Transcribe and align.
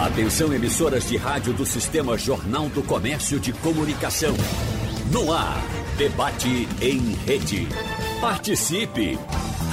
Atenção 0.00 0.50
emissoras 0.50 1.06
de 1.06 1.18
rádio 1.18 1.52
do 1.52 1.66
Sistema 1.66 2.16
Jornal 2.16 2.70
do 2.70 2.82
Comércio 2.82 3.38
de 3.38 3.52
Comunicação. 3.52 4.34
No 5.12 5.30
ar, 5.30 5.62
debate 5.98 6.66
em 6.80 7.12
rede. 7.26 7.68
Participe! 8.18 9.18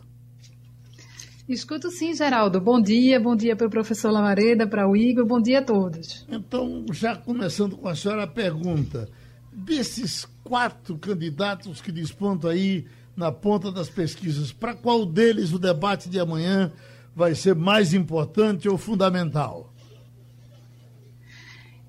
Escuto 1.49 1.89
sim, 1.89 2.13
Geraldo. 2.13 2.59
Bom 2.59 2.81
dia, 2.81 3.20
bom 3.20 3.35
dia 3.35 3.55
para 3.55 3.67
o 3.67 3.70
professor 3.70 4.12
Lavareda, 4.12 4.67
para 4.67 4.87
o 4.87 4.95
Igor, 4.95 5.26
bom 5.26 5.41
dia 5.41 5.59
a 5.59 5.63
todos. 5.63 6.26
Então, 6.29 6.85
já 6.91 7.15
começando 7.15 7.77
com 7.77 7.87
a 7.87 7.95
senhora 7.95 8.23
a 8.23 8.27
pergunta, 8.27 9.09
desses 9.51 10.27
quatro 10.43 10.98
candidatos 10.98 11.81
que 11.81 11.91
despontam 11.91 12.49
aí 12.49 12.85
na 13.17 13.31
ponta 13.31 13.71
das 13.71 13.89
pesquisas, 13.89 14.52
para 14.52 14.76
qual 14.76 15.03
deles 15.03 15.52
o 15.52 15.57
debate 15.57 16.07
de 16.07 16.20
amanhã 16.20 16.71
vai 17.16 17.34
ser 17.34 17.55
mais 17.55 17.91
importante 17.91 18.70
ou 18.70 18.77
fundamental? 18.77 19.73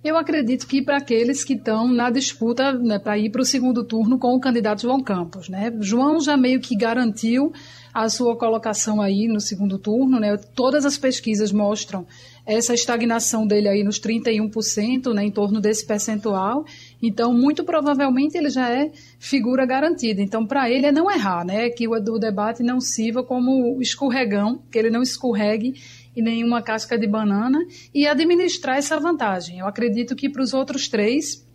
Eu 0.03 0.17
acredito 0.17 0.67
que 0.67 0.81
para 0.81 0.97
aqueles 0.97 1.45
que 1.45 1.55
estão 1.55 1.87
na 1.87 2.09
disputa 2.09 2.73
né, 2.73 2.99
para 2.99 3.19
ir 3.19 3.31
para 3.31 3.43
o 3.43 3.45
segundo 3.45 3.85
turno 3.85 4.19
com 4.19 4.35
o 4.35 4.41
candidato 4.41 4.83
João 4.83 5.03
Campos. 5.03 5.49
Né? 5.51 5.71
João 5.81 6.21
já 6.21 6.37
meio 6.37 6.61
que 6.61 6.75
garantiu 6.75 7.53
a 7.93 8.09
sua 8.09 8.37
colocação 8.37 9.03
aí 9.03 9.27
no 9.27 9.41
segundo 9.41 9.77
turno. 9.77 10.21
Né? 10.21 10.37
Todas 10.55 10.87
as 10.87 10.97
pesquisas 10.97 11.53
mostram 11.53 12.07
essa 12.47 12.73
estagnação 12.73 13.47
dele 13.47 13.69
aí 13.69 13.85
nos 13.85 14.01
31%, 14.01 15.13
né, 15.13 15.25
em 15.25 15.31
torno 15.31 15.61
desse 15.61 15.85
percentual. 15.85 16.65
Então, 17.01 17.33
muito 17.33 17.65
provavelmente 17.65 18.37
ele 18.37 18.51
já 18.51 18.69
é 18.71 18.91
figura 19.19 19.65
garantida. 19.65 20.21
Então, 20.21 20.47
para 20.47 20.69
ele 20.69 20.87
é 20.87 20.93
não 20.93 21.11
errar, 21.11 21.45
né? 21.45 21.71
Que 21.71 21.87
o, 21.87 21.93
o 21.93 22.19
debate 22.19 22.63
não 22.63 22.81
sirva 22.81 23.23
como 23.23 23.81
escorregão, 23.81 24.63
que 24.71 24.79
ele 24.79 24.91
não 24.91 25.03
escorregue 25.03 25.75
e 26.17 26.23
nenhuma 26.23 26.61
casca 26.61 26.99
de 26.99 27.07
banana 27.07 27.59
e 27.95 28.07
administrar 28.07 28.77
essa 28.77 28.99
vantagem. 28.99 29.61
Eu 29.61 29.67
acredito 29.67 30.17
que 30.17 30.29
para 30.29 30.43
os 30.43 30.53
outros 30.53 30.89
três, 30.89 31.47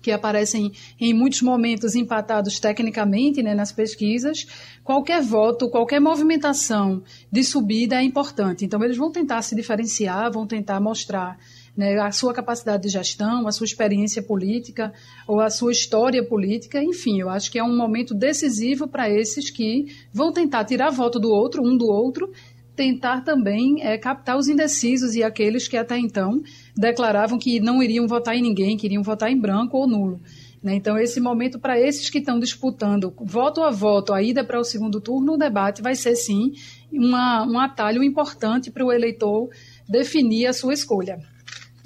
que 0.00 0.12
aparecem 0.12 0.72
em 1.00 1.12
muitos 1.12 1.42
momentos 1.42 1.94
empatados 1.94 2.60
tecnicamente 2.60 3.42
né, 3.42 3.54
nas 3.54 3.72
pesquisas, 3.72 4.46
qualquer 4.84 5.20
voto, 5.20 5.68
qualquer 5.68 6.00
movimentação 6.00 7.02
de 7.30 7.42
subida 7.42 7.96
é 7.96 8.04
importante. 8.04 8.64
Então, 8.64 8.82
eles 8.82 8.96
vão 8.96 9.10
tentar 9.10 9.42
se 9.42 9.54
diferenciar, 9.54 10.32
vão 10.32 10.46
tentar 10.46 10.80
mostrar 10.80 11.36
né, 11.76 11.98
a 11.98 12.10
sua 12.10 12.32
capacidade 12.32 12.84
de 12.84 12.88
gestão, 12.88 13.46
a 13.46 13.52
sua 13.52 13.66
experiência 13.66 14.22
política 14.22 14.92
ou 15.28 15.40
a 15.40 15.50
sua 15.50 15.72
história 15.72 16.24
política. 16.24 16.82
Enfim, 16.82 17.20
eu 17.20 17.28
acho 17.28 17.50
que 17.50 17.58
é 17.58 17.62
um 17.62 17.76
momento 17.76 18.14
decisivo 18.14 18.88
para 18.88 19.10
esses 19.10 19.50
que 19.50 19.86
vão 20.12 20.32
tentar 20.32 20.64
tirar 20.64 20.90
voto 20.90 21.18
do 21.18 21.28
outro, 21.28 21.62
um 21.62 21.76
do 21.76 21.86
outro, 21.86 22.32
tentar 22.74 23.22
também 23.22 23.82
é, 23.82 23.98
captar 23.98 24.36
os 24.36 24.48
indecisos 24.48 25.14
e 25.14 25.22
aqueles 25.22 25.68
que 25.68 25.76
até 25.76 25.98
então 25.98 26.42
declaravam 26.76 27.38
que 27.38 27.60
não 27.60 27.82
iriam 27.82 28.06
votar 28.06 28.34
em 28.34 28.42
ninguém, 28.42 28.76
queriam 28.76 29.02
votar 29.02 29.30
em 29.30 29.38
branco 29.38 29.76
ou 29.76 29.86
nulo. 29.86 30.20
Né? 30.62 30.74
Então, 30.74 30.98
esse 30.98 31.20
momento, 31.20 31.58
para 31.58 31.78
esses 31.78 32.10
que 32.10 32.18
estão 32.18 32.38
disputando 32.38 33.14
voto 33.20 33.62
a 33.62 33.70
voto 33.70 34.12
a 34.12 34.22
ida 34.22 34.44
para 34.44 34.58
o 34.58 34.64
segundo 34.64 35.00
turno, 35.00 35.34
o 35.34 35.38
debate 35.38 35.80
vai 35.80 35.94
ser, 35.94 36.16
sim, 36.16 36.52
uma, 36.92 37.46
um 37.46 37.58
atalho 37.58 38.02
importante 38.02 38.70
para 38.70 38.84
o 38.84 38.92
eleitor 38.92 39.48
definir 39.88 40.46
a 40.46 40.52
sua 40.52 40.74
escolha. 40.74 41.18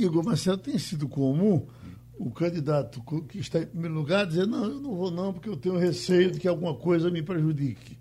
Igor 0.05 0.25
Marcelo, 0.25 0.59
tem 0.59 0.79
sido 0.79 1.09
comum 1.09 1.67
o 2.19 2.31
candidato 2.31 3.03
que 3.29 3.39
está 3.39 3.61
em 3.61 3.67
primeiro 3.67 3.95
lugar 3.95 4.27
dizer: 4.27 4.47
não, 4.47 4.65
eu 4.65 4.81
não 4.81 4.95
vou, 4.95 5.11
não, 5.11 5.33
porque 5.33 5.49
eu 5.49 5.57
tenho 5.57 5.79
receio 5.79 6.31
de 6.31 6.39
que 6.39 6.49
alguma 6.49 6.75
coisa 6.75 7.11
me 7.11 7.23
prejudique 7.23 8.01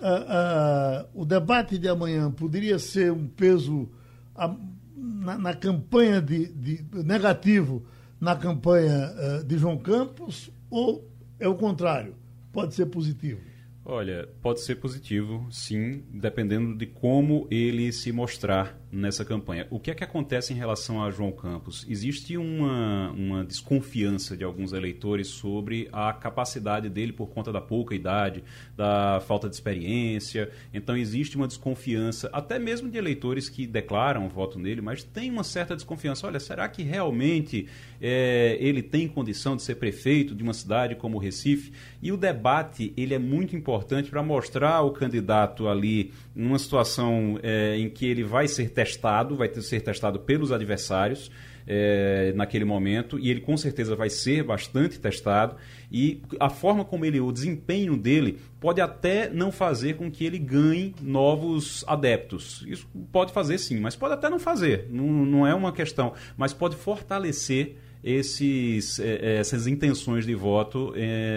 ah, 0.00 0.26
ah, 0.28 1.06
o 1.14 1.24
debate 1.24 1.78
de 1.78 1.88
amanhã 1.88 2.30
poderia 2.30 2.78
ser 2.78 3.12
um 3.12 3.26
peso 3.26 3.88
a, 4.34 4.54
na, 4.94 5.38
na, 5.38 5.54
campanha 5.54 6.20
de, 6.20 6.46
de, 6.52 6.84
negativo 7.04 7.84
na 8.20 8.36
campanha 8.36 9.12
uh, 9.12 9.44
de 9.44 9.58
João 9.58 9.78
Campos 9.78 10.50
ou 10.70 11.08
é 11.38 11.48
o 11.48 11.54
contrário? 11.54 12.14
Pode 12.52 12.74
ser 12.74 12.86
positivo? 12.86 13.40
Olha, 13.84 14.28
pode 14.42 14.60
ser 14.62 14.76
positivo, 14.76 15.46
sim, 15.50 16.02
dependendo 16.12 16.76
de 16.76 16.86
como 16.86 17.46
ele 17.50 17.92
se 17.92 18.10
mostrar 18.10 18.76
nessa 18.90 19.24
campanha. 19.24 19.66
O 19.70 19.80
que 19.80 19.90
é 19.90 19.94
que 19.94 20.04
acontece 20.04 20.52
em 20.52 20.56
relação 20.56 21.02
a 21.02 21.10
João 21.10 21.32
Campos? 21.32 21.84
Existe 21.88 22.36
uma, 22.36 23.10
uma 23.10 23.44
desconfiança 23.44 24.36
de 24.36 24.44
alguns 24.44 24.72
eleitores 24.72 25.28
sobre 25.28 25.88
a 25.92 26.12
capacidade 26.12 26.88
dele 26.88 27.12
por 27.12 27.28
conta 27.28 27.52
da 27.52 27.60
pouca 27.60 27.94
idade, 27.94 28.44
da 28.76 29.20
falta 29.26 29.48
de 29.48 29.54
experiência. 29.54 30.50
Então 30.72 30.96
existe 30.96 31.36
uma 31.36 31.46
desconfiança, 31.46 32.30
até 32.32 32.58
mesmo 32.58 32.88
de 32.88 32.96
eleitores 32.96 33.48
que 33.48 33.66
declaram 33.66 34.28
voto 34.28 34.58
nele, 34.58 34.80
mas 34.80 35.02
tem 35.02 35.30
uma 35.30 35.44
certa 35.44 35.74
desconfiança. 35.74 36.26
Olha, 36.26 36.38
será 36.38 36.68
que 36.68 36.82
realmente 36.82 37.66
é, 38.00 38.56
ele 38.60 38.82
tem 38.82 39.08
condição 39.08 39.56
de 39.56 39.62
ser 39.62 39.76
prefeito 39.76 40.34
de 40.34 40.42
uma 40.42 40.54
cidade 40.54 40.94
como 40.94 41.18
Recife? 41.18 41.72
E 42.00 42.12
o 42.12 42.16
debate 42.16 42.92
ele 42.96 43.14
é 43.14 43.18
muito 43.18 43.56
importante 43.56 44.10
para 44.10 44.22
mostrar 44.22 44.82
o 44.82 44.92
candidato 44.92 45.68
ali 45.68 46.12
numa 46.34 46.58
situação 46.58 47.38
é, 47.42 47.76
em 47.78 47.90
que 47.90 48.06
ele 48.06 48.22
vai 48.22 48.46
ser 48.46 48.75
testado, 48.76 49.34
vai 49.34 49.48
ter, 49.48 49.62
ser 49.62 49.80
testado 49.80 50.20
pelos 50.20 50.52
adversários 50.52 51.30
é, 51.66 52.32
naquele 52.36 52.64
momento, 52.64 53.18
e 53.18 53.30
ele 53.30 53.40
com 53.40 53.56
certeza 53.56 53.96
vai 53.96 54.10
ser 54.10 54.44
bastante 54.44 55.00
testado, 55.00 55.56
e 55.90 56.20
a 56.38 56.50
forma 56.50 56.84
como 56.84 57.06
ele, 57.06 57.18
o 57.18 57.32
desempenho 57.32 57.96
dele, 57.96 58.38
pode 58.60 58.82
até 58.82 59.30
não 59.30 59.50
fazer 59.50 59.96
com 59.96 60.10
que 60.10 60.24
ele 60.26 60.38
ganhe 60.38 60.94
novos 61.00 61.84
adeptos. 61.88 62.64
Isso 62.68 62.86
pode 63.10 63.32
fazer 63.32 63.56
sim, 63.56 63.80
mas 63.80 63.96
pode 63.96 64.12
até 64.12 64.28
não 64.28 64.38
fazer, 64.38 64.86
não, 64.90 65.06
não 65.06 65.46
é 65.46 65.54
uma 65.54 65.72
questão, 65.72 66.12
mas 66.36 66.52
pode 66.52 66.76
fortalecer 66.76 67.76
esses, 68.04 69.00
é, 69.00 69.38
essas 69.38 69.66
intenções 69.66 70.26
de 70.26 70.34
voto 70.34 70.92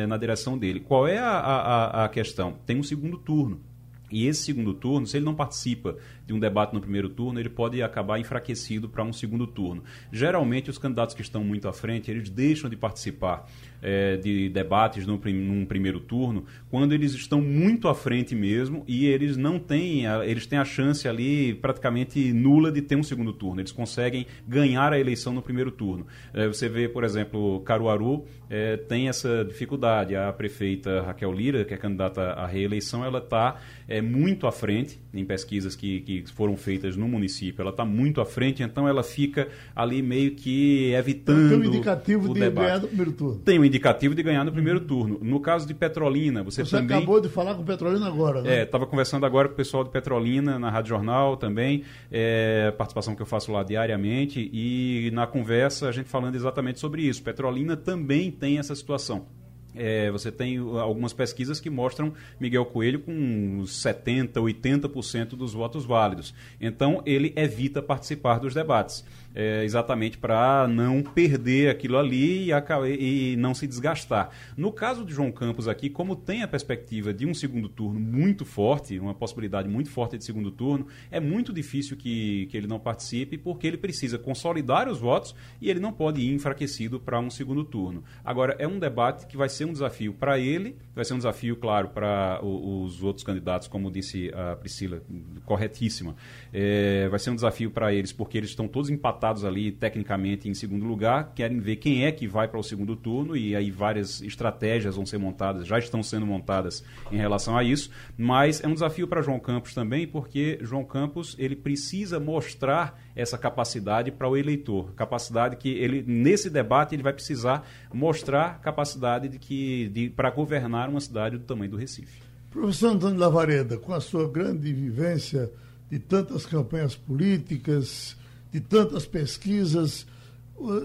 na 0.08 0.18
direção 0.18 0.58
dele. 0.58 0.82
Qual 0.82 1.08
é 1.08 1.18
a, 1.18 1.32
a, 1.32 2.06
a 2.06 2.10
questão? 2.10 2.58
Tem 2.66 2.78
um 2.78 2.84
segundo 2.84 3.18
turno. 3.18 3.69
E 4.12 4.28
esse 4.28 4.44
segundo 4.44 4.74
turno, 4.74 5.06
se 5.06 5.18
ele 5.18 5.26
não 5.26 5.36
participa 5.36 5.98
de 6.26 6.34
um 6.34 6.40
debate 6.40 6.74
no 6.74 6.82
primeiro 6.82 7.10
turno, 7.10 7.40
ele 7.40 7.50
pode 7.50 7.82
acabar 7.82 8.20
enfraquecido 8.20 8.88
para 8.90 9.04
um 9.04 9.14
segundo 9.14 9.48
turno. 9.48 9.84
Geralmente, 10.12 10.70
os 10.70 10.78
candidatos 10.78 11.16
que 11.16 11.22
estão 11.22 11.44
muito 11.44 11.68
à 11.68 11.74
frente, 11.74 12.10
eles 12.10 12.30
deixam 12.30 12.70
de 12.70 12.76
participar 12.76 13.48
é, 13.82 14.18
de 14.18 14.50
debates 14.50 15.06
no, 15.06 15.18
num 15.18 15.66
primeiro 15.66 16.00
turno 16.00 16.46
quando 16.70 16.94
eles 16.94 17.14
estão 17.14 17.42
muito 17.42 17.88
à 17.88 17.96
frente 17.96 18.36
mesmo 18.36 18.84
e 18.88 19.06
eles 19.06 19.38
não 19.38 19.58
têm, 19.58 20.06
a, 20.06 20.26
eles 20.26 20.46
têm 20.46 20.60
a 20.60 20.66
chance 20.66 21.08
ali 21.08 21.54
praticamente 21.56 22.34
nula 22.34 22.72
de 22.72 22.82
ter 22.82 22.96
um 22.96 23.04
segundo 23.04 23.34
turno. 23.34 23.62
Eles 23.62 23.72
conseguem 23.72 24.26
ganhar 24.48 24.94
a 24.94 25.00
eleição 25.00 25.34
no 25.34 25.42
primeiro 25.42 25.72
turno. 25.72 26.06
É, 26.34 26.48
você 26.48 26.68
vê, 26.68 26.88
por 26.88 27.04
exemplo, 27.04 27.62
Caruaru 27.62 28.26
é, 28.50 28.78
tem 28.78 29.08
essa 29.08 29.46
dificuldade. 29.46 30.16
A 30.16 30.34
prefeita 30.34 31.02
Raquel 31.02 31.32
Lira, 31.32 31.64
que 31.64 31.74
é 31.74 31.78
candidata 31.78 32.22
à 32.22 32.48
reeleição, 32.48 33.06
ela 33.06 33.20
está 33.20 33.58
é, 33.88 34.02
muito 34.02 34.48
à 34.48 34.52
frente 34.52 35.00
em 35.14 35.24
pesquisas 35.24 35.76
que, 35.76 36.02
que 36.02 36.24
foram 36.34 36.58
feitas 36.58 36.96
no 36.96 37.08
município. 37.08 37.62
Ela 37.62 37.72
está 37.72 37.86
muito 37.86 38.22
à 38.22 38.26
frente, 38.26 38.64
então 38.64 38.88
ela 38.88 39.04
fica 39.04 39.48
ali 39.76 40.02
meio 40.02 40.32
que 40.32 40.92
evitando. 40.94 41.50
Tem 41.50 41.60
um 41.60 41.64
indicativo 41.64 42.34
de 42.34 42.40
debate. 42.40 42.66
ganhar 42.66 42.80
no 42.80 42.88
primeiro 42.88 43.12
turno. 43.12 43.40
Tem 43.40 43.60
um 43.60 43.66
indicativo 43.66 44.16
de 44.16 44.24
ganhar 44.24 44.44
no 44.44 44.52
primeiro 44.52 44.80
turno. 44.82 45.20
No 45.22 45.40
caso 45.40 45.68
de 45.68 45.74
Petrolina, 45.74 46.44
você, 46.44 46.64
você 46.64 46.78
também. 46.78 46.98
acabou 46.98 47.22
de 47.22 47.30
falar 47.30 47.56
com 47.56 47.64
Petrolina 47.64 48.08
agora, 48.08 48.42
né? 48.42 48.60
É, 48.60 48.64
estava 48.64 48.86
conversando 48.86 49.26
agora 49.26 49.48
com 49.48 49.54
o 49.54 49.58
pessoal 49.58 49.84
de 49.84 49.92
Petrolina 49.92 50.58
na 50.58 50.70
Rádio 50.70 50.90
Jornal 50.90 51.38
também, 51.38 51.84
é, 52.12 52.72
participação 52.72 53.16
que 53.16 53.22
eu 53.22 53.26
faço 53.26 53.52
lá 53.52 53.64
diariamente, 53.64 54.50
e 54.52 55.10
na 55.14 55.28
conversa 55.28 55.88
a 55.88 55.92
gente 55.92 56.10
falando 56.10 56.36
exatamente 56.36 56.80
sobre 56.80 57.04
isso. 57.04 57.22
Petrolina 57.22 57.76
também 57.76 58.32
tem 58.40 58.58
essa 58.58 58.76
situação 58.76 59.28
É, 59.76 60.10
você 60.10 60.32
tem 60.32 60.58
algumas 60.58 61.14
pesquisas 61.14 61.60
que 61.60 61.70
mostram 61.70 62.14
Miguel 62.40 62.66
Coelho 62.66 63.02
com 63.02 63.62
70%, 63.64 64.34
80% 64.34 65.36
dos 65.36 65.54
votos 65.54 65.86
válidos. 65.86 66.34
Então, 66.60 67.04
ele 67.06 67.32
evita 67.36 67.82
participar 67.82 68.40
dos 68.40 68.54
debates 68.54 69.06
é, 69.34 69.64
exatamente 69.64 70.18
para 70.18 70.68
não 70.68 71.02
perder 71.02 71.70
aquilo 71.70 71.98
ali 71.98 72.52
e, 72.52 73.34
e, 73.34 73.36
não 73.36 73.54
se 73.54 73.68
desgastar. 73.68 74.30
No 74.58 74.72
caso 74.72 75.06
de 75.06 75.14
João 75.14 75.32
Campos 75.32 75.68
aqui, 75.68 75.90
como 75.90 76.16
tem 76.16 76.44
a 76.44 76.48
perspectiva 76.48 77.14
de 77.14 77.26
um 77.26 77.34
segundo 77.34 77.70
turno 77.70 78.00
muito 78.00 78.46
forte, 78.46 79.00
uma 79.00 79.14
possibilidade 79.14 79.68
muito 79.70 79.90
forte 79.90 80.18
de 80.18 80.24
segundo 80.24 80.52
turno, 80.52 80.88
é 81.12 81.20
muito 81.20 81.54
difícil 81.54 81.96
que, 81.96 82.48
que 82.48 82.58
ele 82.58 82.68
não 82.68 82.80
participe 82.80 83.38
porque 83.38 83.68
ele 83.68 83.78
precisa 83.78 84.18
consolidar 84.18 84.88
os 84.88 85.00
votos 85.00 85.36
e 85.62 85.70
ele 85.70 85.80
não 85.80 85.94
pode 85.94 86.22
ir 86.22 86.34
enfraquecido 86.34 87.00
para 87.00 87.20
um 87.20 87.30
segundo 87.30 87.64
turno. 87.64 88.04
Agora, 88.24 88.56
é 88.60 88.68
um 88.68 88.80
debate 88.80 89.28
que 89.28 89.38
vai 89.38 89.50
ser 89.50 89.66
um 89.66 89.72
desafio 89.72 90.14
para 90.14 90.40
ele, 90.40 90.76
vai 90.96 91.06
ser 91.06 91.14
um 91.14 91.18
desafio, 91.18 91.56
claro, 91.56 91.90
para 91.90 92.40
os 92.44 93.04
outros 93.04 93.24
candidatos, 93.24 93.68
como 93.68 93.92
disse 93.92 94.32
a 94.34 94.56
Priscila, 94.56 95.02
corretíssima. 95.46 96.16
É, 96.52 97.08
vai 97.10 97.20
ser 97.20 97.30
um 97.30 97.36
desafio 97.36 97.72
para 97.72 97.94
eles 97.94 98.12
porque 98.12 98.38
eles 98.38 98.50
estão 98.50 98.68
todos 98.68 98.90
empatados 98.90 99.19
empatados 99.20 99.44
ali 99.44 99.70
tecnicamente 99.72 100.48
em 100.48 100.54
segundo 100.54 100.86
lugar, 100.86 101.34
querem 101.36 101.60
ver 101.60 101.76
quem 101.76 102.06
é 102.06 102.12
que 102.12 102.26
vai 102.26 102.48
para 102.48 102.58
o 102.58 102.64
segundo 102.64 102.96
turno 102.96 103.36
e 103.36 103.54
aí 103.54 103.70
várias 103.70 104.22
estratégias 104.22 104.96
vão 104.96 105.06
ser 105.06 105.18
montadas, 105.18 105.68
já 105.68 105.78
estão 105.78 106.02
sendo 106.02 106.26
montadas 106.26 106.84
em 107.12 107.18
relação 107.18 107.58
a 107.58 107.64
isso, 107.64 107.92
mas 108.18 108.64
é 108.64 108.68
um 108.68 108.74
desafio 108.74 109.08
para 109.08 109.22
João 109.22 109.40
Campos 109.40 109.74
também, 109.74 110.08
porque 110.08 110.58
João 110.62 110.86
Campos 110.86 111.36
ele 111.38 111.56
precisa 111.56 112.20
mostrar 112.20 112.98
essa 113.14 113.38
capacidade 113.38 114.10
para 114.10 114.30
o 114.30 114.38
eleitor, 114.38 114.94
capacidade 114.94 115.58
que 115.58 115.70
ele 115.70 116.04
nesse 116.08 116.50
debate 116.50 116.96
ele 116.96 117.04
vai 117.04 117.12
precisar 117.12 117.68
mostrar 117.94 118.62
capacidade 118.62 119.28
de 119.28 119.38
que 119.38 119.90
de, 119.90 120.10
para 120.10 120.32
governar 120.32 120.88
uma 120.90 121.02
cidade 121.02 121.38
do 121.38 121.44
tamanho 121.44 121.72
do 121.72 121.78
Recife. 121.78 122.22
Professor 122.50 122.94
Antônio 122.94 123.20
Lavareda, 123.20 123.78
com 123.78 123.94
a 123.94 124.00
sua 124.00 124.28
grande 124.28 124.72
vivência 124.72 125.52
de 125.90 126.00
tantas 126.00 126.46
campanhas 126.46 126.96
políticas, 126.96 128.16
de 128.52 128.60
tantas 128.60 129.06
pesquisas, 129.06 130.06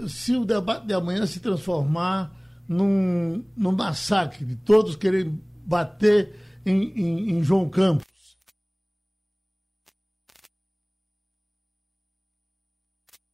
se 0.09 0.37
o 0.37 0.45
debate 0.45 0.87
de 0.87 0.95
amanhã 0.95 1.27
se 1.27 1.41
transformar 1.41 2.33
num, 2.69 3.45
num 3.57 3.73
massacre 3.73 4.45
de 4.45 4.57
todos 4.57 4.97
querendo 4.97 5.39
bater 5.67 6.35
em, 6.65 6.83
em, 6.95 7.31
em 7.33 7.43
João 7.43 7.69
Campos. 7.69 8.07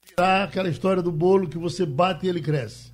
Tirar 0.05 0.45
aquela 0.45 0.69
história 0.69 1.03
do 1.03 1.13
bolo 1.13 1.49
que 1.49 1.59
você 1.59 1.87
bate 1.87 2.27
e 2.27 2.29
ele 2.29 2.41
cresce. 2.41 2.91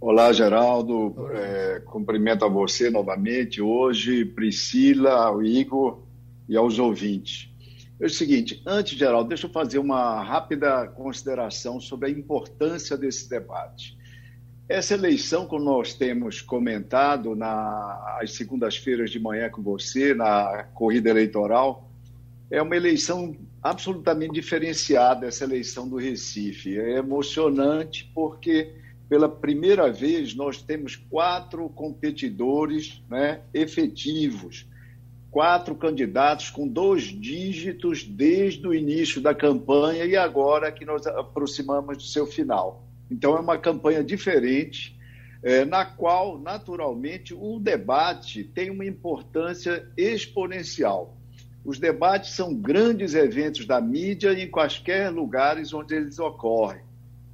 Olá, 0.00 0.32
Geraldo. 0.32 1.14
É, 1.30 1.80
cumprimento 1.80 2.42
a 2.44 2.48
você 2.48 2.88
novamente 2.88 3.60
hoje, 3.60 4.24
Priscila, 4.24 5.26
ao 5.26 5.42
Igor 5.42 6.02
e 6.48 6.56
aos 6.56 6.78
ouvintes. 6.78 7.49
É 8.00 8.06
o 8.06 8.10
seguinte, 8.10 8.62
antes, 8.64 8.98
Geraldo, 8.98 9.28
deixa 9.28 9.46
eu 9.46 9.50
fazer 9.50 9.78
uma 9.78 10.22
rápida 10.22 10.86
consideração 10.88 11.78
sobre 11.78 12.08
a 12.08 12.10
importância 12.10 12.96
desse 12.96 13.28
debate. 13.28 13.94
Essa 14.66 14.94
eleição, 14.94 15.44
como 15.44 15.66
nós 15.66 15.92
temos 15.92 16.40
comentado 16.40 17.36
nas 17.36 18.32
segundas-feiras 18.32 19.10
de 19.10 19.20
manhã 19.20 19.50
com 19.50 19.60
você, 19.60 20.14
na 20.14 20.64
corrida 20.72 21.10
eleitoral, 21.10 21.90
é 22.50 22.62
uma 22.62 22.74
eleição 22.74 23.36
absolutamente 23.62 24.32
diferenciada, 24.32 25.26
essa 25.26 25.44
eleição 25.44 25.86
do 25.86 25.96
Recife. 25.96 26.78
É 26.78 26.96
emocionante 26.96 28.10
porque, 28.14 28.72
pela 29.10 29.28
primeira 29.28 29.92
vez, 29.92 30.34
nós 30.34 30.62
temos 30.62 30.96
quatro 30.96 31.68
competidores 31.68 33.02
né, 33.10 33.42
efetivos 33.52 34.66
quatro 35.30 35.74
candidatos 35.74 36.50
com 36.50 36.66
dois 36.66 37.04
dígitos 37.04 38.04
desde 38.04 38.66
o 38.66 38.74
início 38.74 39.20
da 39.20 39.34
campanha 39.34 40.04
e 40.04 40.16
agora 40.16 40.72
que 40.72 40.84
nós 40.84 41.06
aproximamos 41.06 41.98
do 41.98 42.02
seu 42.02 42.26
final. 42.26 42.84
Então, 43.10 43.36
é 43.36 43.40
uma 43.40 43.58
campanha 43.58 44.02
diferente, 44.02 44.98
é, 45.42 45.64
na 45.64 45.84
qual, 45.84 46.38
naturalmente, 46.38 47.32
o 47.32 47.58
debate 47.58 48.44
tem 48.44 48.70
uma 48.70 48.84
importância 48.84 49.88
exponencial. 49.96 51.16
Os 51.64 51.78
debates 51.78 52.32
são 52.32 52.54
grandes 52.54 53.14
eventos 53.14 53.66
da 53.66 53.80
mídia 53.80 54.32
em 54.32 54.48
quaisquer 54.48 55.10
lugares 55.10 55.72
onde 55.72 55.94
eles 55.94 56.18
ocorrem. 56.18 56.82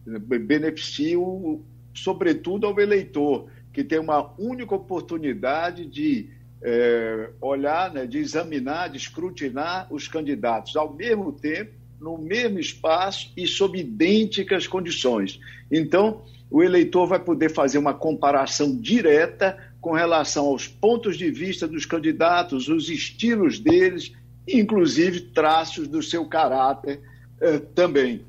Beneficiam, 0.05 1.63
sobretudo, 1.95 2.67
ao 2.67 2.79
eleitor, 2.79 3.49
que 3.73 3.85
tem 3.85 3.99
uma 3.99 4.33
única 4.39 4.75
oportunidade 4.75 5.87
de 5.87 6.31
é, 6.63 7.31
olhar, 7.41 7.93
né, 7.93 8.07
de 8.07 8.19
examinar, 8.19 8.89
de 8.91 8.97
escrutinar 8.97 9.87
os 9.93 10.09
candidatos 10.09 10.77
ao 10.77 10.93
mesmo 10.93 11.33
tempo, 11.33 11.73
no 12.01 12.19
mesmo 12.19 12.59
espaço 12.59 13.33
e 13.37 13.47
sob 13.47 13.79
idênticas 13.79 14.67
condições. 14.67 15.41
Então, 15.71 16.23
o 16.51 16.63
eleitor 16.63 17.07
vai 17.07 17.19
poder 17.19 17.51
fazer 17.51 17.79
uma 17.79 17.95
comparação 17.95 18.77
direta 18.77 19.57
com 19.81 19.93
relação 19.93 20.47
aos 20.47 20.67
pontos 20.67 21.17
de 21.17 21.31
vista 21.31 21.67
dos 21.67 21.87
candidatos, 21.87 22.69
os 22.69 22.89
estilos 22.89 23.59
deles, 23.59 24.13
inclusive 24.47 25.21
traços 25.21 25.89
do 25.89 26.03
seu 26.03 26.25
caráter 26.27 27.01
eh, 27.41 27.59
também. 27.75 28.23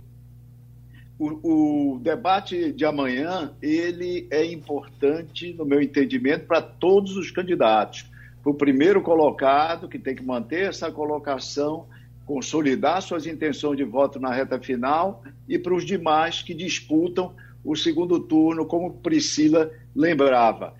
O, 1.19 1.95
o, 1.95 1.99
debate 1.99 2.71
de 2.71 2.85
amanhã 2.85 3.53
ele 3.59 4.27
é 4.29 4.45
importante, 4.45 5.51
no 5.53 5.65
meu 5.65 5.81
entendimento, 5.81 6.45
para 6.45 6.61
todos 6.61 7.17
os 7.17 7.31
candidatos 7.31 8.05
o 8.49 8.53
primeiro 8.53 9.01
colocado, 9.01 9.89
que 9.89 9.99
tem 9.99 10.15
que 10.15 10.23
manter 10.23 10.69
essa 10.69 10.91
colocação, 10.91 11.85
consolidar 12.25 13.01
suas 13.01 13.25
intenções 13.25 13.77
de 13.77 13.83
voto 13.83 14.19
na 14.19 14.31
reta 14.31 14.59
final, 14.59 15.23
e 15.47 15.57
para 15.59 15.73
os 15.73 15.85
demais 15.85 16.41
que 16.41 16.53
disputam 16.53 17.33
o 17.63 17.75
segundo 17.75 18.19
turno, 18.19 18.65
como 18.65 18.93
Priscila 18.93 19.71
lembrava. 19.95 20.73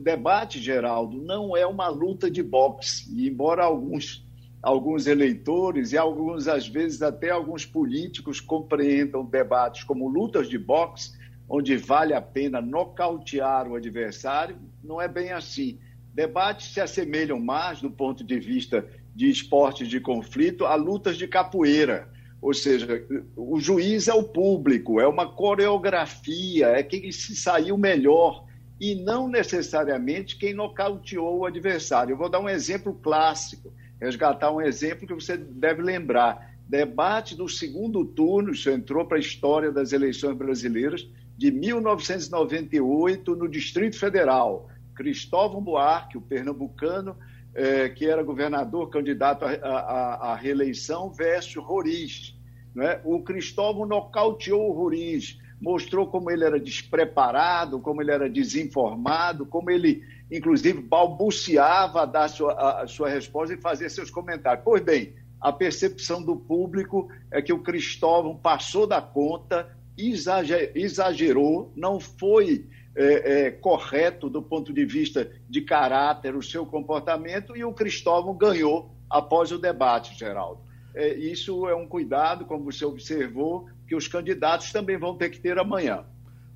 Debate, 0.00 0.60
Geraldo, 0.60 1.16
não 1.16 1.56
é 1.56 1.66
uma 1.66 1.88
luta 1.88 2.30
de 2.30 2.42
boxe, 2.42 3.08
e 3.12 3.28
embora 3.28 3.64
alguns, 3.64 4.24
alguns 4.62 5.06
eleitores 5.06 5.92
e 5.92 5.98
alguns, 5.98 6.48
às 6.48 6.66
vezes, 6.66 7.02
até 7.02 7.30
alguns 7.30 7.64
políticos 7.66 8.40
compreendam 8.40 9.24
debates 9.24 9.84
como 9.84 10.08
lutas 10.08 10.48
de 10.48 10.58
boxe, 10.58 11.12
onde 11.48 11.76
vale 11.76 12.14
a 12.14 12.22
pena 12.22 12.60
nocautear 12.60 13.68
o 13.68 13.76
adversário, 13.76 14.56
não 14.82 15.00
é 15.00 15.06
bem 15.06 15.30
assim 15.30 15.78
Debates 16.14 16.72
se 16.72 16.80
assemelham 16.80 17.40
mais, 17.40 17.80
do 17.80 17.90
ponto 17.90 18.22
de 18.22 18.38
vista 18.38 18.86
de 19.12 19.28
esportes 19.28 19.88
de 19.88 19.98
conflito, 19.98 20.64
a 20.64 20.76
lutas 20.76 21.18
de 21.18 21.26
capoeira. 21.26 22.08
Ou 22.40 22.54
seja, 22.54 23.04
o 23.36 23.58
juiz 23.58 24.06
é 24.06 24.14
o 24.14 24.22
público, 24.22 25.00
é 25.00 25.08
uma 25.08 25.26
coreografia, 25.26 26.68
é 26.68 26.84
quem 26.84 27.10
se 27.10 27.34
saiu 27.34 27.76
melhor 27.76 28.44
e 28.80 28.94
não 28.94 29.28
necessariamente 29.28 30.36
quem 30.36 30.54
nocauteou 30.54 31.38
o 31.38 31.46
adversário. 31.46 32.12
Eu 32.12 32.16
vou 32.16 32.28
dar 32.28 32.38
um 32.38 32.48
exemplo 32.48 32.94
clássico, 32.94 33.72
resgatar 34.00 34.52
um 34.52 34.60
exemplo 34.60 35.08
que 35.08 35.14
você 35.14 35.36
deve 35.36 35.82
lembrar. 35.82 36.54
Debate 36.68 37.34
do 37.34 37.48
segundo 37.48 38.04
turno, 38.04 38.52
isso 38.52 38.70
entrou 38.70 39.04
para 39.04 39.16
a 39.16 39.20
história 39.20 39.72
das 39.72 39.92
eleições 39.92 40.36
brasileiras, 40.36 41.08
de 41.36 41.50
1998, 41.50 43.34
no 43.34 43.48
Distrito 43.48 43.98
Federal. 43.98 44.68
Cristóvão 44.94 45.60
Buarque, 45.60 46.16
o 46.16 46.20
pernambucano, 46.20 47.16
é, 47.54 47.88
que 47.88 48.06
era 48.06 48.22
governador 48.22 48.90
candidato 48.90 49.44
à 49.44 50.34
reeleição, 50.34 51.10
versus 51.10 51.62
Roriz. 51.62 52.34
Né? 52.74 53.00
O 53.04 53.22
Cristóvão 53.22 53.86
nocauteou 53.86 54.68
o 54.68 54.72
Roriz, 54.72 55.38
mostrou 55.60 56.06
como 56.06 56.30
ele 56.30 56.44
era 56.44 56.58
despreparado, 56.58 57.80
como 57.80 58.02
ele 58.02 58.10
era 58.10 58.28
desinformado, 58.28 59.46
como 59.46 59.70
ele, 59.70 60.02
inclusive, 60.30 60.80
balbuciava 60.80 62.02
a 62.02 62.06
dar 62.06 62.24
a 62.24 62.28
sua, 62.28 62.82
a 62.82 62.86
sua 62.86 63.08
resposta 63.08 63.54
e 63.54 63.60
fazer 63.60 63.88
seus 63.90 64.10
comentários. 64.10 64.64
Pois 64.64 64.82
bem, 64.82 65.14
a 65.40 65.52
percepção 65.52 66.22
do 66.22 66.36
público 66.36 67.08
é 67.30 67.40
que 67.40 67.52
o 67.52 67.62
Cristóvão 67.62 68.36
passou 68.36 68.86
da 68.86 69.00
conta, 69.00 69.70
exagerou, 69.96 71.72
não 71.76 72.00
foi 72.00 72.66
é, 72.96 73.46
é, 73.46 73.50
correto 73.50 74.30
do 74.30 74.42
ponto 74.42 74.72
de 74.72 74.84
vista 74.84 75.30
de 75.48 75.60
caráter, 75.62 76.34
o 76.34 76.42
seu 76.42 76.64
comportamento, 76.64 77.56
e 77.56 77.64
o 77.64 77.72
Cristóvão 77.72 78.36
ganhou 78.36 78.90
após 79.10 79.50
o 79.52 79.58
debate, 79.58 80.18
Geraldo. 80.18 80.60
É, 80.94 81.14
isso 81.14 81.68
é 81.68 81.74
um 81.74 81.86
cuidado, 81.86 82.44
como 82.44 82.64
você 82.64 82.84
observou, 82.84 83.66
que 83.86 83.96
os 83.96 84.06
candidatos 84.06 84.72
também 84.72 84.96
vão 84.96 85.16
ter 85.16 85.28
que 85.28 85.40
ter 85.40 85.58
amanhã. 85.58 86.04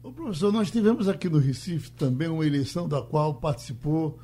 Ô, 0.02 0.12
professor, 0.12 0.52
nós 0.52 0.70
tivemos 0.70 1.08
aqui 1.08 1.28
no 1.28 1.38
Recife 1.38 1.90
também 1.90 2.28
uma 2.28 2.46
eleição 2.46 2.88
da 2.88 3.02
qual 3.02 3.34
participou 3.34 4.18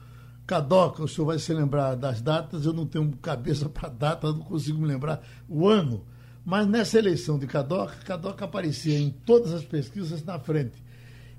Cadoca, 0.46 1.02
o 1.02 1.08
senhor 1.08 1.26
vai 1.26 1.38
se 1.38 1.52
lembrar 1.54 1.94
das 1.94 2.20
datas, 2.20 2.66
eu 2.66 2.72
não 2.72 2.86
tenho 2.86 3.10
cabeça 3.16 3.66
para 3.66 3.88
data, 3.88 4.30
não 4.30 4.40
consigo 4.40 4.78
me 4.78 4.86
lembrar 4.86 5.22
o 5.48 5.66
ano. 5.66 6.04
Mas 6.44 6.66
nessa 6.66 6.98
eleição 6.98 7.38
de 7.38 7.46
Cadoca, 7.46 7.94
Cadoca 8.04 8.44
aparecia 8.44 8.98
em 8.98 9.10
todas 9.10 9.54
as 9.54 9.64
pesquisas 9.64 10.22
na 10.22 10.38
frente. 10.38 10.83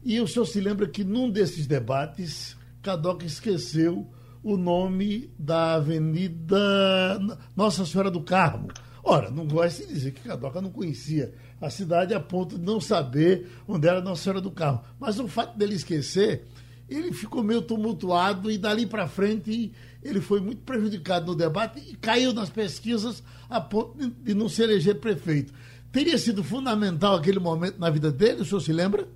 E 0.05 0.21
o 0.21 0.27
senhor 0.27 0.45
se 0.45 0.61
lembra 0.61 0.87
que 0.87 1.03
num 1.03 1.31
desses 1.31 1.65
debates, 1.65 2.55
Cadoca 2.83 3.25
esqueceu 3.25 4.07
o 4.43 4.55
nome 4.55 5.33
da 5.39 5.73
Avenida 5.73 7.17
Nossa 7.55 7.83
Senhora 7.87 8.11
do 8.11 8.21
Carmo. 8.21 8.67
Ora, 9.03 9.31
não 9.31 9.47
vai 9.47 9.71
se 9.71 9.87
dizer 9.87 10.11
que 10.11 10.21
Cadoca 10.21 10.61
não 10.61 10.69
conhecia 10.69 11.33
a 11.59 11.71
cidade 11.71 12.13
a 12.13 12.19
ponto 12.19 12.55
de 12.55 12.63
não 12.63 12.79
saber 12.79 13.49
onde 13.67 13.87
era 13.87 13.99
Nossa 13.99 14.21
Senhora 14.21 14.41
do 14.41 14.51
Carmo. 14.51 14.83
Mas 14.99 15.19
o 15.19 15.27
fato 15.27 15.57
dele 15.57 15.73
esquecer, 15.73 16.45
ele 16.87 17.11
ficou 17.11 17.43
meio 17.43 17.63
tumultuado 17.63 18.51
e 18.51 18.59
dali 18.59 18.85
para 18.85 19.07
frente 19.07 19.73
ele 20.03 20.21
foi 20.21 20.39
muito 20.39 20.61
prejudicado 20.61 21.25
no 21.25 21.35
debate 21.35 21.79
e 21.79 21.95
caiu 21.95 22.31
nas 22.31 22.51
pesquisas 22.51 23.23
a 23.49 23.59
ponto 23.59 23.97
de 24.21 24.35
não 24.35 24.47
se 24.47 24.61
eleger 24.61 24.99
prefeito. 24.99 25.51
Teria 25.91 26.19
sido 26.19 26.43
fundamental 26.43 27.15
aquele 27.15 27.39
momento 27.39 27.79
na 27.79 27.89
vida 27.89 28.11
dele, 28.11 28.43
o 28.43 28.45
senhor 28.45 28.61
se 28.61 28.71
lembra? 28.71 29.07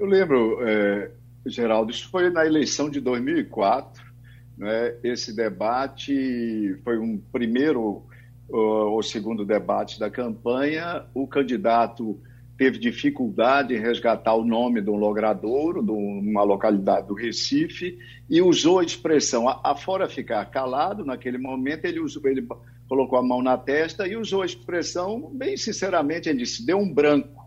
Eu 0.00 0.06
lembro, 0.06 0.66
é, 0.66 1.10
Geraldo, 1.44 1.90
isso 1.90 2.08
foi 2.08 2.30
na 2.30 2.46
eleição 2.46 2.88
de 2.88 3.02
2004. 3.02 4.02
Né? 4.56 4.94
Esse 5.04 5.36
debate 5.36 6.74
foi 6.82 6.98
um 6.98 7.18
primeiro 7.18 8.06
ou 8.48 9.02
segundo 9.02 9.44
debate 9.44 10.00
da 10.00 10.08
campanha. 10.08 11.04
O 11.12 11.26
candidato 11.26 12.18
teve 12.56 12.78
dificuldade 12.78 13.74
em 13.74 13.78
resgatar 13.78 14.34
o 14.34 14.42
nome 14.42 14.80
de 14.80 14.88
um 14.88 14.96
logradouro, 14.96 15.82
de 15.82 15.92
uma 15.92 16.44
localidade 16.44 17.06
do 17.06 17.12
Recife, 17.12 17.98
e 18.28 18.40
usou 18.40 18.78
a 18.78 18.84
expressão, 18.84 19.50
afora 19.62 20.08
ficar 20.08 20.46
calado, 20.46 21.04
naquele 21.04 21.36
momento 21.36 21.84
ele, 21.84 22.00
usou, 22.00 22.26
ele 22.26 22.46
colocou 22.88 23.18
a 23.18 23.22
mão 23.22 23.42
na 23.42 23.58
testa 23.58 24.08
e 24.08 24.16
usou 24.16 24.40
a 24.40 24.46
expressão, 24.46 25.30
bem 25.34 25.58
sinceramente, 25.58 26.26
ele 26.26 26.38
disse, 26.38 26.64
deu 26.64 26.78
um 26.78 26.90
branco. 26.90 27.39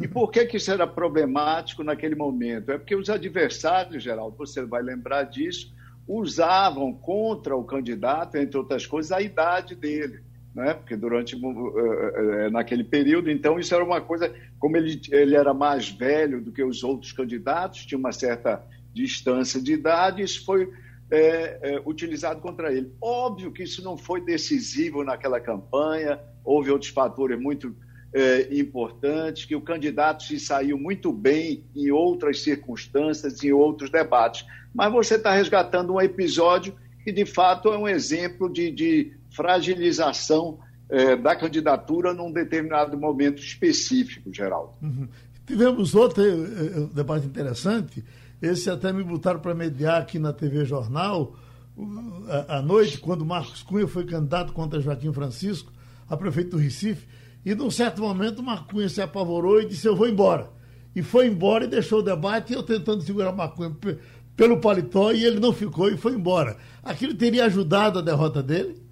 E 0.00 0.08
por 0.08 0.30
que, 0.30 0.44
que 0.46 0.56
isso 0.56 0.70
era 0.70 0.86
problemático 0.86 1.82
naquele 1.82 2.14
momento? 2.14 2.70
É 2.70 2.78
porque 2.78 2.96
os 2.96 3.10
adversários, 3.10 4.02
Geraldo, 4.02 4.36
você 4.36 4.64
vai 4.64 4.82
lembrar 4.82 5.24
disso, 5.24 5.74
usavam 6.06 6.92
contra 6.92 7.56
o 7.56 7.64
candidato, 7.64 8.36
entre 8.36 8.56
outras 8.56 8.86
coisas, 8.86 9.12
a 9.12 9.20
idade 9.20 9.74
dele 9.74 10.20
né? 10.54 10.72
porque 10.72 10.96
durante 10.96 11.34
uh, 11.34 11.48
uh, 11.48 12.50
naquele 12.50 12.84
período, 12.84 13.30
então 13.30 13.58
isso 13.58 13.74
era 13.74 13.82
uma 13.82 14.00
coisa, 14.00 14.32
como 14.58 14.76
ele, 14.76 15.00
ele 15.10 15.34
era 15.34 15.52
mais 15.52 15.88
velho 15.88 16.40
do 16.40 16.52
que 16.52 16.62
os 16.62 16.84
outros 16.84 17.12
candidatos, 17.12 17.84
tinha 17.84 17.98
uma 17.98 18.12
certa 18.12 18.64
distância 18.92 19.60
de 19.60 19.72
idade, 19.72 20.22
isso 20.22 20.44
foi 20.44 20.72
é, 21.10 21.58
é, 21.60 21.82
utilizado 21.84 22.40
contra 22.40 22.72
ele. 22.72 22.92
Óbvio 23.00 23.50
que 23.50 23.64
isso 23.64 23.82
não 23.82 23.96
foi 23.96 24.24
decisivo 24.24 25.02
naquela 25.02 25.40
campanha, 25.40 26.20
houve 26.44 26.70
outros 26.70 26.90
fatores 26.92 27.38
muito 27.40 27.74
é, 28.14 28.56
importantes, 28.56 29.44
que 29.44 29.56
o 29.56 29.60
candidato 29.60 30.22
se 30.22 30.38
saiu 30.38 30.78
muito 30.78 31.12
bem 31.12 31.64
em 31.74 31.90
outras 31.90 32.42
circunstâncias, 32.42 33.42
em 33.42 33.50
outros 33.50 33.90
debates. 33.90 34.46
Mas 34.72 34.92
você 34.92 35.16
está 35.16 35.34
resgatando 35.34 35.92
um 35.92 36.00
episódio 36.00 36.76
que, 37.02 37.10
de 37.10 37.26
fato, 37.26 37.72
é 37.72 37.76
um 37.76 37.88
exemplo 37.88 38.48
de, 38.50 38.70
de 38.70 39.12
fragilização 39.30 40.60
é, 40.88 41.16
da 41.16 41.34
candidatura 41.34 42.14
num 42.14 42.30
determinado 42.30 42.96
momento 42.96 43.42
específico, 43.42 44.32
Geraldo. 44.32 44.74
Uhum. 44.80 45.08
Tivemos 45.44 45.94
outro 45.94 46.22
eh, 46.22 46.28
eh, 46.28 46.88
debate 46.94 47.26
interessante, 47.26 48.02
esse 48.40 48.70
até 48.70 48.92
me 48.92 49.02
botaram 49.02 49.40
para 49.40 49.54
mediar 49.54 50.00
aqui 50.00 50.18
na 50.18 50.32
TV 50.32 50.64
Jornal, 50.64 51.36
à 52.48 52.62
noite, 52.62 52.98
quando 52.98 53.26
Marcos 53.26 53.62
Cunha 53.62 53.86
foi 53.86 54.06
candidato 54.06 54.52
contra 54.52 54.80
Joaquim 54.80 55.12
Francisco, 55.12 55.72
a 56.08 56.16
prefeito 56.16 56.50
do 56.50 56.56
Recife, 56.56 57.06
e 57.44 57.54
num 57.54 57.70
certo 57.70 58.00
momento 58.00 58.42
Marcos 58.42 58.72
Cunha 58.72 58.88
se 58.88 59.02
apavorou 59.02 59.60
e 59.60 59.66
disse, 59.66 59.86
eu 59.86 59.94
vou 59.94 60.08
embora. 60.08 60.50
E 60.94 61.02
foi 61.02 61.26
embora 61.26 61.64
e 61.64 61.68
deixou 61.68 61.98
o 61.98 62.02
debate, 62.02 62.52
eu 62.52 62.62
tentando 62.62 63.02
segurar 63.02 63.32
Marcos 63.32 63.56
Cunha 63.56 63.98
pelo 64.36 64.60
paletó, 64.60 65.12
e 65.12 65.24
ele 65.24 65.38
não 65.38 65.52
ficou 65.52 65.88
e 65.88 65.96
foi 65.96 66.12
embora. 66.12 66.56
Aquilo 66.82 67.14
teria 67.14 67.44
ajudado 67.44 67.98
a 67.98 68.02
derrota 68.02 68.42
dele? 68.42 68.82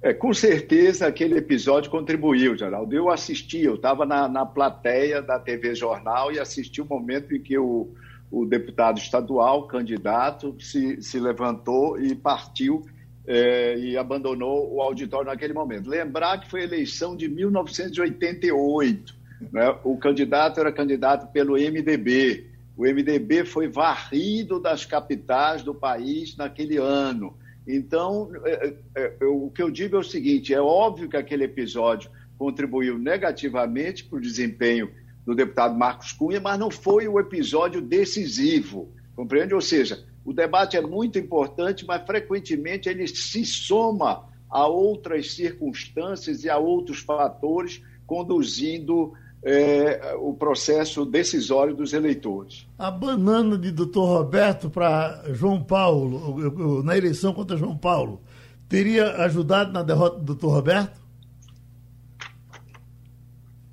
É, 0.00 0.14
com 0.14 0.32
certeza 0.32 1.06
aquele 1.06 1.36
episódio 1.36 1.90
contribuiu, 1.90 2.56
Geraldo. 2.56 2.94
Eu 2.94 3.10
assisti, 3.10 3.62
eu 3.62 3.74
estava 3.74 4.06
na, 4.06 4.28
na 4.28 4.46
plateia 4.46 5.20
da 5.20 5.40
TV 5.40 5.74
Jornal 5.74 6.30
e 6.30 6.38
assisti 6.38 6.80
o 6.80 6.86
momento 6.86 7.34
em 7.34 7.40
que 7.40 7.58
o, 7.58 7.88
o 8.30 8.46
deputado 8.46 8.98
estadual, 8.98 9.66
candidato, 9.66 10.54
se, 10.60 11.02
se 11.02 11.18
levantou 11.18 12.00
e 12.00 12.14
partiu 12.14 12.84
é, 13.30 13.78
e 13.78 13.94
abandonou 13.94 14.74
o 14.74 14.80
auditório 14.80 15.26
naquele 15.26 15.52
momento. 15.52 15.86
Lembrar 15.86 16.40
que 16.40 16.48
foi 16.48 16.62
eleição 16.62 17.14
de 17.14 17.28
1988. 17.28 19.14
Né? 19.52 19.78
O 19.84 19.98
candidato 19.98 20.58
era 20.58 20.72
candidato 20.72 21.30
pelo 21.30 21.52
MDB. 21.52 22.46
O 22.74 22.84
MDB 22.84 23.44
foi 23.44 23.68
varrido 23.68 24.58
das 24.58 24.86
capitais 24.86 25.62
do 25.62 25.74
país 25.74 26.38
naquele 26.38 26.78
ano. 26.78 27.36
Então, 27.66 28.30
é, 28.46 28.72
é, 28.94 29.12
o 29.26 29.50
que 29.50 29.62
eu 29.62 29.70
digo 29.70 29.96
é 29.96 29.98
o 29.98 30.02
seguinte: 30.02 30.54
é 30.54 30.60
óbvio 30.60 31.10
que 31.10 31.16
aquele 31.16 31.44
episódio 31.44 32.10
contribuiu 32.38 32.96
negativamente 32.98 34.04
para 34.04 34.16
o 34.16 34.22
desempenho 34.22 34.90
do 35.26 35.34
deputado 35.34 35.76
Marcos 35.76 36.12
Cunha, 36.12 36.40
mas 36.40 36.58
não 36.58 36.70
foi 36.70 37.06
o 37.06 37.20
episódio 37.20 37.82
decisivo, 37.82 38.88
compreende? 39.14 39.52
Ou 39.52 39.60
seja, 39.60 40.02
o 40.28 40.32
debate 40.34 40.76
é 40.76 40.80
muito 40.82 41.18
importante, 41.18 41.86
mas 41.86 42.04
frequentemente 42.04 42.86
ele 42.86 43.08
se 43.08 43.46
soma 43.46 44.28
a 44.50 44.66
outras 44.66 45.32
circunstâncias 45.32 46.44
e 46.44 46.50
a 46.50 46.58
outros 46.58 46.98
fatores, 47.00 47.82
conduzindo 48.06 49.14
é, 49.42 50.14
o 50.18 50.34
processo 50.34 51.06
decisório 51.06 51.74
dos 51.74 51.94
eleitores. 51.94 52.66
A 52.78 52.90
banana 52.90 53.56
de 53.56 53.70
doutor 53.70 54.04
Roberto 54.04 54.68
para 54.68 55.24
João 55.32 55.64
Paulo, 55.64 56.82
na 56.82 56.94
eleição 56.94 57.32
contra 57.32 57.56
João 57.56 57.78
Paulo, 57.78 58.20
teria 58.68 59.24
ajudado 59.24 59.72
na 59.72 59.82
derrota 59.82 60.18
do 60.18 60.26
doutor 60.26 60.50
Roberto? 60.50 61.00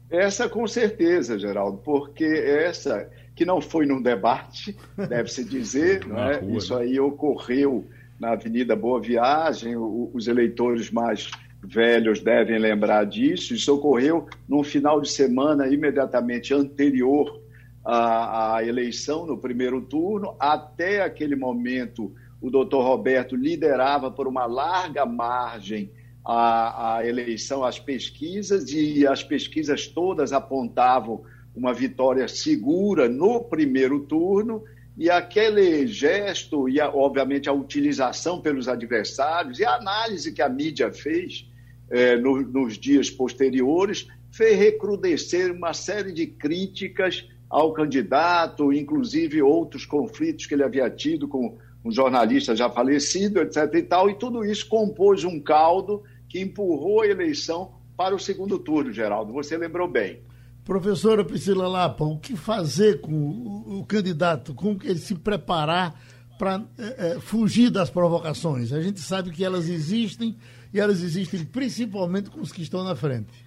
Essa 0.09 0.47
com 0.47 0.65
certeza, 0.65 1.37
Geraldo, 1.37 1.79
porque 1.79 2.23
essa 2.23 3.09
que 3.35 3.45
não 3.45 3.59
foi 3.59 3.85
num 3.85 4.01
debate, 4.01 4.75
deve-se 4.97 5.43
dizer, 5.43 6.05
não 6.07 6.17
é? 6.17 6.37
Rua, 6.37 6.57
isso 6.57 6.75
né? 6.75 6.83
aí 6.83 6.99
ocorreu 6.99 7.85
na 8.19 8.31
Avenida 8.31 8.75
Boa 8.75 9.01
Viagem, 9.01 9.75
os 9.75 10.27
eleitores 10.27 10.89
mais 10.89 11.29
velhos 11.61 12.21
devem 12.21 12.57
lembrar 12.57 13.05
disso. 13.05 13.53
Isso 13.53 13.73
ocorreu 13.73 14.27
num 14.47 14.63
final 14.63 15.01
de 15.01 15.09
semana 15.09 15.67
imediatamente 15.67 16.53
anterior 16.53 17.41
à, 17.83 18.55
à 18.55 18.63
eleição, 18.65 19.25
no 19.25 19.37
primeiro 19.37 19.81
turno. 19.81 20.35
Até 20.39 21.01
aquele 21.01 21.35
momento, 21.35 22.13
o 22.41 22.49
doutor 22.49 22.83
Roberto 22.83 23.35
liderava 23.35 24.09
por 24.09 24.27
uma 24.27 24.45
larga 24.45 25.05
margem 25.05 25.91
a, 26.23 26.97
a 26.97 27.07
eleição, 27.07 27.63
as 27.63 27.79
pesquisas, 27.79 28.71
e 28.71 29.05
as 29.05 29.23
pesquisas 29.23 29.87
todas 29.87 30.31
apontavam 30.31 31.23
uma 31.55 31.73
vitória 31.73 32.27
segura 32.27 33.07
no 33.07 33.43
primeiro 33.43 34.01
turno. 34.01 34.63
E 34.97 35.09
aquele 35.09 35.85
gesto, 35.87 36.69
e 36.69 36.79
a, 36.79 36.89
obviamente 36.89 37.49
a 37.49 37.53
utilização 37.53 38.41
pelos 38.41 38.67
adversários, 38.67 39.59
e 39.59 39.65
a 39.65 39.75
análise 39.75 40.31
que 40.31 40.41
a 40.41 40.49
mídia 40.49 40.91
fez, 40.91 41.47
é, 41.89 42.15
no, 42.15 42.41
nos 42.41 42.77
dias 42.77 43.09
posteriores, 43.09 44.07
fez 44.31 44.57
recrudescer 44.57 45.51
uma 45.51 45.73
série 45.73 46.11
de 46.11 46.27
críticas 46.27 47.27
ao 47.49 47.73
candidato, 47.73 48.73
inclusive 48.73 49.41
outros 49.41 49.85
conflitos 49.85 50.45
que 50.45 50.53
ele 50.53 50.63
havia 50.63 50.89
tido 50.89 51.27
com 51.27 51.57
um 51.83 51.91
jornalista 51.91 52.55
já 52.55 52.69
falecido, 52.69 53.39
etc. 53.39 53.69
e 53.75 53.83
tal, 53.83 54.09
e 54.09 54.15
tudo 54.15 54.43
isso 54.43 54.67
compôs 54.67 55.23
um 55.23 55.39
caldo 55.39 56.03
que 56.27 56.39
empurrou 56.39 57.01
a 57.01 57.07
eleição 57.07 57.73
para 57.95 58.15
o 58.15 58.19
segundo 58.19 58.57
turno, 58.57 58.91
Geraldo. 58.91 59.31
Você 59.33 59.55
lembrou 59.55 59.87
bem. 59.87 60.19
Professora 60.65 61.23
Priscila 61.23 61.67
Lapa, 61.67 62.03
o 62.03 62.17
que 62.17 62.35
fazer 62.35 62.99
com 62.99 63.13
o, 63.13 63.81
o 63.81 63.85
candidato? 63.85 64.51
Como 64.55 64.79
ele 64.83 64.97
se 64.97 65.13
preparar 65.13 65.93
para 66.39 66.63
é, 66.77 67.11
é, 67.11 67.19
fugir 67.19 67.69
das 67.69 67.91
provocações? 67.91 68.73
A 68.73 68.81
gente 68.81 68.99
sabe 68.99 69.29
que 69.29 69.45
elas 69.45 69.69
existem 69.69 70.35
e 70.73 70.79
elas 70.79 71.03
existem 71.03 71.45
principalmente 71.45 72.31
com 72.31 72.41
os 72.41 72.51
que 72.51 72.63
estão 72.63 72.83
na 72.83 72.95
frente. 72.95 73.45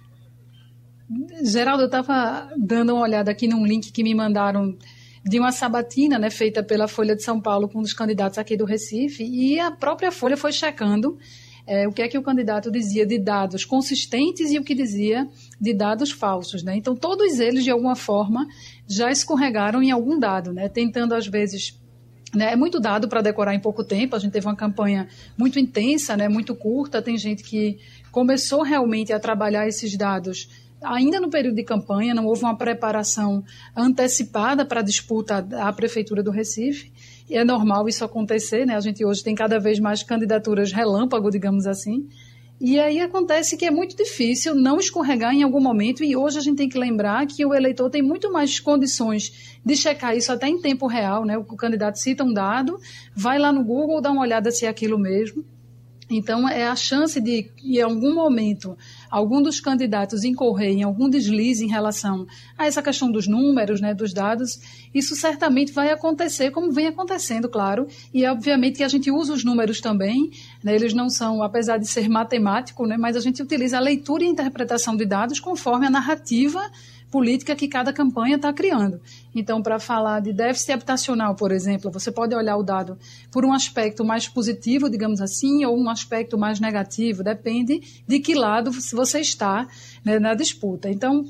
Geraldo, 1.43 1.83
eu 1.83 1.87
estava 1.87 2.49
dando 2.57 2.93
uma 2.93 3.01
olhada 3.01 3.31
aqui 3.31 3.47
num 3.47 3.65
link 3.65 3.91
que 3.91 4.01
me 4.01 4.15
mandaram 4.15 4.77
de 5.25 5.39
uma 5.39 5.51
sabatina 5.51 6.17
né, 6.17 6.29
feita 6.29 6.63
pela 6.63 6.87
Folha 6.87 7.17
de 7.17 7.23
São 7.23 7.41
Paulo 7.41 7.67
com 7.67 7.79
um 7.79 7.81
dos 7.81 7.93
candidatos 7.93 8.37
aqui 8.37 8.55
do 8.55 8.63
Recife, 8.63 9.23
e 9.23 9.59
a 9.59 9.71
própria 9.71 10.11
Folha 10.11 10.37
foi 10.37 10.53
checando 10.53 11.17
é, 11.69 11.87
o 11.87 11.91
que 11.91 12.01
é 12.01 12.07
que 12.07 12.17
o 12.17 12.23
candidato 12.23 12.71
dizia 12.71 13.05
de 13.05 13.19
dados 13.19 13.63
consistentes 13.63 14.51
e 14.51 14.57
o 14.57 14.63
que 14.63 14.73
dizia 14.73 15.27
de 15.61 15.71
dados 15.71 16.09
falsos. 16.09 16.63
Né? 16.63 16.75
Então, 16.75 16.95
todos 16.95 17.39
eles, 17.39 17.63
de 17.63 17.69
alguma 17.69 17.95
forma, 17.95 18.47
já 18.87 19.11
escorregaram 19.11 19.83
em 19.83 19.91
algum 19.91 20.17
dado, 20.17 20.51
né? 20.51 20.67
tentando, 20.67 21.13
às 21.13 21.27
vezes, 21.27 21.79
né, 22.33 22.53
é 22.53 22.55
muito 22.55 22.79
dado 22.79 23.07
para 23.07 23.21
decorar 23.21 23.53
em 23.53 23.59
pouco 23.59 23.83
tempo. 23.83 24.15
A 24.15 24.19
gente 24.19 24.31
teve 24.31 24.47
uma 24.47 24.55
campanha 24.55 25.07
muito 25.37 25.59
intensa, 25.59 26.17
né, 26.17 26.27
muito 26.27 26.55
curta. 26.55 27.03
Tem 27.03 27.17
gente 27.19 27.43
que 27.43 27.77
começou 28.11 28.63
realmente 28.63 29.13
a 29.13 29.19
trabalhar 29.19 29.67
esses 29.67 29.95
dados 29.95 30.49
ainda 30.81 31.19
no 31.19 31.29
período 31.29 31.55
de 31.55 31.63
campanha, 31.63 32.13
não 32.13 32.25
houve 32.25 32.43
uma 32.43 32.57
preparação 32.57 33.43
antecipada 33.75 34.65
para 34.65 34.79
a 34.79 34.83
disputa 34.83 35.45
à 35.59 35.71
Prefeitura 35.73 36.23
do 36.23 36.31
Recife. 36.31 36.91
É 37.29 37.43
normal 37.43 37.87
isso 37.87 38.03
acontecer, 38.03 38.65
né? 38.65 38.75
A 38.75 38.79
gente 38.79 39.05
hoje 39.05 39.23
tem 39.23 39.35
cada 39.35 39.59
vez 39.59 39.79
mais 39.79 40.01
candidaturas 40.03 40.71
relâmpago, 40.71 41.29
digamos 41.29 41.67
assim. 41.67 42.07
E 42.61 42.77
aí 42.77 42.99
acontece 42.99 43.55
que 43.55 43.65
é 43.65 43.71
muito 43.71 43.95
difícil 43.95 44.53
não 44.53 44.79
escorregar 44.79 45.33
em 45.33 45.43
algum 45.43 45.61
momento, 45.61 46.03
e 46.03 46.17
hoje 46.17 46.39
a 46.39 46.41
gente 46.41 46.57
tem 46.57 46.67
que 46.67 46.77
lembrar 46.77 47.25
que 47.25 47.45
o 47.45 47.53
eleitor 47.53 47.89
tem 47.89 48.01
muito 48.01 48.29
mais 48.33 48.59
condições 48.59 49.57
de 49.63 49.77
checar 49.77 50.17
isso 50.17 50.29
até 50.31 50.49
em 50.49 50.59
tempo 50.59 50.85
real, 50.85 51.23
né? 51.23 51.37
O 51.37 51.45
candidato 51.55 51.97
cita 51.97 52.23
um 52.23 52.33
dado, 52.33 52.77
vai 53.15 53.39
lá 53.39 53.53
no 53.53 53.63
Google, 53.63 54.01
dá 54.01 54.11
uma 54.11 54.21
olhada 54.21 54.51
se 54.51 54.65
é 54.65 54.69
aquilo 54.69 54.99
mesmo. 54.99 55.45
Então, 56.09 56.49
é 56.49 56.67
a 56.67 56.75
chance 56.75 57.21
de, 57.21 57.49
em 57.63 57.79
algum 57.79 58.13
momento, 58.13 58.75
algum 59.09 59.41
dos 59.41 59.59
candidatos 59.59 60.23
incorrer 60.23 60.69
em 60.69 60.83
algum 60.83 61.09
deslize 61.09 61.63
em 61.63 61.67
relação 61.67 62.27
a 62.57 62.65
essa 62.65 62.81
questão 62.81 63.11
dos 63.11 63.27
números, 63.27 63.81
né, 63.81 63.93
dos 63.93 64.13
dados, 64.13 64.59
isso 64.93 65.15
certamente 65.15 65.71
vai 65.71 65.91
acontecer, 65.91 66.51
como 66.51 66.71
vem 66.71 66.87
acontecendo, 66.87 67.49
claro, 67.49 67.87
e 68.13 68.25
obviamente 68.25 68.77
que 68.77 68.83
a 68.83 68.87
gente 68.87 69.11
usa 69.11 69.33
os 69.33 69.43
números 69.43 69.79
também, 69.81 70.31
né, 70.63 70.75
eles 70.75 70.93
não 70.93 71.09
são, 71.09 71.41
apesar 71.41 71.77
de 71.77 71.87
ser 71.87 72.09
matemático, 72.09 72.85
né, 72.85 72.97
mas 72.97 73.15
a 73.15 73.19
gente 73.19 73.41
utiliza 73.41 73.77
a 73.77 73.81
leitura 73.81 74.23
e 74.23 74.27
interpretação 74.27 74.95
de 74.95 75.05
dados 75.05 75.39
conforme 75.39 75.87
a 75.87 75.89
narrativa 75.89 76.61
política 77.09 77.55
que 77.55 77.67
cada 77.67 77.91
campanha 77.91 78.35
está 78.35 78.53
criando. 78.53 79.01
Então, 79.33 79.61
para 79.61 79.79
falar 79.79 80.19
de 80.19 80.33
déficit 80.33 80.73
habitacional, 80.73 81.35
por 81.35 81.51
exemplo, 81.51 81.91
você 81.91 82.11
pode 82.11 82.35
olhar 82.35 82.57
o 82.57 82.63
dado 82.63 82.97
por 83.31 83.45
um 83.45 83.53
aspecto 83.53 84.05
mais 84.05 84.27
positivo, 84.27 84.89
digamos 84.89 85.21
assim, 85.21 85.65
ou 85.65 85.77
um 85.77 85.89
aspecto 85.89 86.37
mais 86.37 86.59
negativo, 86.59 87.23
depende 87.23 88.03
de 88.07 88.19
que 88.19 88.35
lado 88.35 88.71
você 88.71 89.19
está 89.19 89.67
né, 90.03 90.19
na 90.19 90.33
disputa. 90.33 90.89
Então, 90.89 91.25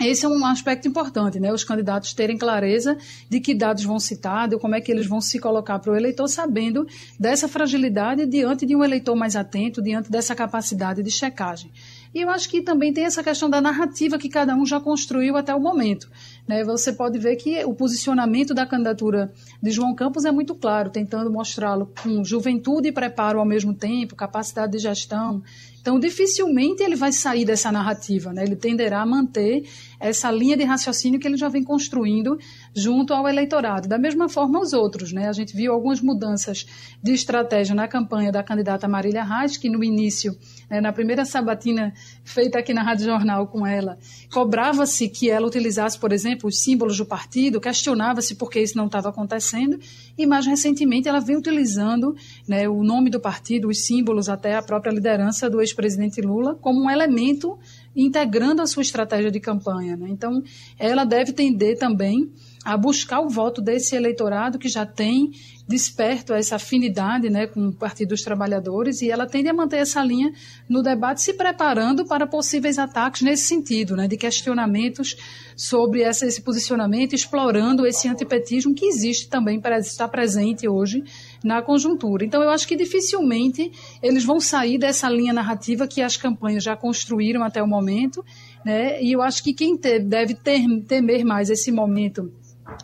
esse 0.00 0.26
é 0.26 0.28
um 0.28 0.44
aspecto 0.44 0.88
importante, 0.88 1.38
né? 1.38 1.52
Os 1.52 1.62
candidatos 1.62 2.12
terem 2.12 2.36
clareza 2.36 2.98
de 3.30 3.38
que 3.38 3.54
dados 3.54 3.84
vão 3.84 4.00
citar, 4.00 4.48
de 4.48 4.58
como 4.58 4.74
é 4.74 4.80
que 4.80 4.90
eles 4.90 5.06
vão 5.06 5.20
se 5.20 5.38
colocar 5.38 5.78
para 5.78 5.92
o 5.92 5.96
eleitor, 5.96 6.26
sabendo 6.26 6.86
dessa 7.18 7.46
fragilidade 7.46 8.26
diante 8.26 8.66
de 8.66 8.74
um 8.74 8.82
eleitor 8.82 9.14
mais 9.14 9.36
atento, 9.36 9.80
diante 9.80 10.10
dessa 10.10 10.34
capacidade 10.34 11.02
de 11.02 11.10
checagem. 11.10 11.70
E 12.14 12.20
eu 12.20 12.30
acho 12.30 12.48
que 12.48 12.62
também 12.62 12.92
tem 12.92 13.04
essa 13.04 13.24
questão 13.24 13.50
da 13.50 13.60
narrativa 13.60 14.18
que 14.18 14.28
cada 14.28 14.54
um 14.54 14.64
já 14.64 14.78
construiu 14.80 15.36
até 15.36 15.54
o 15.54 15.60
momento. 15.60 16.08
Né? 16.46 16.62
Você 16.64 16.92
pode 16.92 17.18
ver 17.18 17.36
que 17.36 17.64
o 17.64 17.74
posicionamento 17.74 18.52
da 18.54 18.66
candidatura 18.66 19.32
de 19.62 19.70
João 19.70 19.94
Campos 19.94 20.24
é 20.24 20.32
muito 20.32 20.54
claro, 20.54 20.90
tentando 20.90 21.30
mostrá-lo 21.30 21.92
com 22.02 22.22
juventude 22.24 22.88
e 22.88 22.92
preparo 22.92 23.38
ao 23.38 23.46
mesmo 23.46 23.74
tempo, 23.74 24.14
capacidade 24.14 24.72
de 24.72 24.78
gestão, 24.78 25.42
então, 25.84 26.00
dificilmente 26.00 26.82
ele 26.82 26.96
vai 26.96 27.12
sair 27.12 27.44
dessa 27.44 27.70
narrativa, 27.70 28.32
né? 28.32 28.42
ele 28.42 28.56
tenderá 28.56 29.02
a 29.02 29.06
manter 29.06 29.68
essa 30.00 30.30
linha 30.30 30.56
de 30.56 30.64
raciocínio 30.64 31.20
que 31.20 31.28
ele 31.28 31.36
já 31.36 31.50
vem 31.50 31.62
construindo 31.62 32.38
junto 32.74 33.12
ao 33.12 33.28
eleitorado. 33.28 33.86
Da 33.86 33.98
mesma 33.98 34.26
forma, 34.26 34.60
os 34.60 34.72
outros. 34.72 35.12
Né? 35.12 35.28
A 35.28 35.32
gente 35.32 35.54
viu 35.54 35.74
algumas 35.74 36.00
mudanças 36.00 36.64
de 37.02 37.12
estratégia 37.12 37.74
na 37.74 37.86
campanha 37.86 38.32
da 38.32 38.42
candidata 38.42 38.88
Marília 38.88 39.22
Reis, 39.22 39.58
que 39.58 39.68
no 39.68 39.84
início, 39.84 40.34
né, 40.70 40.80
na 40.80 40.90
primeira 40.90 41.26
sabatina 41.26 41.92
feita 42.24 42.60
aqui 42.60 42.72
na 42.72 42.82
Rádio 42.82 43.04
Jornal 43.04 43.46
com 43.46 43.66
ela, 43.66 43.98
cobrava-se 44.32 45.06
que 45.10 45.28
ela 45.28 45.46
utilizasse, 45.46 45.98
por 45.98 46.12
exemplo, 46.12 46.33
os 46.42 46.62
símbolos 46.62 46.96
do 46.96 47.06
partido, 47.06 47.60
questionava-se 47.60 48.34
por 48.34 48.50
que 48.50 48.60
isso 48.60 48.76
não 48.76 48.86
estava 48.86 49.08
acontecendo, 49.08 49.78
e 50.16 50.26
mais 50.26 50.46
recentemente 50.46 51.08
ela 51.08 51.20
vem 51.20 51.36
utilizando 51.36 52.14
né, 52.48 52.68
o 52.68 52.82
nome 52.82 53.10
do 53.10 53.20
partido, 53.20 53.68
os 53.68 53.84
símbolos, 53.84 54.28
até 54.28 54.56
a 54.56 54.62
própria 54.62 54.90
liderança 54.90 55.48
do 55.48 55.60
ex-presidente 55.60 56.20
Lula, 56.20 56.54
como 56.54 56.84
um 56.84 56.90
elemento 56.90 57.58
integrando 57.96 58.62
a 58.62 58.66
sua 58.66 58.82
estratégia 58.82 59.30
de 59.30 59.40
campanha. 59.40 59.96
Né? 59.96 60.08
Então, 60.10 60.42
ela 60.78 61.04
deve 61.04 61.32
tender 61.32 61.78
também 61.78 62.30
a 62.64 62.76
buscar 62.76 63.20
o 63.20 63.28
voto 63.28 63.60
desse 63.60 63.94
eleitorado 63.94 64.58
que 64.58 64.68
já 64.68 64.86
tem 64.86 65.32
desperto 65.66 66.34
essa 66.34 66.56
afinidade 66.56 67.30
né, 67.30 67.46
com 67.46 67.68
o 67.68 67.72
Partido 67.72 68.10
dos 68.10 68.22
Trabalhadores 68.22 69.00
e 69.00 69.10
ela 69.10 69.26
tende 69.26 69.48
a 69.48 69.54
manter 69.54 69.78
essa 69.78 70.02
linha 70.02 70.32
no 70.68 70.82
debate, 70.82 71.22
se 71.22 71.32
preparando 71.32 72.04
para 72.06 72.26
possíveis 72.26 72.78
ataques 72.78 73.22
nesse 73.22 73.44
sentido, 73.44 73.96
né, 73.96 74.06
de 74.06 74.16
questionamentos 74.16 75.16
sobre 75.56 76.02
essa, 76.02 76.26
esse 76.26 76.42
posicionamento, 76.42 77.14
explorando 77.14 77.86
esse 77.86 78.08
antipetismo 78.08 78.74
que 78.74 78.86
existe 78.86 79.28
também, 79.28 79.60
estar 79.80 80.08
presente 80.08 80.68
hoje 80.68 81.02
na 81.42 81.62
conjuntura. 81.62 82.24
Então, 82.24 82.42
eu 82.42 82.50
acho 82.50 82.68
que 82.68 82.76
dificilmente 82.76 83.72
eles 84.02 84.24
vão 84.24 84.40
sair 84.40 84.78
dessa 84.78 85.08
linha 85.08 85.32
narrativa 85.32 85.86
que 85.86 86.02
as 86.02 86.16
campanhas 86.16 86.62
já 86.62 86.76
construíram 86.76 87.42
até 87.42 87.62
o 87.62 87.66
momento, 87.66 88.24
né, 88.64 89.02
e 89.02 89.12
eu 89.12 89.22
acho 89.22 89.42
que 89.42 89.54
quem 89.54 89.76
te, 89.76 89.98
deve 89.98 90.34
ter, 90.34 90.62
temer 90.86 91.24
mais 91.24 91.48
esse 91.48 91.72
momento 91.72 92.30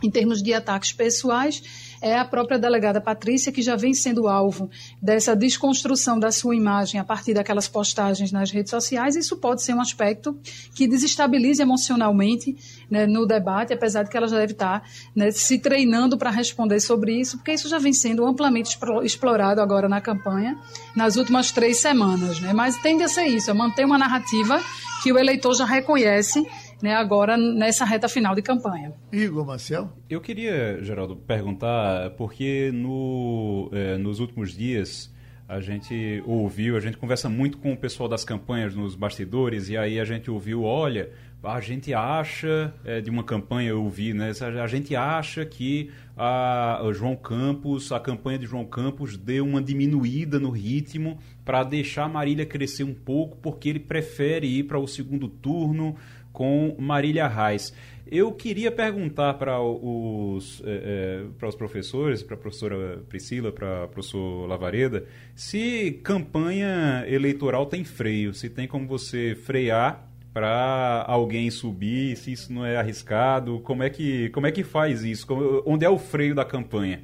em 0.03 0.11
termos 0.11 0.42
de 0.42 0.53
ataques 0.53 0.92
pessoais 0.92 1.62
é 2.03 2.18
a 2.18 2.24
própria 2.24 2.59
delegada 2.59 3.00
Patrícia, 3.00 3.53
que 3.53 3.61
já 3.61 3.76
vem 3.76 3.92
sendo 3.92 4.26
alvo 4.26 4.70
dessa 5.03 5.37
desconstrução 5.37 6.18
da 6.18 6.33
sua 6.33 6.57
imagem 6.57 6.98
a 6.98 7.05
partir 7.05 7.35
daquelas 7.35 7.68
postagens 7.68 8.33
nas 8.33 8.50
redes 8.50 8.70
sociais. 8.70 9.16
Isso 9.16 9.37
pode 9.37 9.62
ser 9.62 9.74
um 9.74 9.81
aspecto 9.81 10.37
que 10.74 10.88
desestabilize 10.88 11.61
emocionalmente 11.61 12.57
né, 12.90 13.07
no 13.07 13.26
debate, 13.26 13.74
apesar 13.74 14.03
de 14.03 14.11
que 14.11 14.16
ela 14.16 14.26
já 14.26 14.38
deve 14.38 14.53
estar 14.53 14.83
né, 15.14 15.31
se 15.31 15.59
treinando 15.59 16.16
para 16.16 16.31
responder 16.31 16.81
sobre 16.81 17.20
isso, 17.20 17.37
porque 17.37 17.53
isso 17.53 17.68
já 17.68 17.79
vem 17.79 17.92
sendo 17.92 18.26
amplamente 18.26 18.79
explorado 19.03 19.61
agora 19.61 19.88
na 19.88 20.00
campanha, 20.00 20.59
nas 20.96 21.16
últimas 21.16 21.53
três 21.53 21.79
semanas. 21.79 22.40
Né? 22.40 22.53
Mas 22.55 22.76
tende 22.79 23.03
a 23.03 23.09
ser 23.09 23.26
isso, 23.26 23.50
é 23.50 23.55
manter 23.55 23.85
uma 23.85 23.98
narrativa 23.98 24.61
que 25.03 25.12
o 25.12 25.18
eleitor 25.18 25.55
já 25.55 25.64
reconhece 25.64 26.46
né, 26.82 26.94
agora 26.94 27.36
nessa 27.36 27.84
reta 27.84 28.08
final 28.08 28.34
de 28.34 28.42
campanha. 28.42 28.92
Igor 29.12 29.46
Marcel? 29.46 29.92
Eu 30.08 30.20
queria, 30.20 30.82
Geraldo, 30.82 31.16
perguntar, 31.16 32.10
porque 32.10 32.70
no, 32.72 33.70
é, 33.72 33.96
nos 33.96 34.20
últimos 34.20 34.52
dias 34.52 35.12
a 35.50 35.60
gente 35.60 36.22
ouviu, 36.26 36.76
a 36.76 36.80
gente 36.80 36.96
conversa 36.96 37.28
muito 37.28 37.58
com 37.58 37.72
o 37.72 37.76
pessoal 37.76 38.08
das 38.08 38.24
campanhas 38.24 38.72
nos 38.76 38.94
bastidores, 38.94 39.68
e 39.68 39.76
aí 39.76 39.98
a 39.98 40.04
gente 40.04 40.30
ouviu, 40.30 40.62
olha, 40.62 41.10
a 41.42 41.60
gente 41.60 41.92
acha, 41.92 42.72
é, 42.84 43.00
de 43.00 43.10
uma 43.10 43.24
campanha 43.24 43.70
eu 43.70 43.82
ouvi, 43.82 44.14
né, 44.14 44.30
a 44.62 44.66
gente 44.68 44.94
acha 44.94 45.44
que 45.44 45.90
a, 46.16 46.86
a 46.86 46.92
João 46.92 47.16
Campos, 47.16 47.90
a 47.90 47.98
campanha 47.98 48.38
de 48.38 48.46
João 48.46 48.64
Campos 48.64 49.16
deu 49.16 49.44
uma 49.44 49.60
diminuída 49.60 50.38
no 50.38 50.50
ritmo 50.50 51.18
para 51.44 51.64
deixar 51.64 52.04
a 52.04 52.08
Marília 52.08 52.46
crescer 52.46 52.84
um 52.84 52.94
pouco, 52.94 53.36
porque 53.38 53.70
ele 53.70 53.80
prefere 53.80 54.46
ir 54.46 54.64
para 54.64 54.78
o 54.78 54.86
segundo 54.86 55.28
turno 55.28 55.96
com 56.32 56.76
Marília 56.78 57.26
Reis. 57.26 57.72
Eu 58.10 58.32
queria 58.32 58.72
perguntar 58.72 59.34
para 59.34 59.60
os, 59.60 60.60
é, 60.64 61.24
para 61.38 61.48
os 61.48 61.54
professores, 61.54 62.22
para 62.22 62.34
a 62.34 62.38
professora 62.38 63.04
Priscila, 63.08 63.52
para 63.52 63.84
o 63.84 63.88
professor 63.88 64.48
Lavareda, 64.48 65.06
se 65.34 66.00
campanha 66.02 67.04
eleitoral 67.06 67.66
tem 67.66 67.84
freio, 67.84 68.34
se 68.34 68.50
tem 68.50 68.66
como 68.66 68.88
você 68.88 69.36
frear 69.36 70.08
para 70.32 71.04
alguém 71.06 71.50
subir, 71.50 72.16
se 72.16 72.32
isso 72.32 72.52
não 72.52 72.64
é 72.64 72.76
arriscado, 72.76 73.60
como 73.60 73.82
é 73.82 73.90
que, 73.90 74.28
como 74.30 74.46
é 74.46 74.52
que 74.52 74.64
faz 74.64 75.04
isso? 75.04 75.26
Como, 75.26 75.62
onde 75.64 75.84
é 75.84 75.90
o 75.90 75.98
freio 75.98 76.34
da 76.34 76.44
campanha? 76.44 77.02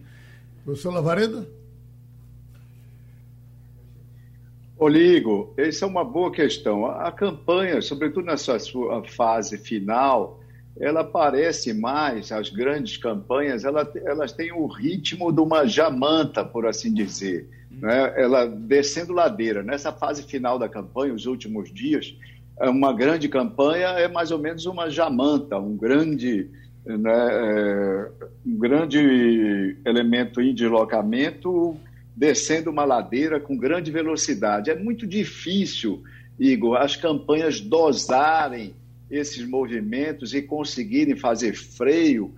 Professor 0.64 0.92
Lavareda? 0.92 1.46
Oligo, 4.78 5.54
essa 5.56 5.86
é 5.86 5.88
uma 5.88 6.04
boa 6.04 6.30
questão. 6.30 6.84
A, 6.86 7.10
campanha, 7.10 7.80
sobretudo 7.80 8.26
nessa 8.26 8.58
sua 8.58 9.02
fase 9.04 9.56
final, 9.56 10.40
ela 10.78 11.02
parece 11.02 11.72
mais, 11.72 12.30
as 12.30 12.50
grandes 12.50 12.98
campanhas, 12.98 13.64
ela, 13.64 13.90
elas 14.04 14.32
têm 14.32 14.52
o 14.52 14.66
ritmo 14.66 15.32
de 15.32 15.40
uma 15.40 15.66
jamanta, 15.66 16.44
por 16.44 16.66
assim 16.66 16.92
dizer. 16.92 17.48
Né? 17.70 18.12
Ela 18.16 18.46
descendo 18.46 19.14
ladeira. 19.14 19.62
Nessa 19.62 19.92
fase 19.92 20.22
final 20.22 20.58
da 20.58 20.68
campanha, 20.68 21.14
os 21.14 21.24
últimos 21.24 21.72
dias, 21.72 22.14
uma 22.60 22.92
grande 22.92 23.30
campanha 23.30 23.88
é 23.88 24.08
mais 24.08 24.30
ou 24.30 24.38
menos 24.38 24.66
uma 24.66 24.90
jamanta, 24.90 25.58
um 25.58 25.74
grande, 25.74 26.50
né, 26.84 27.28
é, 27.30 28.10
um 28.46 28.58
grande 28.58 29.76
elemento 29.86 30.42
de 30.42 30.52
deslocamento 30.52 31.78
descendo 32.16 32.70
uma 32.70 32.84
ladeira 32.84 33.38
com 33.38 33.56
grande 33.56 33.90
velocidade. 33.90 34.70
É 34.70 34.74
muito 34.74 35.06
difícil, 35.06 36.02
Igor, 36.38 36.76
as 36.78 36.96
campanhas 36.96 37.60
dosarem 37.60 38.74
esses 39.10 39.46
movimentos 39.46 40.32
e 40.32 40.40
conseguirem 40.40 41.14
fazer 41.14 41.54
freio, 41.54 42.34